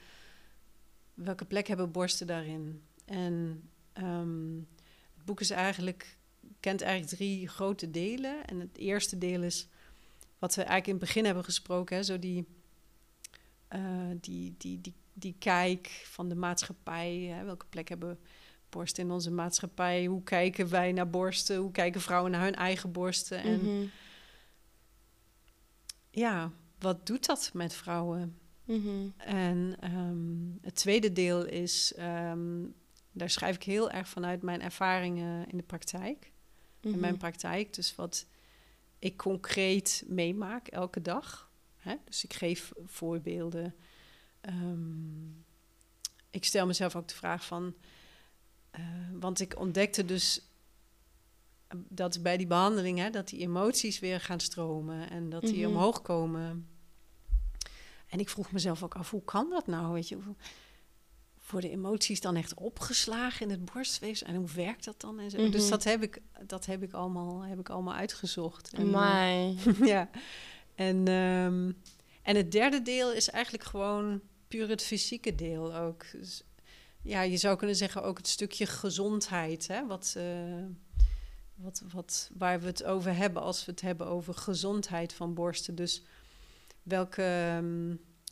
welke 1.14 1.45
plek 1.45 1.67
hebben 1.67 1.91
borsten 1.91 2.27
daarin. 2.27 2.83
En 3.05 3.62
ehm, 3.93 4.57
het 5.14 5.25
boek 5.25 5.41
is 5.41 5.51
eigenlijk, 5.51 6.17
kent 6.61 6.83
eigenlijk 6.83 7.17
drie 7.17 7.49
grote 7.49 7.91
delen. 7.91 8.47
En 8.47 8.61
het 8.61 8.77
eerste 8.77 9.19
deel 9.19 9.43
is 9.43 9.69
wat 10.38 10.55
we 10.55 10.62
eigenlijk 10.62 10.87
in 10.87 10.95
het 10.95 11.05
begin 11.05 11.25
hebben 11.25 11.45
gesproken, 11.45 11.97
hè, 11.97 12.03
zo 12.03 12.19
die, 12.19 12.47
eh, 13.69 13.81
die, 14.21 14.55
die, 14.59 14.81
die, 14.81 14.95
die 15.12 15.35
kijk 15.38 16.03
van 16.05 16.29
de 16.29 16.35
maatschappij. 16.35 17.17
Hè, 17.17 17.45
welke 17.45 17.67
plek 17.69 17.88
hebben 17.88 18.19
borsten 18.69 19.05
in 19.05 19.11
onze 19.11 19.31
maatschappij? 19.31 20.07
Hoe 20.07 20.23
kijken 20.23 20.69
wij 20.69 20.93
naar 20.93 21.11
borsten? 21.11 21.57
Hoe 21.57 21.71
kijken 21.71 22.01
vrouwen 22.01 22.31
naar 22.31 22.43
hun 22.43 22.55
eigen 22.55 22.93
borsten? 22.93 23.38
En 23.43 23.61
Mhm. 23.62 23.87
ja, 26.11 26.53
wat 26.79 27.07
doet 27.07 27.27
dat 27.27 27.51
met 27.55 27.75
vrouwen? 27.75 28.38
Mhm. 28.64 29.09
En 29.17 29.77
ehm, 29.81 30.67
het 30.67 30.75
tweede 30.75 31.12
deel 31.12 31.47
is, 31.47 31.93
ehm, 31.95 32.64
daar 33.12 33.31
schrijf 33.31 33.55
ik 33.57 33.62
heel 33.62 33.91
erg 33.91 34.09
vanuit 34.09 34.43
mijn 34.43 34.62
ervaringen 34.62 35.49
in 35.51 35.57
de 35.57 35.62
praktijk. 35.62 36.33
In 36.81 36.91
Mhm. 36.91 37.01
mijn 37.01 37.17
praktijk, 37.17 37.75
dus 37.75 37.95
wat 37.95 38.27
ik 38.99 39.17
concreet 39.17 40.05
meemaak 40.07 40.69
elke 40.69 41.03
dag. 41.03 41.51
Hè? 41.77 41.95
Dus 42.05 42.25
ik 42.25 42.33
geef 42.35 42.73
voorbeelden. 42.87 43.75
Ehm, 44.41 45.29
ik 46.31 46.45
stel 46.45 46.66
mezelf 46.66 46.97
ook 46.97 47.09
de 47.09 47.14
vraag 47.14 47.47
van, 47.47 47.74
eh, 48.70 48.81
want 49.12 49.41
ik 49.41 49.59
ontdekte 49.59 50.05
dus 50.05 50.41
dat 51.89 52.23
bij 52.23 52.37
die 52.37 52.47
behandeling, 52.47 52.99
hè, 52.99 53.11
dat 53.11 53.29
die 53.29 53.41
emoties 53.41 53.99
weer 53.99 54.21
gaan 54.21 54.41
stromen 54.41 55.11
en 55.11 55.31
dat 55.31 55.43
die 55.43 55.66
Mhm. 55.66 55.77
omhoog 55.77 56.03
komen. 56.03 56.69
En 58.09 58.19
ik 58.21 58.29
vroeg 58.29 58.53
mezelf 58.53 58.83
ook 58.83 58.95
af, 58.95 59.11
hoe 59.11 59.25
kan 59.25 59.51
dat 59.51 59.66
nou? 59.66 59.93
Weet 59.93 60.09
je, 60.09 60.14
hoe, 60.14 60.35
worden 61.51 61.71
emoties 61.71 62.21
dan 62.21 62.37
echt 62.37 62.55
opgeslagen 62.55 63.41
in 63.47 63.51
het 63.51 63.64
borstweefsel? 63.73 64.27
En 64.27 64.35
hoe 64.35 64.49
werkt 64.55 64.85
dat 64.85 65.01
dan? 65.01 65.19
En 65.21 65.31
zo. 65.31 65.39
Mhm. 65.43 65.51
Dus 65.51 65.69
dat 65.69 65.85
heb 65.85 66.03
ik, 66.03 66.21
dat 66.47 66.66
heb 66.66 66.83
ik, 66.83 66.93
allemaal, 66.93 67.41
heb 67.41 67.59
ik 67.59 67.69
allemaal 67.69 67.95
uitgezocht. 67.95 68.73
En, 68.75 68.95
eh, 68.95 69.64
ja. 69.95 70.11
En, 70.75 71.09
ehm, 71.09 71.73
en 72.23 72.37
het 72.37 72.53
derde 72.53 72.83
deel 72.83 73.12
is 73.12 73.31
eigenlijk 73.31 73.64
gewoon 73.64 74.21
puur 74.49 74.69
het 74.69 74.83
fysieke 74.83 75.35
deel 75.35 75.75
ook. 75.75 76.05
Dus, 76.12 76.43
ja, 77.03 77.23
je 77.23 77.37
zou 77.37 77.57
kunnen 77.57 77.77
zeggen 77.77 78.03
ook 78.03 78.16
het 78.16 78.29
stukje 78.29 78.66
gezondheid, 78.66 79.66
hè? 79.69 79.87
Wat, 79.87 80.14
eh, 80.16 80.25
wat, 81.59 81.83
wat, 81.93 82.31
waar 82.37 82.61
we 82.61 82.67
het 82.67 82.85
over 82.85 83.17
hebben 83.17 83.43
als 83.43 83.65
we 83.65 83.71
het 83.71 83.81
hebben 83.81 84.07
over 84.07 84.35
gezondheid 84.35 85.13
van 85.13 85.35
borsten. 85.35 85.75
Dus 85.75 86.03
welke, 86.83 87.23
ehm, 87.23 87.87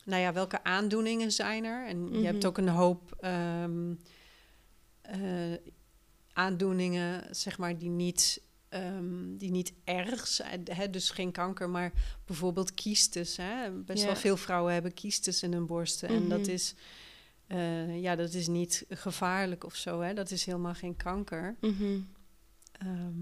nou 0.05 0.23
ja, 0.23 0.33
welke 0.33 0.65
aandoeningen 0.65 1.33
zijn 1.33 1.65
er? 1.65 1.87
En 1.87 2.13
je 2.21 2.25
hebt 2.25 2.39
Mhm. 2.39 2.47
ook 2.47 2.59
een 2.59 2.69
hoop 2.69 3.17
ehm, 3.21 3.95
eh, 5.01 5.53
aandoeningen, 6.33 7.35
zeg 7.37 7.59
maar, 7.59 7.79
die 7.79 7.89
niet, 7.91 8.41
ehm, 8.69 9.37
die 9.37 9.51
niet 9.51 9.73
erg 9.85 10.27
zijn. 10.27 10.63
Hè? 10.71 10.91
Dus 10.91 11.11
geen 11.11 11.33
kanker, 11.33 11.71
maar 11.71 11.93
bijvoorbeeld 12.25 12.75
kiestes. 12.75 13.37
Hè? 13.37 13.71
Best 13.71 14.01
Ja. 14.01 14.07
wel 14.07 14.17
veel 14.17 14.37
vrouwen 14.37 14.73
hebben 14.73 14.95
kiestes 14.95 15.43
in 15.43 15.53
hun 15.53 15.67
borsten. 15.67 16.09
En 16.09 16.29
dat 16.29 16.41
Mhm. 16.41 16.51
is, 16.51 16.75
eh, 17.47 18.01
ja, 18.03 18.17
dat 18.17 18.33
is 18.35 18.47
niet 18.47 18.85
gevaarlijk 18.89 19.65
of 19.65 19.75
zo. 19.75 20.01
Hè? 20.01 20.15
Dat 20.15 20.31
is 20.31 20.45
helemaal 20.45 20.75
geen 20.75 20.97
kanker. 20.97 21.57
Mhm. 21.61 21.99
Ehm, 22.79 23.15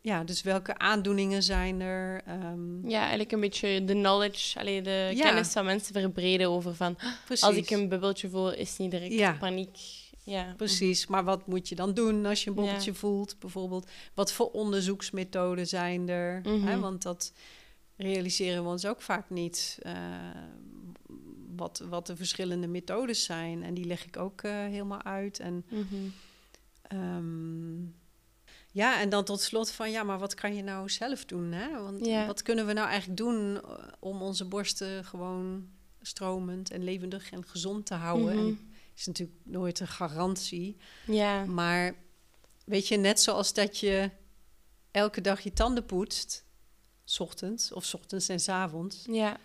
ja, 0.00 0.24
dus 0.24 0.42
welke 0.42 0.78
aandoeningen 0.78 1.42
zijn 1.42 1.80
er? 1.80 2.22
Ehm, 2.26 2.88
Ja, 2.88 2.98
eigenlijk 3.00 3.32
een 3.32 3.40
beetje 3.40 3.84
de 3.84 3.92
knowledge, 3.92 4.58
allee, 4.58 4.82
de 4.82 5.10
Ja. 5.14 5.22
kennis 5.22 5.48
van 5.48 5.64
mensen 5.64 5.94
verbreden 6.00 6.48
over 6.50 6.74
van... 6.74 6.96
precies. 7.24 7.44
Als 7.44 7.56
ik 7.56 7.70
een 7.70 7.88
bubbeltje 7.88 8.28
voel, 8.28 8.52
is 8.52 8.76
niet 8.76 8.90
direct 8.90 9.12
Ja. 9.12 9.32
paniek. 9.40 9.78
Ja. 10.24 10.54
Precies, 10.56 11.06
maar 11.06 11.24
wat 11.24 11.46
moet 11.46 11.68
je 11.68 11.74
dan 11.74 11.94
doen 11.94 12.26
als 12.26 12.44
je 12.44 12.50
een 12.50 12.56
Ja. 12.56 12.62
bobbeltje 12.62 12.94
voelt? 12.94 13.36
Bijvoorbeeld, 13.38 13.90
wat 14.14 14.32
voor 14.32 14.50
onderzoeksmethoden 14.50 15.66
zijn 15.66 16.08
er? 16.08 16.40
Mhm. 16.44 16.80
Want 16.80 17.02
dat 17.02 17.32
realiseren 17.96 18.62
we 18.62 18.68
ons 18.68 18.86
ook 18.86 19.02
vaak 19.02 19.30
niet. 19.30 19.78
eh, 19.82 19.92
wat, 21.56 21.82
wat 21.88 22.06
de 22.06 22.16
verschillende 22.16 22.66
methodes 22.66 23.24
zijn. 23.24 23.62
En 23.62 23.74
die 23.74 23.84
leg 23.84 24.06
ik 24.06 24.16
ook 24.16 24.42
eh, 24.42 24.52
helemaal 24.52 25.02
uit. 25.02 25.38
En 25.40 25.64
Mhm. 25.68 25.84
Ehm, 26.82 27.82
ja, 28.72 29.00
en 29.00 29.08
dan 29.08 29.24
tot 29.24 29.40
slot 29.40 29.70
van, 29.70 29.90
ja, 29.90 30.02
maar 30.02 30.18
wat 30.18 30.34
kan 30.34 30.54
je 30.54 30.62
nou 30.62 30.88
zelf 30.88 31.24
doen? 31.24 31.52
Hè? 31.52 31.82
Want 31.82 32.06
Ja. 32.06 32.26
wat 32.26 32.42
kunnen 32.42 32.66
we 32.66 32.72
nou 32.72 32.88
eigenlijk 32.88 33.18
doen 33.18 33.56
eh, 33.62 33.84
om 33.98 34.22
onze 34.22 34.44
borsten 34.44 35.04
gewoon 35.04 35.68
stromend 36.00 36.70
en 36.70 36.84
levendig 36.84 37.30
en 37.30 37.46
gezond 37.46 37.86
te 37.86 37.94
houden? 37.94 38.38
En 38.38 38.72
is 38.96 39.06
natuurlijk 39.06 39.38
nooit 39.44 39.80
een 39.80 39.88
garantie. 39.88 40.76
Ja. 41.06 41.44
Maar 41.44 41.94
weet 42.64 42.88
je, 42.88 42.96
net 42.96 43.20
zoals 43.20 43.52
dat 43.52 43.78
je 43.78 44.10
elke 44.90 45.20
dag 45.20 45.40
je 45.40 45.52
tanden 45.52 45.86
poetst, 45.86 46.44
's 47.04 47.18
ochtends 47.20 47.72
of 47.72 47.84
's 47.84 47.94
ochtends 47.94 48.28
en 48.28 48.40
's 48.40 48.48
avonds, 48.48 49.04
ja. 49.10 49.36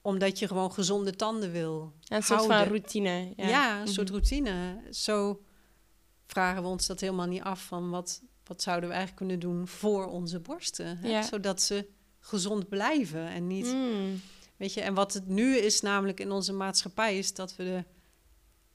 omdat 0.00 0.38
je 0.38 0.46
gewoon 0.46 0.72
gezonde 0.72 1.16
tanden 1.16 1.52
wil. 1.52 1.92
Een 2.08 2.22
soort 2.22 2.44
van 2.46 2.62
routine. 2.62 3.32
Ja, 3.36 3.48
Ja, 3.48 3.80
een 3.80 3.88
soort 3.88 4.06
Mhm. 4.08 4.16
routine. 4.16 4.82
Zo 4.90 5.42
vragen 6.26 6.62
we 6.62 6.68
ons 6.68 6.86
dat 6.86 7.00
helemaal 7.00 7.26
niet 7.26 7.42
af 7.42 7.64
van 7.64 7.90
wat, 7.90 8.22
wat 8.52 8.62
zouden 8.62 8.88
we 8.88 8.94
eigenlijk 8.94 9.26
kunnen 9.26 9.40
doen 9.40 9.68
voor 9.68 10.06
onze 10.06 10.40
borsten. 10.40 10.98
Hè? 10.98 11.08
Ja. 11.08 11.22
Zodat 11.22 11.62
ze 11.62 11.86
gezond 12.20 12.68
blijven 12.68 13.28
en 13.28 13.46
niet. 13.46 13.66
Mm. 13.66 14.20
Weet 14.56 14.74
je, 14.74 14.80
en 14.80 14.94
wat 14.94 15.12
het 15.14 15.28
nu 15.28 15.56
is, 15.56 15.80
namelijk 15.80 16.20
in 16.20 16.30
onze 16.30 16.52
maatschappij, 16.52 17.18
is 17.18 17.34
dat 17.34 17.56
we 17.56 17.64
er 17.64 17.84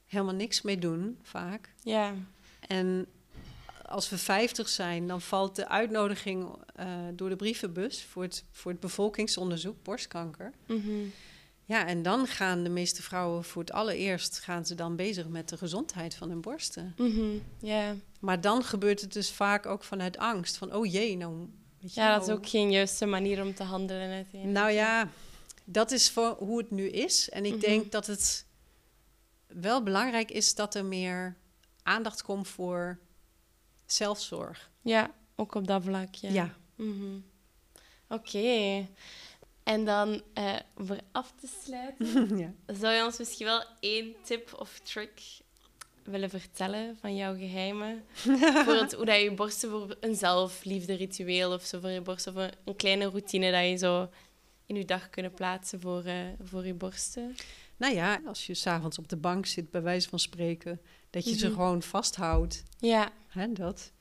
helemaal 0.06 0.34
niks 0.34 0.62
mee 0.62 0.78
doen, 0.78 1.20
vaak. 1.22 1.74
Ja. 1.84 2.14
En 2.68 3.08
als 3.86 4.10
we 4.10 4.18
50 4.18 4.70
zijn, 4.70 5.08
dan 5.08 5.22
valt 5.22 5.56
de 5.56 5.68
uitnodiging 5.68 6.56
eh, 6.76 6.88
door 7.14 7.30
de 7.30 7.36
brievenbus 7.36 8.04
voor 8.04 8.24
het, 8.24 8.44
voor 8.52 8.72
het 8.72 8.80
bevolkingsonderzoek 8.80 9.84
borstkanker. 9.84 10.52
Mhm. 10.66 11.06
Ja, 11.68 11.86
en 11.88 12.02
dan 12.02 12.28
gaan 12.28 12.64
de 12.64 12.70
meeste 12.70 13.02
vrouwen 13.04 13.44
voor 13.44 13.62
het 13.62 13.72
allereerst 13.72 14.40
gaan 14.40 14.66
ze 14.66 14.76
dan 14.76 14.96
bezig 14.96 15.28
met 15.28 15.50
de 15.50 15.58
gezondheid 15.58 16.16
van 16.16 16.30
hun 16.30 16.42
borsten. 16.42 16.94
Mhm. 16.98 17.38
Ja. 17.60 17.96
Maar 18.20 18.42
dan 18.42 18.64
gebeurt 18.64 19.02
het 19.02 19.14
dus 19.14 19.32
vaak 19.32 19.66
ook 19.66 19.84
vanuit 19.84 20.18
angst. 20.18 20.58
Van, 20.58 20.74
oh 20.74 20.92
jee, 20.92 21.18
nou... 21.18 21.50
Weet 21.82 21.94
je, 21.94 22.02
ja, 22.02 22.14
dat 22.18 22.28
is 22.28 22.34
ook 22.34 22.48
geen 22.50 22.72
juiste 22.72 23.06
manier 23.06 23.42
om 23.44 23.54
te 23.56 23.64
handelen 23.64 24.10
uiteindelijk. 24.12 24.60
Nou 24.60 24.72
ja, 24.72 25.10
dat 25.64 25.92
is 25.92 26.10
voor 26.10 26.36
hoe 26.40 26.58
het 26.58 26.72
nu 26.72 26.90
is. 26.90 27.30
En 27.30 27.46
ik 27.46 27.52
Mhm. 27.52 27.62
denk 27.62 27.92
dat 27.92 28.08
het 28.08 28.46
wel 29.48 29.84
belangrijk 29.84 30.32
is 30.32 30.56
dat 30.56 30.76
er 30.76 30.86
meer 30.86 31.36
aandacht 31.84 32.22
komt 32.22 32.48
voor 32.48 33.00
zelfzorg. 33.86 34.70
Ja, 34.82 35.12
ook 35.36 35.56
op 35.56 35.68
dat 35.68 35.84
vlak. 35.84 36.16
Ja. 36.16 36.30
Ja. 36.32 36.54
Mhm. 36.76 37.18
Oké. 38.08 38.88
En 39.68 39.86
dan, 39.86 40.22
eh 40.34 40.56
voor 40.76 40.98
af 41.12 41.34
te 41.40 41.48
sluiten, 41.64 42.38
ja. 42.44 42.74
zou 42.74 42.94
je 42.94 43.04
ons 43.06 43.18
misschien 43.18 43.46
wel 43.46 43.64
één 43.80 44.16
tip 44.24 44.54
of 44.60 44.80
trick 44.80 45.22
willen 46.04 46.30
vertellen 46.30 46.98
van 47.02 47.16
jouw 47.16 47.36
geheimen? 47.38 48.04
Bijvoorbeeld 48.26 48.94
hoe 48.94 49.06
dat 49.06 49.22
je 49.22 49.32
borsten 49.34 49.70
voor 49.70 49.96
een 50.00 50.16
zelfliefde 50.16 50.94
ritueel 50.94 51.54
of 51.54 51.64
zo 51.66 51.80
voor 51.80 51.90
je 51.90 52.02
borsten, 52.02 52.36
of 52.36 52.38
een, 52.44 52.52
een 52.66 52.76
kleine 52.76 53.06
routine 53.10 53.52
dat 53.52 53.64
je 53.70 53.76
zo 53.78 54.10
in 54.66 54.76
je 54.76 54.86
dag 54.86 55.10
kunnen 55.10 55.34
plaatsen 55.34 55.82
voor, 55.82 56.04
eh, 56.04 56.16
voor 56.44 56.66
je 56.66 56.74
borsten. 56.74 57.36
Nou 57.78 57.94
ja, 57.94 58.22
als 58.26 58.46
je 58.46 58.54
s'avonds 58.54 58.98
op 58.98 59.10
de 59.10 59.18
bank 59.18 59.46
zit, 59.46 59.72
bij 59.72 59.82
wijze 59.82 60.10
van 60.10 60.20
spreken, 60.20 60.82
dat 61.10 61.24
je 61.30 61.38
ze 61.38 61.46
Mhm. 61.46 61.56
gewoon 61.56 61.82
vasthoudt. 61.82 62.64
Ja, 62.80 63.12
Hè, 63.28 63.54
dat. 63.54 63.92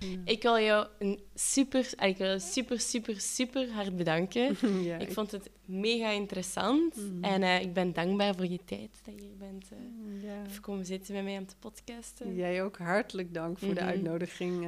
Mm. 0.00 0.22
Ik 0.24 0.42
wil 0.42 0.58
jou 0.58 0.86
een 0.98 1.20
super, 1.34 1.92
ik 1.98 2.16
super, 2.36 2.80
super, 2.80 3.20
super 3.20 3.70
hard 3.70 3.96
bedanken. 3.96 4.56
ik 5.06 5.12
vond 5.12 5.30
het 5.30 5.50
mega 5.64 6.10
interessant. 6.10 6.96
Mm. 6.96 7.24
En 7.24 7.42
eh, 7.42 7.60
ik 7.60 7.72
ben 7.72 7.92
dankbaar 7.92 8.34
voor 8.34 8.46
je 8.46 8.60
tijd 8.64 9.00
dat 9.04 9.14
je 9.14 9.20
hier 9.20 9.36
bent. 9.36 9.66
gekomen 9.66 10.20
ja. 10.22 10.42
Komen 10.60 10.86
zitten 10.86 11.14
met 11.14 11.24
mij 11.24 11.38
om 11.38 11.46
te 11.46 11.56
podcasten. 11.58 12.34
Jij 12.34 12.62
ook 12.62 12.78
hartelijk 12.78 13.34
dank 13.34 13.58
voor 13.58 13.74
de 13.74 13.80
mm-hmm. 13.80 13.88
uitnodiging. 13.88 14.66